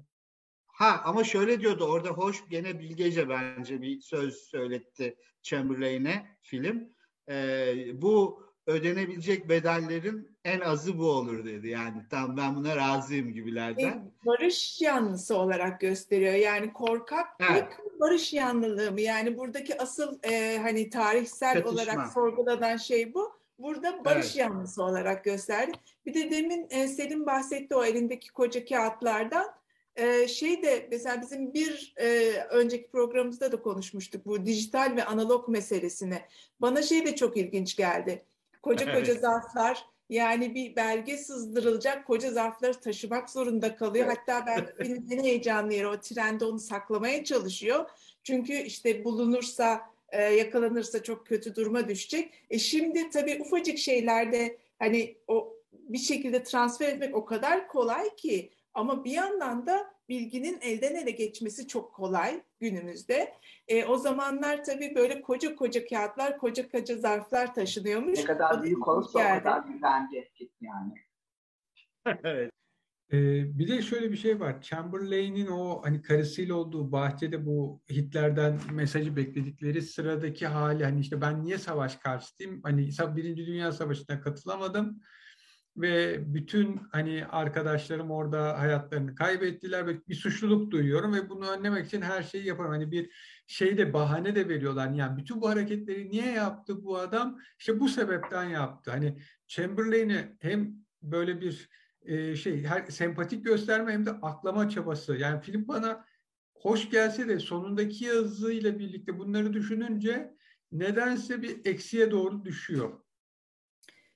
Ha 0.66 1.00
ama 1.04 1.24
şöyle 1.24 1.60
diyordu 1.60 1.84
orada 1.84 2.08
hoş 2.08 2.48
gene 2.48 2.78
bilgece 2.78 3.28
bence 3.28 3.82
bir 3.82 4.00
söz 4.00 4.34
söyletti 4.34 5.16
Chamberlain'e 5.42 6.26
film. 6.42 6.88
Ee, 7.28 7.74
bu 8.02 8.42
ödenebilecek 8.66 9.48
bedellerin 9.48 10.38
en 10.44 10.60
azı 10.60 10.98
bu 10.98 11.10
olur 11.10 11.44
dedi. 11.44 11.68
Yani 11.68 12.02
tam 12.10 12.36
ben 12.36 12.56
buna 12.56 12.76
razıyım 12.76 13.32
gibilerden. 13.32 13.88
E, 13.88 14.26
barış 14.26 14.80
yanlısı 14.80 15.36
olarak 15.36 15.80
gösteriyor. 15.80 16.34
Yani 16.34 16.72
korkaklık 16.72 17.50
evet. 17.50 18.00
barış 18.00 18.32
yanlılığı 18.32 18.92
mı? 18.92 19.00
Yani 19.00 19.38
buradaki 19.38 19.82
asıl 19.82 20.18
e, 20.22 20.58
hani 20.58 20.90
tarihsel 20.90 21.54
Çatışma. 21.54 21.70
olarak 21.70 22.12
sorgulanan 22.12 22.76
şey 22.76 23.14
bu. 23.14 23.37
Burada 23.58 24.04
barış 24.04 24.26
evet. 24.26 24.36
yanlısı 24.36 24.82
olarak 24.82 25.24
gösterdi. 25.24 25.72
Bir 26.06 26.14
de 26.14 26.30
demin 26.30 26.66
e, 26.70 26.88
Selim 26.88 27.26
bahsetti 27.26 27.74
o 27.74 27.84
elindeki 27.84 28.32
koca 28.32 28.64
kağıtlardan. 28.64 29.46
E, 29.96 30.28
şey 30.28 30.62
de 30.62 30.88
mesela 30.90 31.22
bizim 31.22 31.54
bir 31.54 31.94
e, 31.96 32.32
önceki 32.50 32.90
programımızda 32.90 33.52
da 33.52 33.62
konuşmuştuk 33.62 34.26
bu 34.26 34.46
dijital 34.46 34.96
ve 34.96 35.04
analog 35.04 35.48
meselesine. 35.48 36.28
Bana 36.60 36.82
şey 36.82 37.06
de 37.06 37.16
çok 37.16 37.36
ilginç 37.36 37.76
geldi 37.76 38.24
Koca 38.62 38.92
koca 38.94 39.14
zarflar 39.14 39.84
yani 40.10 40.54
bir 40.54 40.76
belge 40.76 41.16
sızdırılacak 41.16 42.06
koca 42.06 42.30
zarfları 42.30 42.80
taşımak 42.80 43.30
zorunda 43.30 43.76
kalıyor. 43.76 44.06
Hatta 44.06 44.46
ben 44.46 44.66
benim 45.10 45.24
heyecanlı 45.24 45.74
yeri 45.74 45.86
o 45.86 46.00
trende 46.00 46.44
onu 46.44 46.58
saklamaya 46.58 47.24
çalışıyor. 47.24 47.90
Çünkü 48.22 48.52
işte 48.52 49.04
bulunursa 49.04 49.90
e, 50.12 50.22
yakalanırsa 50.22 51.02
çok 51.02 51.26
kötü 51.26 51.54
duruma 51.54 51.88
düşecek. 51.88 52.34
E 52.50 52.58
şimdi 52.58 53.10
tabii 53.10 53.38
ufacık 53.40 53.78
şeylerde 53.78 54.58
hani 54.78 55.16
o 55.28 55.56
bir 55.72 55.98
şekilde 55.98 56.42
transfer 56.42 56.88
etmek 56.88 57.16
o 57.16 57.24
kadar 57.24 57.68
kolay 57.68 58.16
ki 58.16 58.50
ama 58.74 59.04
bir 59.04 59.10
yandan 59.10 59.66
da 59.66 59.94
bilginin 60.08 60.58
elden 60.60 60.94
ele 60.94 61.10
geçmesi 61.10 61.68
çok 61.68 61.94
kolay 61.94 62.40
günümüzde. 62.60 63.34
E, 63.68 63.84
o 63.84 63.96
zamanlar 63.96 64.64
tabii 64.64 64.94
böyle 64.94 65.22
koca 65.22 65.56
koca 65.56 65.86
kağıtlar, 65.86 66.38
koca 66.38 66.70
koca 66.70 66.96
zarflar 66.96 67.54
taşınıyormuş. 67.54 68.18
Ne 68.18 68.24
kadar 68.24 68.62
büyük 68.62 68.88
olursa 68.88 69.18
o 69.18 69.38
kadar 69.38 69.62
güvence 69.62 70.28
yani. 70.60 70.94
evet. 72.24 72.52
Ee, 73.12 73.58
bir 73.58 73.68
de 73.68 73.82
şöyle 73.82 74.12
bir 74.12 74.16
şey 74.16 74.40
var. 74.40 74.62
Chamberlain'in 74.62 75.46
o 75.46 75.82
hani 75.84 76.02
karısıyla 76.02 76.54
olduğu 76.54 76.92
bahçede 76.92 77.46
bu 77.46 77.82
Hitler'den 77.90 78.60
mesajı 78.72 79.16
bekledikleri 79.16 79.82
sıradaki 79.82 80.46
hali 80.46 80.84
hani 80.84 81.00
işte 81.00 81.20
ben 81.20 81.44
niye 81.44 81.58
savaş 81.58 81.96
karşısıyım? 81.96 82.60
Hani 82.62 82.90
Birinci 83.16 83.46
Dünya 83.46 83.72
Savaşı'na 83.72 84.20
katılamadım 84.20 85.00
ve 85.76 86.24
bütün 86.34 86.80
hani 86.92 87.26
arkadaşlarım 87.26 88.10
orada 88.10 88.58
hayatlarını 88.58 89.14
kaybettiler 89.14 89.86
ve 89.86 90.06
bir 90.08 90.14
suçluluk 90.14 90.70
duyuyorum 90.70 91.14
ve 91.14 91.28
bunu 91.28 91.50
önlemek 91.50 91.86
için 91.86 92.02
her 92.02 92.22
şeyi 92.22 92.46
yaparım. 92.46 92.70
Hani 92.70 92.90
bir 92.90 93.10
şey 93.46 93.78
de 93.78 93.92
bahane 93.92 94.34
de 94.34 94.48
veriyorlar. 94.48 94.90
Yani 94.90 95.16
bütün 95.16 95.40
bu 95.40 95.48
hareketleri 95.48 96.10
niye 96.10 96.32
yaptı 96.32 96.84
bu 96.84 96.98
adam? 96.98 97.38
İşte 97.58 97.80
bu 97.80 97.88
sebepten 97.88 98.44
yaptı. 98.44 98.90
Hani 98.90 99.18
Chamberlain'i 99.46 100.36
hem 100.40 100.74
böyle 101.02 101.40
bir 101.40 101.68
e, 102.08 102.36
şey 102.36 102.64
her 102.64 102.86
sempatik 102.86 103.44
gösterme 103.44 103.92
hem 103.92 104.06
de 104.06 104.10
aklama 104.10 104.68
çabası. 104.68 105.16
Yani 105.16 105.40
film 105.40 105.68
bana 105.68 106.04
hoş 106.54 106.90
gelse 106.90 107.28
de 107.28 107.38
sonundaki 107.38 108.04
yazıyla 108.04 108.78
birlikte 108.78 109.18
bunları 109.18 109.52
düşününce 109.52 110.34
nedense 110.72 111.42
bir 111.42 111.66
eksiye 111.66 112.10
doğru 112.10 112.44
düşüyor. 112.44 113.00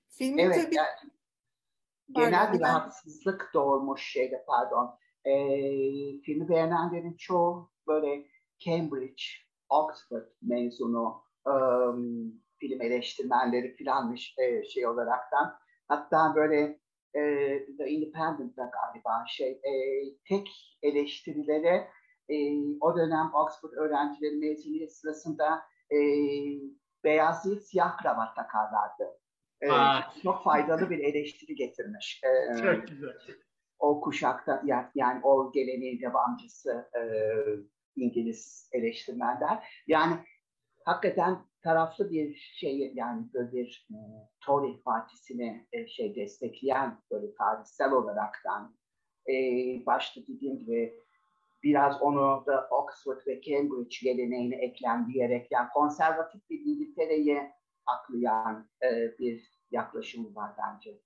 Filmin 0.09 0.39
evet, 0.39 0.65
tabii 0.65 0.75
yani 0.75 1.13
genel 2.11 2.53
bir 2.53 2.61
rahatsızlık 2.61 3.51
doğurmuş 3.55 4.03
şeyde 4.03 4.45
pardon. 4.47 4.99
E, 5.25 5.33
filmi 6.21 6.49
beğenenlerin 6.49 7.17
çoğu 7.17 7.71
böyle 7.87 8.27
Cambridge, 8.59 9.23
Oxford 9.69 10.27
mezunu 10.43 11.25
e, 11.47 11.55
film 12.59 12.83
eleştirmenleri 12.83 13.77
filanmış 13.77 14.35
e, 14.39 14.65
şey 14.65 14.87
olaraktan. 14.87 15.59
Hatta 15.89 16.35
böyle 16.37 16.82
e, 17.15 17.21
The 17.79 17.89
Independent'da 17.89 18.71
galiba 18.73 19.25
şey 19.29 19.51
e, 19.51 19.73
tek 20.29 20.49
eleştirilere 20.83 21.89
e, 22.29 22.37
o 22.81 22.97
dönem 22.97 23.31
Oxford 23.35 23.73
öğrencileri 23.73 24.37
mezuniyet 24.37 24.93
sırasında 24.93 25.63
e, 25.91 25.97
beyaz 27.05 27.45
değil 27.45 27.61
siyah 27.61 27.97
kravat 27.97 28.37
takarlardı. 28.37 29.23
Ee, 29.63 29.69
çok 30.23 30.45
faydalı 30.45 30.91
bir 30.91 30.99
eleştiri 30.99 31.55
getirmiş. 31.55 32.21
Ee, 32.25 32.57
çok 32.63 32.89
güzel. 32.89 33.17
O 33.79 34.01
kuşakta 34.01 34.63
yani 34.95 35.21
o 35.23 35.53
geleneğin 35.53 36.01
devamcısı 36.01 36.91
e, 36.97 37.03
İngiliz 37.97 38.71
eleştirmenler. 38.73 39.83
Yani 39.87 40.15
hakikaten 40.85 41.39
taraflı 41.63 42.11
bir 42.11 42.35
şey 42.35 42.93
yani 42.95 43.25
böyle 43.35 43.53
bir 43.53 43.89
e, 43.91 43.99
Tory 44.41 44.81
partisini 44.83 45.67
e, 45.73 45.87
şey 45.87 46.15
destekleyen 46.15 46.99
böyle 47.11 47.35
tarihsel 47.35 47.93
olaraktan 47.93 48.77
e, 49.29 49.35
başta 49.87 50.21
dediğim 50.21 50.59
gibi 50.59 50.95
biraz 51.63 52.03
onu 52.03 52.45
da 52.47 52.69
Oxford 52.71 53.27
ve 53.27 53.41
Cambridge 53.41 53.97
geleneğine 54.03 54.57
eklemleyerek 54.57 55.47
yani 55.51 55.69
konservatif 55.75 56.51
bir 56.51 56.61
İngiltere'yi 56.61 57.39
aklayan 57.87 58.69
e, 58.83 59.19
bir 59.19 59.51
yaklaşımı 59.71 60.35
var 60.35 60.51
bence. 60.59 60.99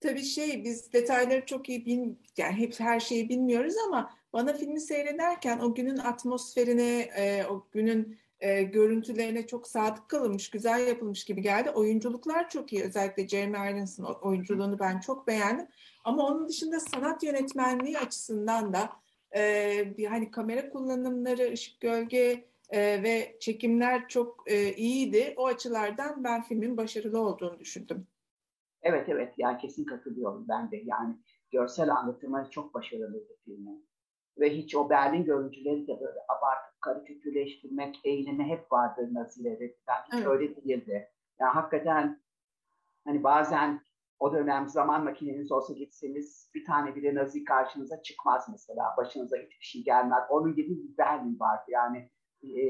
Tabii 0.00 0.22
şey 0.22 0.64
biz 0.64 0.92
detayları 0.92 1.46
çok 1.46 1.68
iyi 1.68 1.86
bin 1.86 2.22
yani 2.36 2.54
hep 2.54 2.80
her 2.80 3.00
şeyi 3.00 3.28
bilmiyoruz 3.28 3.74
ama 3.86 4.10
bana 4.32 4.52
filmi 4.52 4.80
seyrederken 4.80 5.58
o 5.58 5.74
günün 5.74 5.98
atmosferine, 5.98 7.00
e, 7.00 7.46
o 7.46 7.66
günün 7.72 8.18
e, 8.40 8.62
görüntülerine 8.62 9.46
çok 9.46 9.66
sadık 9.66 10.08
kalınmış, 10.08 10.50
güzel 10.50 10.88
yapılmış 10.88 11.24
gibi 11.24 11.42
geldi. 11.42 11.70
Oyunculuklar 11.70 12.48
çok 12.48 12.72
iyi. 12.72 12.82
Özellikle 12.82 13.28
Jeremy 13.28 13.70
Irons'ın 13.70 14.04
oyunculuğunu 14.04 14.78
ben 14.78 15.00
çok 15.00 15.26
beğendim. 15.26 15.66
Ama 16.04 16.26
onun 16.26 16.48
dışında 16.48 16.80
sanat 16.80 17.22
yönetmenliği 17.22 17.98
açısından 17.98 18.72
da 18.72 18.90
e, 19.36 19.94
bir 19.96 20.06
hani 20.06 20.30
kamera 20.30 20.70
kullanımları, 20.70 21.52
ışık 21.52 21.80
gölge 21.80 22.44
e, 22.70 23.02
ve 23.02 23.36
çekimler 23.40 24.08
çok 24.08 24.44
e, 24.46 24.72
iyiydi. 24.74 25.34
O 25.36 25.46
açılardan 25.46 26.24
ben 26.24 26.42
filmin 26.42 26.76
başarılı 26.76 27.20
olduğunu 27.20 27.58
düşündüm. 27.58 28.06
Evet 28.82 29.08
evet 29.08 29.34
yani 29.38 29.58
kesin 29.58 29.84
katılıyorum 29.84 30.46
ben 30.48 30.70
de 30.70 30.82
yani 30.84 31.14
görsel 31.50 31.90
anlatımı 31.90 32.48
çok 32.50 32.74
başarılıydı 32.74 33.36
filmin. 33.44 33.90
Ve 34.38 34.56
hiç 34.56 34.74
o 34.74 34.90
Berlin 34.90 35.24
görüntüleri 35.24 35.86
de 35.86 36.00
böyle 36.00 36.18
abartıp 36.28 36.69
karikatürleştirmek 36.80 38.00
eğilimi 38.04 38.44
hep 38.44 38.72
vardır 38.72 39.08
Nazileri. 39.14 39.76
Ben 39.88 40.02
hiç 40.06 40.14
evet. 40.14 40.26
öyle 40.26 40.56
değildi. 40.56 41.08
Yani 41.40 41.52
hakikaten 41.52 42.20
hani 43.04 43.24
bazen 43.24 43.80
o 44.18 44.32
dönem 44.32 44.68
zaman 44.68 45.04
makineniz 45.04 45.52
olsa 45.52 45.72
gitseniz 45.72 46.50
bir 46.54 46.64
tane 46.64 46.96
bile 46.96 47.14
Nazi 47.14 47.44
karşınıza 47.44 48.02
çıkmaz 48.02 48.48
mesela. 48.50 48.94
Başınıza 48.96 49.36
hiçbir 49.36 49.64
şey 49.64 49.84
gelmez. 49.84 50.24
Onun 50.30 50.54
gibi 50.54 50.70
bir 50.70 50.98
Berlin 50.98 51.40
vardı 51.40 51.64
yani 51.68 52.10
e, 52.42 52.60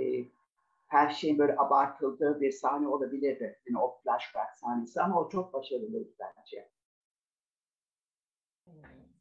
her 0.86 1.10
şeyin 1.10 1.38
böyle 1.38 1.56
abartıldığı 1.58 2.40
bir 2.40 2.50
sahne 2.50 2.88
olabilirdi. 2.88 3.58
Yani 3.66 3.78
o 3.78 4.00
flashback 4.02 4.56
sahnesi 4.56 5.00
ama 5.00 5.20
o 5.20 5.28
çok 5.28 5.54
başarılıydı 5.54 6.10
bence. 6.20 6.70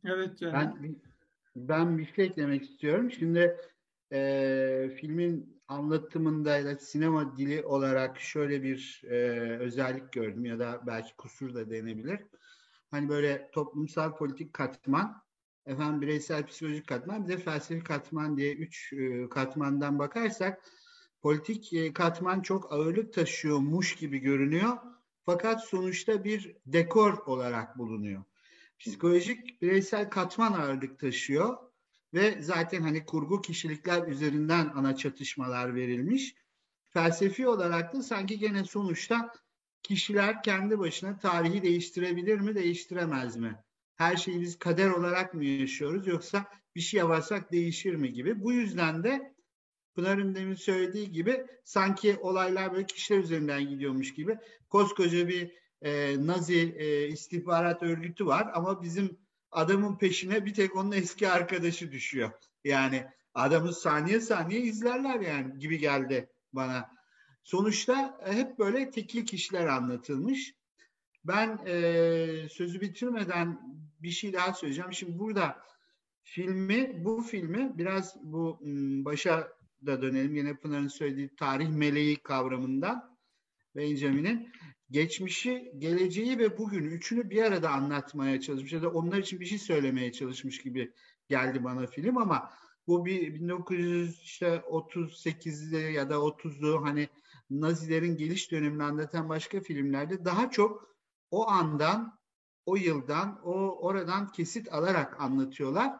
Evet 0.05 0.37
canım. 0.37 0.55
Ben, 0.55 0.95
ben 1.55 1.97
bir 1.97 2.13
şey 2.13 2.25
eklemek 2.25 2.63
istiyorum. 2.63 3.11
Şimdi 3.11 3.57
e, 4.13 4.91
filmin 4.95 5.61
anlatımında 5.67 6.57
ya 6.57 6.65
da 6.65 6.77
sinema 6.77 7.37
dili 7.37 7.63
olarak 7.63 8.19
şöyle 8.19 8.63
bir 8.63 9.01
e, 9.05 9.15
özellik 9.59 10.11
gördüm 10.11 10.45
ya 10.45 10.59
da 10.59 10.81
belki 10.87 11.15
kusur 11.15 11.53
da 11.53 11.69
denebilir. 11.69 12.19
Hani 12.91 13.09
böyle 13.09 13.49
toplumsal 13.51 14.15
politik 14.15 14.53
katman 14.53 15.21
efendim 15.65 16.01
bireysel 16.01 16.45
psikolojik 16.45 16.87
katman 16.87 17.23
bir 17.23 17.29
de 17.29 17.37
felsefi 17.37 17.83
katman 17.83 18.37
diye 18.37 18.53
üç 18.53 18.93
e, 18.93 19.29
katmandan 19.29 19.99
bakarsak 19.99 20.61
politik 21.21 21.73
e, 21.73 21.93
katman 21.93 22.41
çok 22.41 22.73
ağırlık 22.73 23.13
taşıyormuş 23.13 23.95
gibi 23.95 24.19
görünüyor. 24.19 24.77
Fakat 25.25 25.63
sonuçta 25.63 26.23
bir 26.23 26.55
dekor 26.65 27.17
olarak 27.25 27.77
bulunuyor. 27.77 28.23
Psikolojik 28.79 29.61
bireysel 29.61 30.09
katman 30.09 30.53
ağırlık 30.53 30.99
taşıyor 30.99 31.68
ve 32.13 32.41
zaten 32.41 32.81
hani 32.81 33.05
kurgu 33.05 33.41
kişilikler 33.41 34.07
üzerinden 34.07 34.71
ana 34.75 34.95
çatışmalar 34.95 35.75
verilmiş. 35.75 36.35
Felsefi 36.89 37.47
olarak 37.47 37.93
da 37.93 38.03
sanki 38.03 38.39
gene 38.39 38.63
sonuçta 38.63 39.33
kişiler 39.83 40.43
kendi 40.43 40.79
başına 40.79 41.19
tarihi 41.19 41.63
değiştirebilir 41.63 42.39
mi, 42.39 42.55
değiştiremez 42.55 43.37
mi? 43.37 43.63
her 43.99 44.17
şeyi 44.17 44.41
biz 44.41 44.59
kader 44.59 44.89
olarak 44.89 45.33
mı 45.33 45.45
yaşıyoruz 45.45 46.07
yoksa 46.07 46.45
bir 46.75 46.81
şey 46.81 46.97
yaparsak 46.97 47.51
değişir 47.51 47.95
mi 47.95 48.13
gibi. 48.13 48.43
Bu 48.43 48.51
yüzden 48.53 49.03
de 49.03 49.35
Pınar'ın 49.95 50.35
demin 50.35 50.55
söylediği 50.55 51.11
gibi 51.11 51.45
sanki 51.63 52.17
olaylar 52.17 52.73
böyle 52.73 52.85
kişiler 52.85 53.19
üzerinden 53.19 53.69
gidiyormuş 53.69 54.13
gibi 54.13 54.37
koskoca 54.69 55.27
bir 55.27 55.51
e, 55.81 56.15
Nazi 56.27 56.75
e, 56.77 57.07
istihbarat 57.07 57.83
örgütü 57.83 58.25
var 58.25 58.51
ama 58.53 58.81
bizim 58.81 59.17
adamın 59.51 59.97
peşine 59.97 60.45
bir 60.45 60.53
tek 60.53 60.75
onun 60.75 60.91
eski 60.91 61.29
arkadaşı 61.29 61.91
düşüyor. 61.91 62.31
Yani 62.63 63.05
adamı 63.33 63.73
saniye 63.73 64.19
saniye 64.19 64.61
izlerler 64.61 65.19
yani 65.19 65.59
gibi 65.59 65.77
geldi 65.77 66.29
bana. 66.53 66.89
Sonuçta 67.43 68.19
hep 68.25 68.59
böyle 68.59 68.91
tekil 68.91 69.25
kişiler 69.25 69.65
anlatılmış. 69.65 70.53
Ben 71.23 71.59
e, 71.65 72.49
sözü 72.49 72.81
bitirmeden 72.81 73.59
bir 73.99 74.11
şey 74.11 74.33
daha 74.33 74.53
söyleyeceğim. 74.53 74.93
Şimdi 74.93 75.19
burada 75.19 75.57
filmi, 76.23 77.05
bu 77.05 77.21
filmi 77.21 77.77
biraz 77.77 78.15
bu 78.23 78.59
başa 79.05 79.47
da 79.85 80.01
dönelim. 80.01 80.35
Yine 80.35 80.55
Pınar'ın 80.55 80.87
söylediği 80.87 81.35
tarih 81.35 81.69
meleği 81.69 82.15
kavramından 82.15 83.17
Benjamin'in 83.75 84.51
geçmişi, 84.91 85.71
geleceği 85.77 86.39
ve 86.39 86.57
bugün 86.57 86.83
üçünü 86.83 87.29
bir 87.29 87.43
arada 87.43 87.69
anlatmaya 87.69 88.41
çalışmış 88.41 88.73
ya 88.73 88.81
da 88.81 88.89
onlar 88.89 89.17
için 89.17 89.39
bir 89.39 89.45
şey 89.45 89.57
söylemeye 89.57 90.11
çalışmış 90.11 90.61
gibi 90.61 90.93
geldi 91.27 91.63
bana 91.63 91.87
film 91.87 92.17
ama 92.17 92.49
bu 92.87 93.05
bir 93.05 93.35
1938'de 93.35 95.77
ya 95.77 96.09
da 96.09 96.15
30'lu 96.15 96.85
hani 96.85 97.09
Nazilerin 97.49 98.17
geliş 98.17 98.51
dönemini 98.51 98.83
anlatan 98.83 99.29
başka 99.29 99.59
filmlerde 99.59 100.25
daha 100.25 100.51
çok 100.51 100.95
o 101.31 101.49
andan, 101.49 102.19
o 102.65 102.75
yıldan, 102.75 103.41
o 103.43 103.79
oradan 103.81 104.31
kesit 104.31 104.73
alarak 104.73 105.21
anlatıyorlar. 105.21 105.93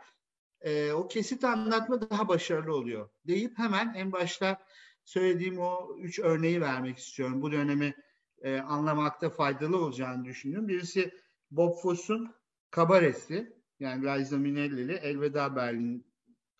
Ee, 0.61 0.91
o 0.91 1.07
kesit 1.07 1.43
anlatma 1.43 2.09
daha 2.09 2.27
başarılı 2.27 2.75
oluyor 2.75 3.09
deyip 3.27 3.57
hemen 3.57 3.93
en 3.93 4.11
başta 4.11 4.65
söylediğim 5.05 5.59
o 5.59 5.97
üç 5.97 6.19
örneği 6.19 6.61
vermek 6.61 6.97
istiyorum. 6.97 7.41
Bu 7.41 7.51
dönemi 7.51 7.95
e, 8.41 8.59
anlamakta 8.59 9.29
faydalı 9.29 9.77
olacağını 9.77 10.25
düşünüyorum. 10.25 10.67
Birisi 10.67 11.11
Bob 11.51 11.81
Foss'un 11.81 12.35
Kabaresi 12.71 13.53
yani 13.79 14.05
Liza 14.05 14.37
Minnelli'li 14.37 14.93
Elveda 14.93 15.55
Berlin 15.55 16.09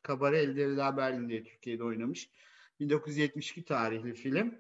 Kabare 0.01 0.39
Elveda 0.39 0.97
Berlin 0.97 1.30
diye 1.30 1.43
Türkiye'de 1.43 1.84
oynamış. 1.84 2.30
1972 2.80 3.65
tarihli 3.65 4.13
film. 4.13 4.55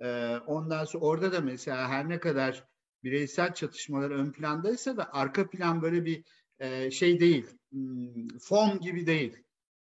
Ee, 0.00 0.36
ondan 0.46 0.84
sonra 0.84 1.04
orada 1.04 1.32
da 1.32 1.40
mesela 1.40 1.88
her 1.88 2.08
ne 2.08 2.20
kadar 2.20 2.64
bireysel 3.04 3.54
çatışmalar 3.54 4.10
ön 4.10 4.32
plandaysa 4.32 4.96
da 4.96 5.12
arka 5.12 5.50
plan 5.50 5.82
böyle 5.82 6.04
bir 6.04 6.24
e, 6.58 6.90
şey 6.90 7.20
değil. 7.20 7.46
Hmm, 7.70 8.28
fon 8.38 8.80
gibi 8.80 9.06
değil. 9.06 9.36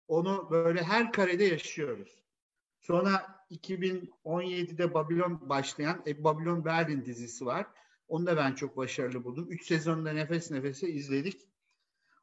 Onu 0.08 0.48
böyle 0.50 0.82
her 0.82 1.12
karede 1.12 1.44
yaşıyoruz. 1.44 2.22
Sonra 2.80 3.35
2017'de 3.50 4.94
Babylon 4.94 5.48
başlayan 5.48 6.02
e, 6.06 6.24
Babylon 6.24 6.64
Berlin 6.64 7.04
dizisi 7.04 7.46
var. 7.46 7.66
Onu 8.08 8.26
da 8.26 8.36
ben 8.36 8.54
çok 8.54 8.76
başarılı 8.76 9.24
buldum. 9.24 9.46
Üç 9.50 9.66
sezonda 9.66 10.12
nefes 10.12 10.50
nefese 10.50 10.88
izledik. 10.88 11.48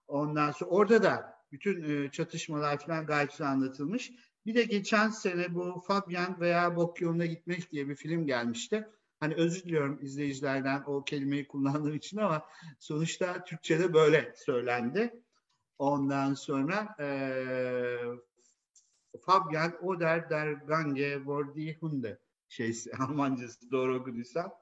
Ondan 0.08 0.52
sonra 0.52 0.70
orada 0.70 1.04
da 1.04 1.34
bütün 1.52 1.84
e, 1.84 2.12
çatışmalar 2.12 2.78
falan 2.78 3.06
gayet 3.06 3.32
güzel 3.32 3.48
anlatılmış. 3.48 4.12
Bir 4.46 4.56
de 4.56 4.64
geçen 4.64 5.10
sene 5.10 5.56
bu 5.56 5.84
Fabian 5.88 6.40
veya 6.40 6.76
Bok 6.76 7.02
yoluna 7.02 7.26
gitmek 7.26 7.72
diye 7.72 7.90
bir 7.90 7.96
film 7.96 8.28
gelmişti. 8.28 8.88
Hani 9.20 9.36
özür 9.36 9.64
diliyorum 9.64 10.00
izleyicilerden 10.02 10.84
o 10.86 11.04
kelimeyi 11.04 11.48
kullandığım 11.48 11.96
için 11.96 12.18
ama 12.18 12.46
sonuçta 12.80 13.44
Türkçe'de 13.44 13.94
böyle 13.94 14.34
söylendi. 14.36 15.24
Ondan 15.80 16.34
sonra 16.34 16.96
e, 17.00 17.08
Fabian 19.22 19.74
Oder 19.82 20.30
der 20.30 20.52
Gange 20.54 21.26
vor 21.26 21.46
Hunde 21.80 22.20
şeysi 22.50 22.96
Almancası 23.00 23.72
doğru 23.72 23.96
okuduysam. 23.96 24.54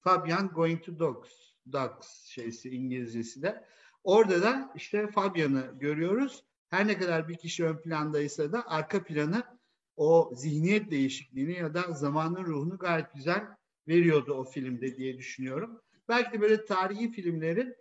Fabian 0.00 0.48
Going 0.48 0.84
to 0.84 0.98
Dogs, 0.98 1.30
Dogs 1.72 2.24
şeysi 2.24 2.70
İngilizcesi 2.70 3.42
de. 3.42 3.64
Orada 4.04 4.42
da 4.42 4.72
işte 4.74 5.06
Fabian'ı 5.06 5.78
görüyoruz. 5.78 6.44
Her 6.68 6.86
ne 6.86 6.98
kadar 6.98 7.28
bir 7.28 7.36
kişi 7.36 7.64
ön 7.64 7.76
plandaysa 7.76 8.52
da 8.52 8.70
arka 8.70 9.04
planı 9.04 9.42
o 9.96 10.32
zihniyet 10.34 10.90
değişikliğini 10.90 11.52
ya 11.52 11.74
da 11.74 11.92
zamanın 11.92 12.44
ruhunu 12.44 12.78
gayet 12.78 13.14
güzel 13.14 13.46
veriyordu 13.88 14.34
o 14.34 14.44
filmde 14.44 14.96
diye 14.96 15.18
düşünüyorum. 15.18 15.80
Belki 16.08 16.32
de 16.32 16.40
böyle 16.40 16.64
tarihi 16.64 17.10
filmlerin 17.10 17.76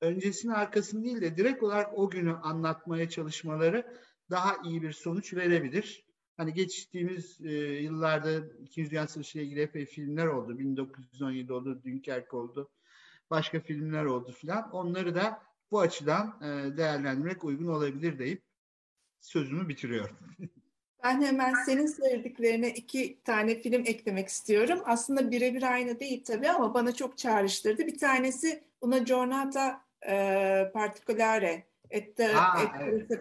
öncesini 0.00 0.54
arkasını 0.54 1.04
değil 1.04 1.20
de 1.20 1.36
direkt 1.36 1.62
olarak 1.62 1.98
o 1.98 2.10
günü 2.10 2.32
anlatmaya 2.32 3.08
çalışmaları 3.08 3.96
daha 4.30 4.56
iyi 4.64 4.82
bir 4.82 4.92
sonuç 4.92 5.34
verebilir. 5.34 6.04
Hani 6.36 6.54
geçtiğimiz 6.54 7.40
e, 7.40 7.52
yıllarda 7.82 8.46
İkinci 8.62 8.90
Dünya 8.90 9.06
Savaşı 9.06 9.38
ile 9.38 9.44
ilgili 9.44 9.60
epey 9.60 9.86
filmler 9.86 10.26
oldu. 10.26 10.58
1917 10.58 11.52
oldu, 11.52 11.82
Dünkerk 11.84 12.34
oldu. 12.34 12.70
Başka 13.30 13.60
filmler 13.60 14.04
oldu 14.04 14.32
filan. 14.32 14.70
Onları 14.72 15.14
da 15.14 15.42
bu 15.70 15.80
açıdan 15.80 16.38
e, 16.42 16.76
değerlendirmek 16.76 17.44
uygun 17.44 17.66
olabilir 17.66 18.18
deyip 18.18 18.42
sözümü 19.20 19.68
bitiriyorum. 19.68 20.16
Ben 21.04 21.22
hemen 21.22 21.54
senin 21.54 21.86
söylediklerine 21.86 22.70
iki 22.70 23.22
tane 23.24 23.54
film 23.54 23.82
eklemek 23.86 24.28
istiyorum. 24.28 24.82
Aslında 24.84 25.30
birebir 25.30 25.62
aynı 25.62 26.00
değil 26.00 26.24
tabii 26.24 26.50
ama 26.50 26.74
bana 26.74 26.94
çok 26.94 27.18
çağrıştırdı. 27.18 27.86
Bir 27.86 27.98
tanesi 27.98 28.64
Una 28.80 28.98
Giornata 28.98 29.82
e, 30.08 30.70
Particolare 30.74 31.69
et, 31.90 32.18
ha, 32.34 32.62
et 32.62 32.68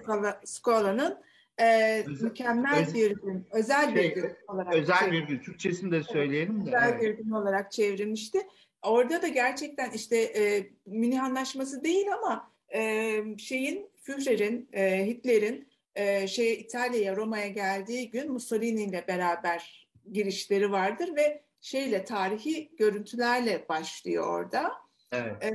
evet. 0.07 0.37
Scola'nın 0.45 1.17
e, 1.61 2.03
mükemmel 2.21 2.85
öz, 2.87 2.93
bir 2.93 3.11
gün, 3.11 3.47
özel 3.51 3.93
şey, 3.93 3.95
bir 3.95 4.15
gün 4.15 4.35
olarak. 4.47 4.73
Özel 4.73 5.11
bir 5.11 5.21
gün, 5.21 5.39
Türkçesini 5.39 5.91
de 5.91 6.03
söyleyelim 6.03 6.65
de. 6.65 6.69
Özel 6.69 6.89
evet. 6.89 7.01
bir 7.01 7.23
gün 7.23 7.31
olarak 7.31 7.71
çevrilmişti. 7.71 8.39
Orada 8.81 9.21
da 9.21 9.27
gerçekten 9.27 9.91
işte 9.91 10.17
e, 10.17 10.69
Münih 10.85 11.23
Anlaşması 11.23 11.83
değil 11.83 12.05
ama 12.13 12.51
e, 12.73 13.37
şeyin, 13.37 13.89
Führer'in, 13.95 14.69
e, 14.73 15.05
Hitler'in 15.05 15.67
e, 15.95 16.27
şey 16.27 16.53
İtalya'ya, 16.53 17.15
Roma'ya 17.15 17.47
geldiği 17.47 18.09
gün 18.09 18.31
Mussolini 18.31 18.83
ile 18.83 19.05
beraber 19.07 19.89
girişleri 20.11 20.71
vardır 20.71 21.15
ve 21.15 21.43
şeyle 21.61 22.05
tarihi 22.05 22.75
görüntülerle 22.77 23.65
başlıyor 23.69 24.27
orada. 24.27 24.71
Evet. 25.11 25.43
E, 25.43 25.51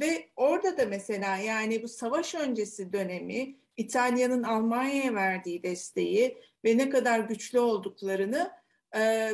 ve 0.00 0.28
orada 0.36 0.76
da 0.76 0.86
mesela 0.86 1.36
yani 1.36 1.82
bu 1.82 1.88
savaş 1.88 2.34
öncesi 2.34 2.92
dönemi 2.92 3.56
İtalya'nın 3.76 4.42
Almanya'ya 4.42 5.14
verdiği 5.14 5.62
desteği 5.62 6.38
ve 6.64 6.78
ne 6.78 6.90
kadar 6.90 7.20
güçlü 7.20 7.60
olduklarını 7.60 8.50
e, 8.96 9.32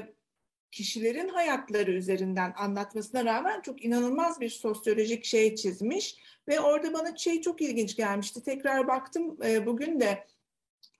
kişilerin 0.71 1.29
hayatları 1.29 1.93
üzerinden 1.93 2.55
anlatmasına 2.57 3.25
rağmen 3.25 3.61
çok 3.61 3.85
inanılmaz 3.85 4.41
bir 4.41 4.51
sosyolojik 4.51 5.25
şey 5.25 5.55
çizmiş 5.55 6.17
ve 6.49 6.61
orada 6.61 6.93
bana 6.93 7.17
şey 7.17 7.41
çok 7.41 7.63
ilginç 7.63 7.97
gelmişti. 7.97 8.43
Tekrar 8.43 8.89
baktım 8.89 9.39
e, 9.45 9.67
bugün 9.67 10.01
de 10.01 10.27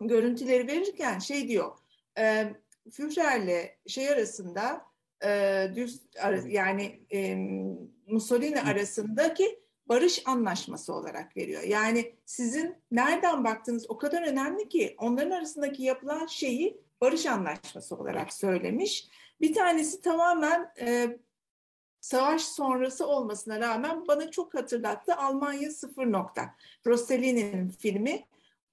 görüntüleri 0.01 0.67
verirken 0.67 1.19
şey 1.19 1.49
diyor. 1.49 1.73
E, 2.19 2.53
Führer'le 2.91 3.71
şey 3.87 4.09
arasında 4.09 4.87
e, 5.25 5.71
düz 5.75 6.03
yani 6.47 7.01
e, 7.13 7.37
Mussolini 8.07 8.63
arasındaki 8.63 9.65
barış 9.89 10.23
anlaşması 10.27 10.95
olarak 10.95 11.37
veriyor. 11.37 11.63
Yani 11.63 12.15
sizin 12.27 12.77
nereden 12.91 13.45
baktığınız 13.45 13.91
o 13.91 13.99
kadar 13.99 14.23
önemli 14.23 14.69
ki 14.69 14.95
onların 14.99 15.31
arasındaki 15.31 15.83
yapılan 15.83 16.27
şeyi 16.27 16.81
barış 17.01 17.27
anlaşması 17.27 17.97
olarak 17.97 18.33
söylemiş. 18.33 19.09
Bir 19.41 19.55
tanesi 19.55 20.01
tamamen 20.01 20.73
e, 20.81 21.19
savaş 22.01 22.43
sonrası 22.43 23.07
olmasına 23.07 23.61
rağmen 23.61 24.07
bana 24.09 24.31
çok 24.31 24.55
hatırlattı 24.55 25.15
Almanya 25.15 25.71
Sıfır 25.71 26.13
Nokta. 26.13 26.55
Rossellini'nin 26.87 27.69
filmi. 27.69 28.25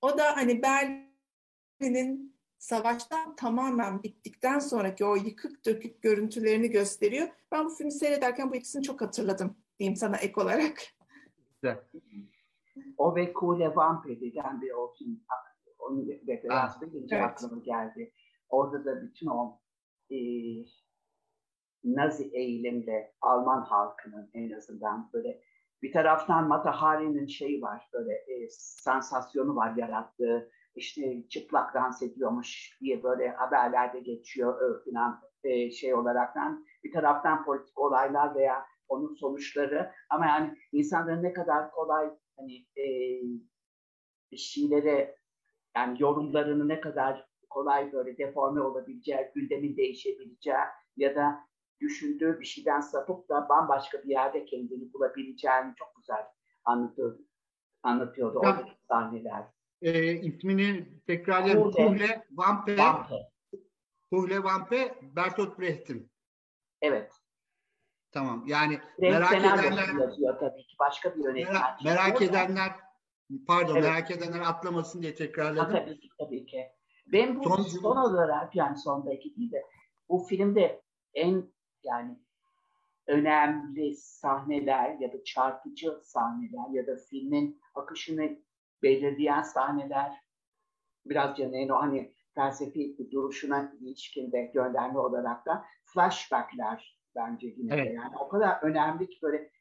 O 0.02 0.18
da 0.18 0.38
hani 0.38 0.62
Berlin'in 0.62 2.36
savaştan 2.62 3.36
tamamen 3.36 4.04
bittikten 4.04 4.60
sonraki 4.60 5.06
o 5.06 5.16
yıkık 5.16 5.66
dökük 5.66 6.02
görüntülerini 6.02 6.70
gösteriyor. 6.70 7.28
Ben 7.52 7.66
bu 7.66 7.70
filmi 7.70 7.92
seyrederken 7.92 8.52
bu 8.52 8.56
ikisini 8.56 8.84
çok 8.84 9.02
hatırladım 9.02 9.58
diyeyim 9.80 9.96
sana 9.96 10.18
ek 10.18 10.42
olarak. 10.42 10.78
Güzel. 11.62 11.80
O 12.98 13.16
ve 13.16 13.34
Kule 13.34 13.76
Vampe 13.76 14.22
deden 14.22 14.62
bir 14.62 14.72
o 14.72 14.94
film. 14.98 15.22
Onun 15.80 16.08
referansı 16.28 16.86
gelince 16.86 17.16
evet. 17.16 17.26
aklıma 17.26 17.64
geldi. 17.64 18.14
Orada 18.50 18.86
da 18.86 19.02
bütün 19.02 19.28
o 19.28 19.60
e, 20.10 20.18
Nazi 21.84 22.30
eğilimle 22.34 23.14
Alman 23.22 23.62
halkının 23.62 24.30
en 24.34 24.52
azından 24.52 25.10
böyle 25.14 25.42
bir 25.82 25.92
taraftan 25.92 26.48
Mata 26.48 26.72
Hari'nin 26.72 27.28
şeyi 27.28 27.62
var 27.62 27.90
böyle 27.94 28.14
e, 28.14 28.50
sansasyonu 28.50 29.56
var 29.56 29.76
yarattığı 29.76 30.52
işte 30.76 31.28
çıplak 31.30 31.74
dans 31.74 32.02
ediyormuş 32.02 32.78
diye 32.82 33.04
böyle 33.04 33.30
haberlerde 33.30 34.00
geçiyor 34.00 34.82
falan 34.86 35.22
e, 35.44 35.72
şey 35.72 35.94
olaraktan 35.94 36.66
bir 36.84 36.92
taraftan 36.92 37.46
politik 37.46 37.80
olaylar 37.80 38.36
veya 38.36 38.66
onun 38.88 39.14
sonuçları 39.16 39.92
ama 40.10 40.26
yani 40.26 40.58
insanların 40.72 41.24
ne 41.24 41.34
kadar 41.34 41.72
kolay 41.72 42.10
hani 42.38 42.66
e, 44.32 44.38
şeylere 44.38 45.16
yani 45.76 46.02
yorumlarını 46.02 46.68
ne 46.68 46.82
kadar 46.82 47.26
kolay 47.50 47.94
böyle 47.94 48.18
deforme 48.18 48.62
olabileceği, 48.62 49.32
gündemin 49.36 49.78
değişebileceği 49.78 50.56
ya 50.98 51.16
da 51.16 51.40
düşündüğü 51.80 52.40
bir 52.40 52.46
şeyden 52.46 52.80
sapıp 52.80 53.30
da 53.30 53.50
bambaşka 53.50 54.04
bir 54.04 54.10
yerde 54.10 54.46
kendini 54.46 54.94
bulabileceğini 54.94 55.74
çok 55.76 55.96
güzel 55.96 56.26
anlatıyor, 56.66 57.20
anlatıyordu 57.84 58.40
Ya, 58.44 58.50
oradaki 58.50 58.72
sahneler. 58.88 59.46
E, 59.82 60.14
ismini 60.14 60.88
tekrarlayalım. 61.08 61.72
Tuhle 61.72 62.26
Vampe. 62.32 62.78
Vampe. 62.78 64.44
Vampe, 64.44 64.96
Bertolt 65.02 65.60
Brecht'in. 65.60 66.12
Evet. 66.82 67.12
Tamam. 68.12 68.44
Yani 68.48 68.74
Renk 69.02 69.14
merak 69.14 69.34
edenler 69.34 70.00
yazıyor 70.02 70.40
tabii 70.40 70.68
ki. 70.68 70.76
Başka 70.80 71.16
bir 71.16 71.24
yönetmen. 71.24 71.54
merak, 71.54 71.84
merak 71.84 72.22
edenler 72.22 72.72
pardon 73.48 73.76
Evet. 73.76 73.84
merak 73.84 74.12
edenler 74.12 74.40
atlamasın 74.40 75.02
diye 75.02 75.12
Ha, 75.12 75.18
tekrarladım. 75.18 75.72
tabii 75.72 76.00
ki 76.00 76.10
tabii 76.20 76.46
ki. 76.46 76.68
Ben 77.08 77.40
bu 77.40 77.44
Son- 77.44 77.64
son, 77.64 77.98
olarak 77.98 78.56
yani 78.56 78.78
sondaki 78.78 79.36
değil 79.36 79.52
de 79.52 79.64
bu 80.10 80.20
filmde 80.30 80.82
en 81.14 81.54
yani 81.84 82.20
önemli 83.08 83.96
sahneler 83.96 84.96
ya 85.00 85.14
da 85.14 85.24
çarpıcı 85.24 86.00
sahneler 86.04 86.70
ya 86.72 86.88
da 86.88 86.96
filmin 87.10 87.62
akışını 87.76 88.38
belirleyen 88.84 89.42
sahneler 89.42 90.22
biraz 91.06 91.38
Caner'in 91.38 91.70
o 91.70 91.76
hani 91.76 92.14
felsefi 92.36 92.98
duruşuna 93.12 93.74
ilişkin 93.82 94.32
de 94.32 94.52
gönderme 94.54 95.00
olarak 95.00 95.46
da 95.46 95.66
flashbackler 95.86 97.02
bence 97.16 97.48
yine 97.48 97.72
de 97.72 97.82
Evet. 97.82 97.96
yani 97.96 98.18
o 98.18 98.30
kadar 98.30 98.60
önemli 98.62 99.10
ki 99.10 99.20
böyle 99.22 99.52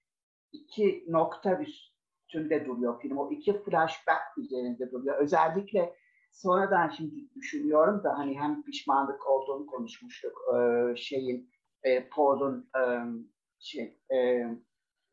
iki 0.53 1.05
nokta 1.09 1.61
üstünde 1.61 2.67
duruyor 2.67 3.01
film. 3.01 3.17
O 3.19 3.31
iki 3.31 3.63
flashback 3.63 4.39
üzerinde 4.39 4.91
duruyor. 4.91 5.19
Özellikle 5.19 5.95
sonradan 6.33 6.89
şimdi 6.89 7.35
düşünüyorum 7.35 8.05
da 8.05 8.19
hani 8.19 8.41
hem 8.41 8.63
pişmanlık 8.63 9.31
olduğunu 9.31 9.67
konuşmuştuk 9.67 10.33
ee, 10.55 10.97
şeyin 10.97 11.51
e, 11.83 12.09
Paul'un 12.09 12.71
e, 12.77 12.83
şey 13.59 14.01
e, 14.13 14.47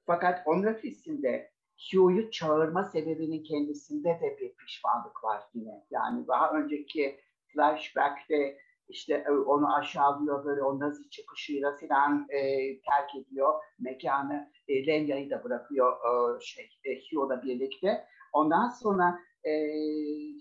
fakat 0.05 0.47
onun 0.47 0.63
ötesinde 0.63 1.51
Hugh'yu 1.77 2.31
çağırma 2.31 2.83
sebebinin 2.83 3.43
kendisinde 3.43 4.09
de 4.09 4.37
bir 4.41 4.55
pişmanlık 4.55 5.23
var 5.23 5.43
yine. 5.53 5.85
Yani 5.91 6.27
daha 6.27 6.51
önceki 6.51 7.19
flashback'te 7.47 8.57
işte 8.89 9.23
e, 9.27 9.31
onu 9.31 9.75
aşağılıyor 9.75 10.45
böyle 10.45 10.63
o 10.63 10.79
nazi 10.79 11.09
çıkışıyla 11.09 11.75
falan 11.77 12.27
e, 12.29 12.39
terk 12.81 13.15
ediyor 13.15 13.53
mekanı. 13.79 14.51
E, 14.67 14.87
Lenya'yı 14.87 15.29
da 15.29 15.43
bırakıyor 15.43 15.93
e, 15.93 16.39
şey 16.41 16.69
e, 16.85 16.95
Hugh'la 16.95 17.43
birlikte. 17.43 18.05
Ondan 18.33 18.69
sonra 18.69 19.19
e, 19.43 19.51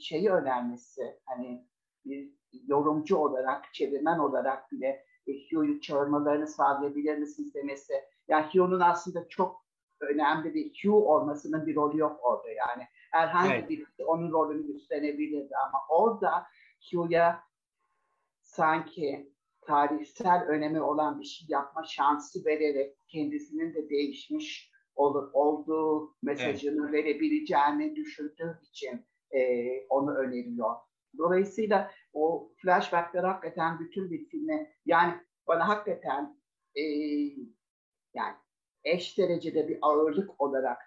şeyi 0.00 0.30
önermesi 0.30 1.02
hani 1.24 1.66
bir 2.04 2.30
yorumcu 2.66 3.16
olarak, 3.16 3.74
çevirmen 3.74 4.18
olarak 4.18 4.72
bile 4.72 5.04
e, 5.26 5.32
Hugh'yu 5.32 5.80
çağırmalarını 5.80 6.46
sağlayabilir 6.46 7.18
misiniz 7.18 7.54
demesi. 7.54 7.92
Yani 8.28 8.46
Hugh'un 8.46 8.80
aslında 8.80 9.28
çok 9.28 9.65
önemli 10.00 10.54
bir 10.54 10.72
Hugh 10.82 11.06
olmasının 11.06 11.66
bir 11.66 11.74
rolü 11.76 11.98
yok 11.98 12.20
orada 12.22 12.48
yani. 12.50 12.82
Herhangi 13.12 13.52
Evet. 13.54 13.68
birisi 13.70 14.04
onun 14.04 14.32
rolünü 14.32 14.72
üstlenebilirdi 14.76 15.54
ama 15.56 15.78
orada 15.88 16.46
Hugh'ya 16.92 17.42
sanki 18.42 19.32
tarihsel 19.60 20.42
önemi 20.48 20.80
olan 20.82 21.20
bir 21.20 21.24
şey 21.24 21.46
yapma 21.50 21.84
şansı 21.84 22.44
vererek 22.44 22.96
kendisinin 23.08 23.74
de 23.74 23.90
değişmiş 23.90 24.72
ol- 24.94 25.30
olduğu 25.32 26.16
mesajını 26.22 26.92
verebileceğini 26.92 27.96
düşündüğü 27.96 28.58
için 28.62 29.06
e, 29.30 29.40
onu 29.88 30.14
öneriyor. 30.14 30.76
Dolayısıyla 31.18 31.90
o 32.12 32.52
flashbackler 32.62 33.24
hakikaten 33.24 33.78
bütün 33.80 34.10
bir 34.10 34.28
filme 34.28 34.72
yani 34.86 35.14
bana 35.46 35.68
hakikaten 35.68 36.40
e, 36.74 36.82
yani 38.14 38.34
eş 38.86 39.18
derecede 39.18 39.68
bir 39.68 39.78
ağırlık 39.82 40.40
olarak 40.40 40.78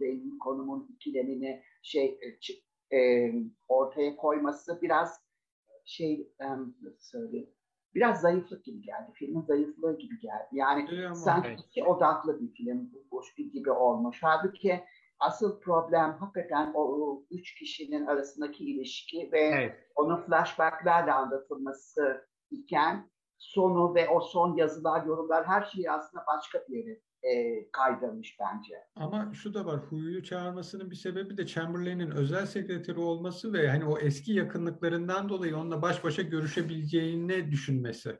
Bey'in 0.00 0.38
konumun 0.38 0.88
ikilemini 0.94 1.62
şey 1.82 2.18
e, 2.90 2.96
e, 2.96 3.32
ortaya 3.68 4.16
koyması 4.16 4.78
biraz 4.82 5.20
şey 5.84 6.32
em, 6.40 6.74
nasıl 6.82 7.00
söyleyeyim 7.00 7.56
biraz 7.96 8.20
zayıflık 8.20 8.64
gibi 8.64 8.82
geldi. 8.82 9.10
Filmin 9.14 9.42
zayıflığı 9.42 9.98
gibi 9.98 10.20
geldi. 10.20 10.48
Yani 10.52 10.88
sanki 11.14 11.48
Evet. 11.48 11.60
iki 11.66 11.84
odaklı 11.84 12.40
bir 12.40 12.52
film 12.52 12.92
boş 13.10 13.38
bir 13.38 13.52
gibi 13.52 13.70
olmuş. 13.70 14.18
Halbuki 14.22 14.84
asıl 15.18 15.60
problem 15.60 16.12
hakikaten 16.12 16.72
o, 16.74 16.80
o 16.80 17.24
üç 17.30 17.54
kişinin 17.54 18.06
arasındaki 18.06 18.64
ilişki 18.64 19.28
ve 19.32 19.40
Evet. 19.40 19.90
onun 19.94 20.22
flashbacklerle 20.22 21.12
anlatılması 21.12 22.26
iken 22.50 23.10
sonu 23.38 23.94
ve 23.94 24.08
o 24.08 24.20
son 24.20 24.56
yazılar, 24.56 25.06
yorumlar 25.06 25.46
her 25.46 25.62
şeyi 25.64 25.90
aslında 25.90 26.24
başka 26.26 26.58
bir 26.68 26.76
yere 26.76 27.00
e, 27.22 27.70
kaydırmış 27.72 28.36
bence. 28.40 28.74
Ama 28.96 29.32
şu 29.34 29.54
da 29.54 29.66
var, 29.66 29.80
Huyu'yu 29.80 30.22
çağırmasının 30.22 30.90
bir 30.90 30.96
sebebi 30.96 31.36
de 31.36 31.46
Chamberlain'in 31.46 32.10
özel 32.10 32.46
sekreteri 32.46 32.98
olması 32.98 33.52
ve 33.52 33.68
hani 33.68 33.84
o 33.84 33.98
eski 33.98 34.32
yakınlıklarından 34.32 35.28
dolayı 35.28 35.56
onunla 35.56 35.82
baş 35.82 36.04
başa 36.04 36.22
görüşebileceğini 36.22 37.50
düşünmesi. 37.50 38.18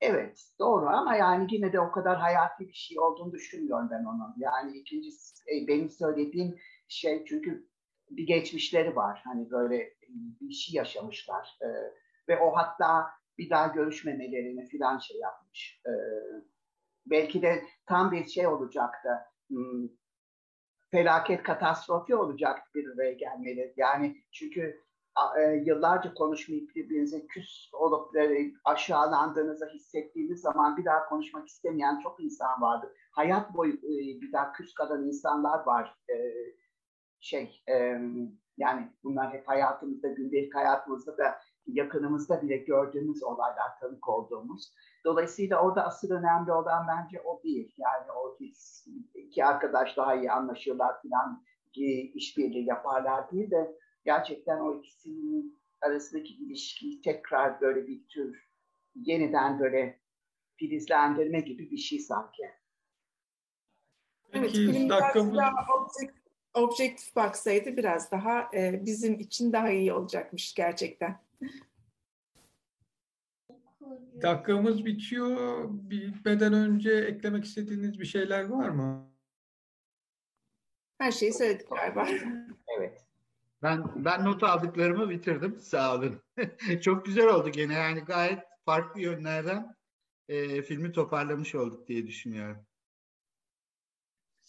Evet 0.00 0.42
doğru 0.58 0.86
ama 0.86 1.16
yani 1.16 1.46
yine 1.50 1.72
de 1.72 1.80
o 1.80 1.92
kadar 1.92 2.18
hayati 2.18 2.68
bir 2.68 2.72
şey 2.72 2.98
olduğunu 2.98 3.32
düşünmüyorum 3.32 3.88
ben 3.90 4.04
onun. 4.04 4.34
Yani 4.38 4.78
ikincisi 4.78 5.42
e, 5.50 5.68
benim 5.68 5.90
söylediğim 5.90 6.58
şey 6.88 7.24
çünkü 7.24 7.68
bir 8.10 8.26
geçmişleri 8.26 8.96
var. 8.96 9.22
Hani 9.24 9.50
böyle 9.50 9.94
bir 10.40 10.54
şey 10.54 10.74
yaşamışlar. 10.74 11.58
E, 11.62 11.68
ve 12.28 12.38
o 12.38 12.56
hatta 12.56 13.06
bir 13.38 13.50
daha 13.50 13.66
görüşmemelerini 13.66 14.66
filan 14.66 14.98
şey 14.98 15.16
yapmış. 15.18 15.80
E, 15.86 15.92
belki 17.06 17.42
de 17.42 17.64
tam 17.86 18.12
bir 18.12 18.26
şey 18.26 18.46
olacaktı. 18.46 19.08
Hmm, 19.48 19.88
felaket 20.90 21.42
katastrofi 21.42 22.14
olacaktı 22.14 22.70
bir 22.74 22.88
araya 22.88 23.12
gelmeleri. 23.12 23.74
Yani 23.76 24.16
çünkü 24.32 24.80
e, 25.38 25.42
yıllarca 25.42 26.14
konuşmayıp 26.14 26.74
birbirinize 26.74 27.26
küs 27.26 27.70
olup 27.72 28.16
e, 28.16 28.52
aşağılandığınızı 28.64 29.70
hissettiğiniz 29.74 30.40
zaman 30.40 30.76
bir 30.76 30.84
daha 30.84 31.08
konuşmak 31.08 31.48
istemeyen 31.48 32.00
çok 32.00 32.20
insan 32.20 32.62
vardı. 32.62 32.94
Hayat 33.10 33.54
boyu 33.54 33.74
e, 33.74 34.20
bir 34.20 34.32
daha 34.32 34.52
küs 34.52 34.74
kalan 34.74 35.06
insanlar 35.06 35.66
var. 35.66 35.96
Şey 37.20 37.62
yani 38.56 38.92
bunlar 39.04 39.32
hep 39.32 39.48
hayatımızda, 39.48 40.08
gündelik 40.08 40.54
hayatımızda 40.54 41.18
da 41.18 41.38
yakınımızda 41.66 42.42
bile 42.42 42.56
gördüğümüz 42.56 43.22
olaylar, 43.22 43.78
tanık 43.80 44.08
olduğumuz. 44.08 44.72
Dolayısıyla 45.04 45.62
orada 45.62 45.84
asıl 45.84 46.10
önemli 46.10 46.52
olan 46.52 46.86
bence 46.88 47.20
o 47.20 47.42
değil. 47.42 47.74
Yani 47.78 48.12
o 48.12 48.36
his, 48.40 48.86
iki 49.14 49.44
arkadaş 49.44 49.96
daha 49.96 50.14
iyi 50.14 50.32
anlaşıyorlar 50.32 51.02
falan 51.02 51.44
işbirliği 52.14 52.66
yaparlar 52.66 53.30
değil 53.30 53.50
de 53.50 53.76
gerçekten 54.04 54.60
o 54.60 54.78
ikisinin 54.78 55.62
arasındaki 55.80 56.34
ilişkiyi 56.34 57.00
tekrar 57.00 57.60
böyle 57.60 57.86
bir 57.86 58.08
tür 58.08 58.48
yeniden 58.94 59.60
böyle 59.60 60.00
filizlendirme 60.56 61.40
gibi 61.40 61.70
bir 61.70 61.76
şey 61.76 61.98
sanki. 61.98 62.42
Evet, 64.32 64.50
Peki 64.52 64.52
film 64.52 64.84
biraz 64.84 65.00
dakikamız 65.00 65.36
daha 65.36 65.50
objek- 65.50 66.14
objektif 66.54 67.16
baksaydı 67.16 67.76
biraz 67.76 68.10
daha 68.10 68.50
e, 68.54 68.86
bizim 68.86 69.20
için 69.20 69.52
daha 69.52 69.70
iyi 69.70 69.92
olacakmış 69.92 70.54
gerçekten. 70.54 71.16
Dakikamız 74.22 74.84
bitiyor. 74.84 75.68
Bitmeden 75.70 76.52
önce 76.52 76.92
eklemek 76.92 77.44
istediğiniz 77.44 78.00
bir 78.00 78.04
şeyler 78.04 78.44
var 78.44 78.68
mı? 78.68 79.12
Her 80.98 81.12
şeyi 81.12 81.32
söyledik 81.32 81.70
galiba. 81.70 82.08
Evet. 82.78 83.06
Ben 83.62 84.04
ben 84.04 84.24
not 84.24 84.42
aldıklarımı 84.42 85.10
bitirdim. 85.10 85.60
Sağ 85.60 85.94
olun. 85.94 86.22
Çok 86.82 87.06
güzel 87.06 87.26
oldu 87.26 87.48
gene 87.48 87.74
yani 87.74 88.00
gayet 88.00 88.38
farklı 88.64 89.00
yönlerden 89.00 89.76
e, 90.28 90.62
filmi 90.62 90.92
toparlamış 90.92 91.54
olduk 91.54 91.88
diye 91.88 92.06
düşünüyorum. 92.06 92.66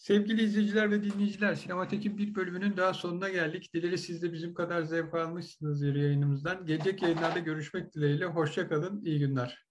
Sevgili 0.06 0.42
izleyiciler 0.42 0.90
ve 0.90 1.02
dinleyiciler, 1.02 1.54
Sinematek'in 1.54 2.18
bir 2.18 2.34
bölümünün 2.34 2.76
daha 2.76 2.94
sonuna 2.94 3.28
geldik. 3.28 3.74
Dileriz 3.74 4.00
siz 4.00 4.22
de 4.22 4.32
bizim 4.32 4.54
kadar 4.54 4.82
zevk 4.82 5.14
almışsınızdır 5.14 5.94
yayınımızdan. 5.94 6.66
Gelecek 6.66 7.02
yayınlarda 7.02 7.38
görüşmek 7.38 7.94
dileğiyle. 7.94 8.24
Hoşça 8.24 8.68
kalın, 8.68 9.04
iyi 9.04 9.18
günler. 9.18 9.66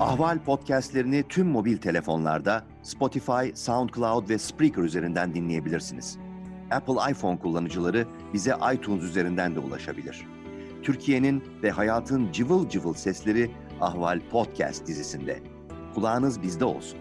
Ahval 0.00 0.44
podcastlerini 0.44 1.24
tüm 1.28 1.46
mobil 1.46 1.76
telefonlarda 1.76 2.64
Spotify, 2.82 3.54
SoundCloud 3.54 4.28
ve 4.28 4.38
Spreaker 4.38 4.82
üzerinden 4.82 5.34
dinleyebilirsiniz. 5.34 6.18
Apple 6.70 7.12
iPhone 7.12 7.38
kullanıcıları 7.38 8.06
bize 8.34 8.54
iTunes 8.74 9.02
üzerinden 9.02 9.54
de 9.54 9.60
ulaşabilir. 9.60 10.26
Türkiye'nin 10.82 11.42
ve 11.62 11.70
hayatın 11.70 12.32
cıvıl 12.32 12.68
cıvıl 12.68 12.94
sesleri 12.94 13.50
Ahval 13.80 14.20
Podcast 14.30 14.86
dizisinde. 14.86 15.49
Kulağınız 15.94 16.42
bizde 16.42 16.64
olsun. 16.64 16.98